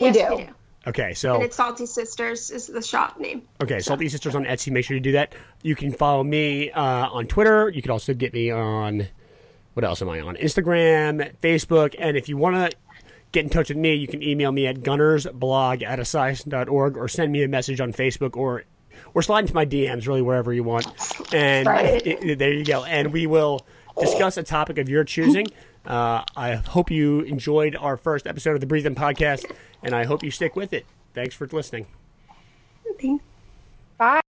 We 0.01 0.09
Yes, 0.09 0.17
do. 0.31 0.37
we 0.37 0.43
do. 0.45 0.51
Okay, 0.87 1.15
so 1.15 1.37
And 1.37 1.45
it's 1.45 1.57
Salty 1.57 1.85
Cysters 1.85 2.51
is 2.53 2.67
the 2.67 2.83
shop 2.83 3.19
name. 3.19 3.43
okay, 3.63 3.79
Salty 3.79 4.07
Cysters 4.07 4.35
on 4.35 4.45
Etsy. 4.45 4.71
Make 4.71 4.85
sure 4.85 4.95
you 4.97 5.01
do 5.01 5.13
that. 5.13 5.35
You 5.63 5.75
can 5.77 5.93
follow 5.93 6.23
me 6.25 6.71
uh, 6.73 6.83
on 7.09 7.27
Twitter. 7.27 7.71
You 7.71 7.81
can 7.81 7.91
also 7.91 8.13
get 8.13 8.35
me 8.35 8.51
on 8.51 9.07
what 9.73 9.83
else 9.85 10.03
am 10.03 10.11
I 10.11 10.21
on? 10.21 10.37
Instagram, 10.37 11.33
Facebook, 11.43 11.95
and 11.99 12.17
if 12.19 12.29
you 12.29 12.37
want 12.37 12.57
to 12.71 12.77
get 13.35 13.45
in 13.45 13.51
touch 13.51 13.69
with 13.69 13.77
me, 13.79 13.95
you 13.95 14.07
can 14.09 14.23
email 14.23 14.51
me 14.53 14.67
at 14.67 14.77
gunnarsblog 14.77 15.83
at 15.83 15.99
esiason.org 15.99 16.97
or 16.97 17.09
send 17.09 17.31
me 17.33 17.43
a 17.43 17.49
message 17.49 17.81
on 17.81 17.93
Facebook 17.93 18.37
or 18.37 18.65
or 19.13 19.23
slide 19.23 19.41
into 19.41 19.55
my 19.55 19.67
DMs, 19.67 20.07
really 20.07 20.23
wherever 20.23 20.53
you 20.53 20.63
want. 20.65 20.87
And 21.33 21.67
Right. 21.69 22.03
i- 22.07 22.19
i- 22.31 22.35
there 22.35 22.53
you 22.53 22.65
go. 22.65 22.85
And 22.85 23.13
we 23.13 23.27
will 23.27 23.67
discuss 24.01 24.37
a 24.37 24.43
topic 24.43 24.79
of 24.79 24.89
your 24.89 25.05
choosing. 25.05 25.47
Uh, 25.87 26.23
I 26.37 26.55
hope 26.55 26.91
you 26.91 27.21
enjoyed 27.21 27.77
our 27.77 27.97
first 27.97 28.27
episode 28.27 28.55
of 28.55 28.61
the 28.61 28.67
Breathe 28.67 28.87
In 28.87 28.95
podcast, 28.95 29.45
and 29.83 29.95
I 29.95 30.05
hope 30.05 30.23
you 30.25 30.31
stick 30.31 30.57
with 30.57 30.73
it. 30.73 30.87
Thanks 31.13 31.35
for 31.35 31.47
listening. 31.47 31.87
Thanks. 33.01 33.23
Bye. 33.99 34.23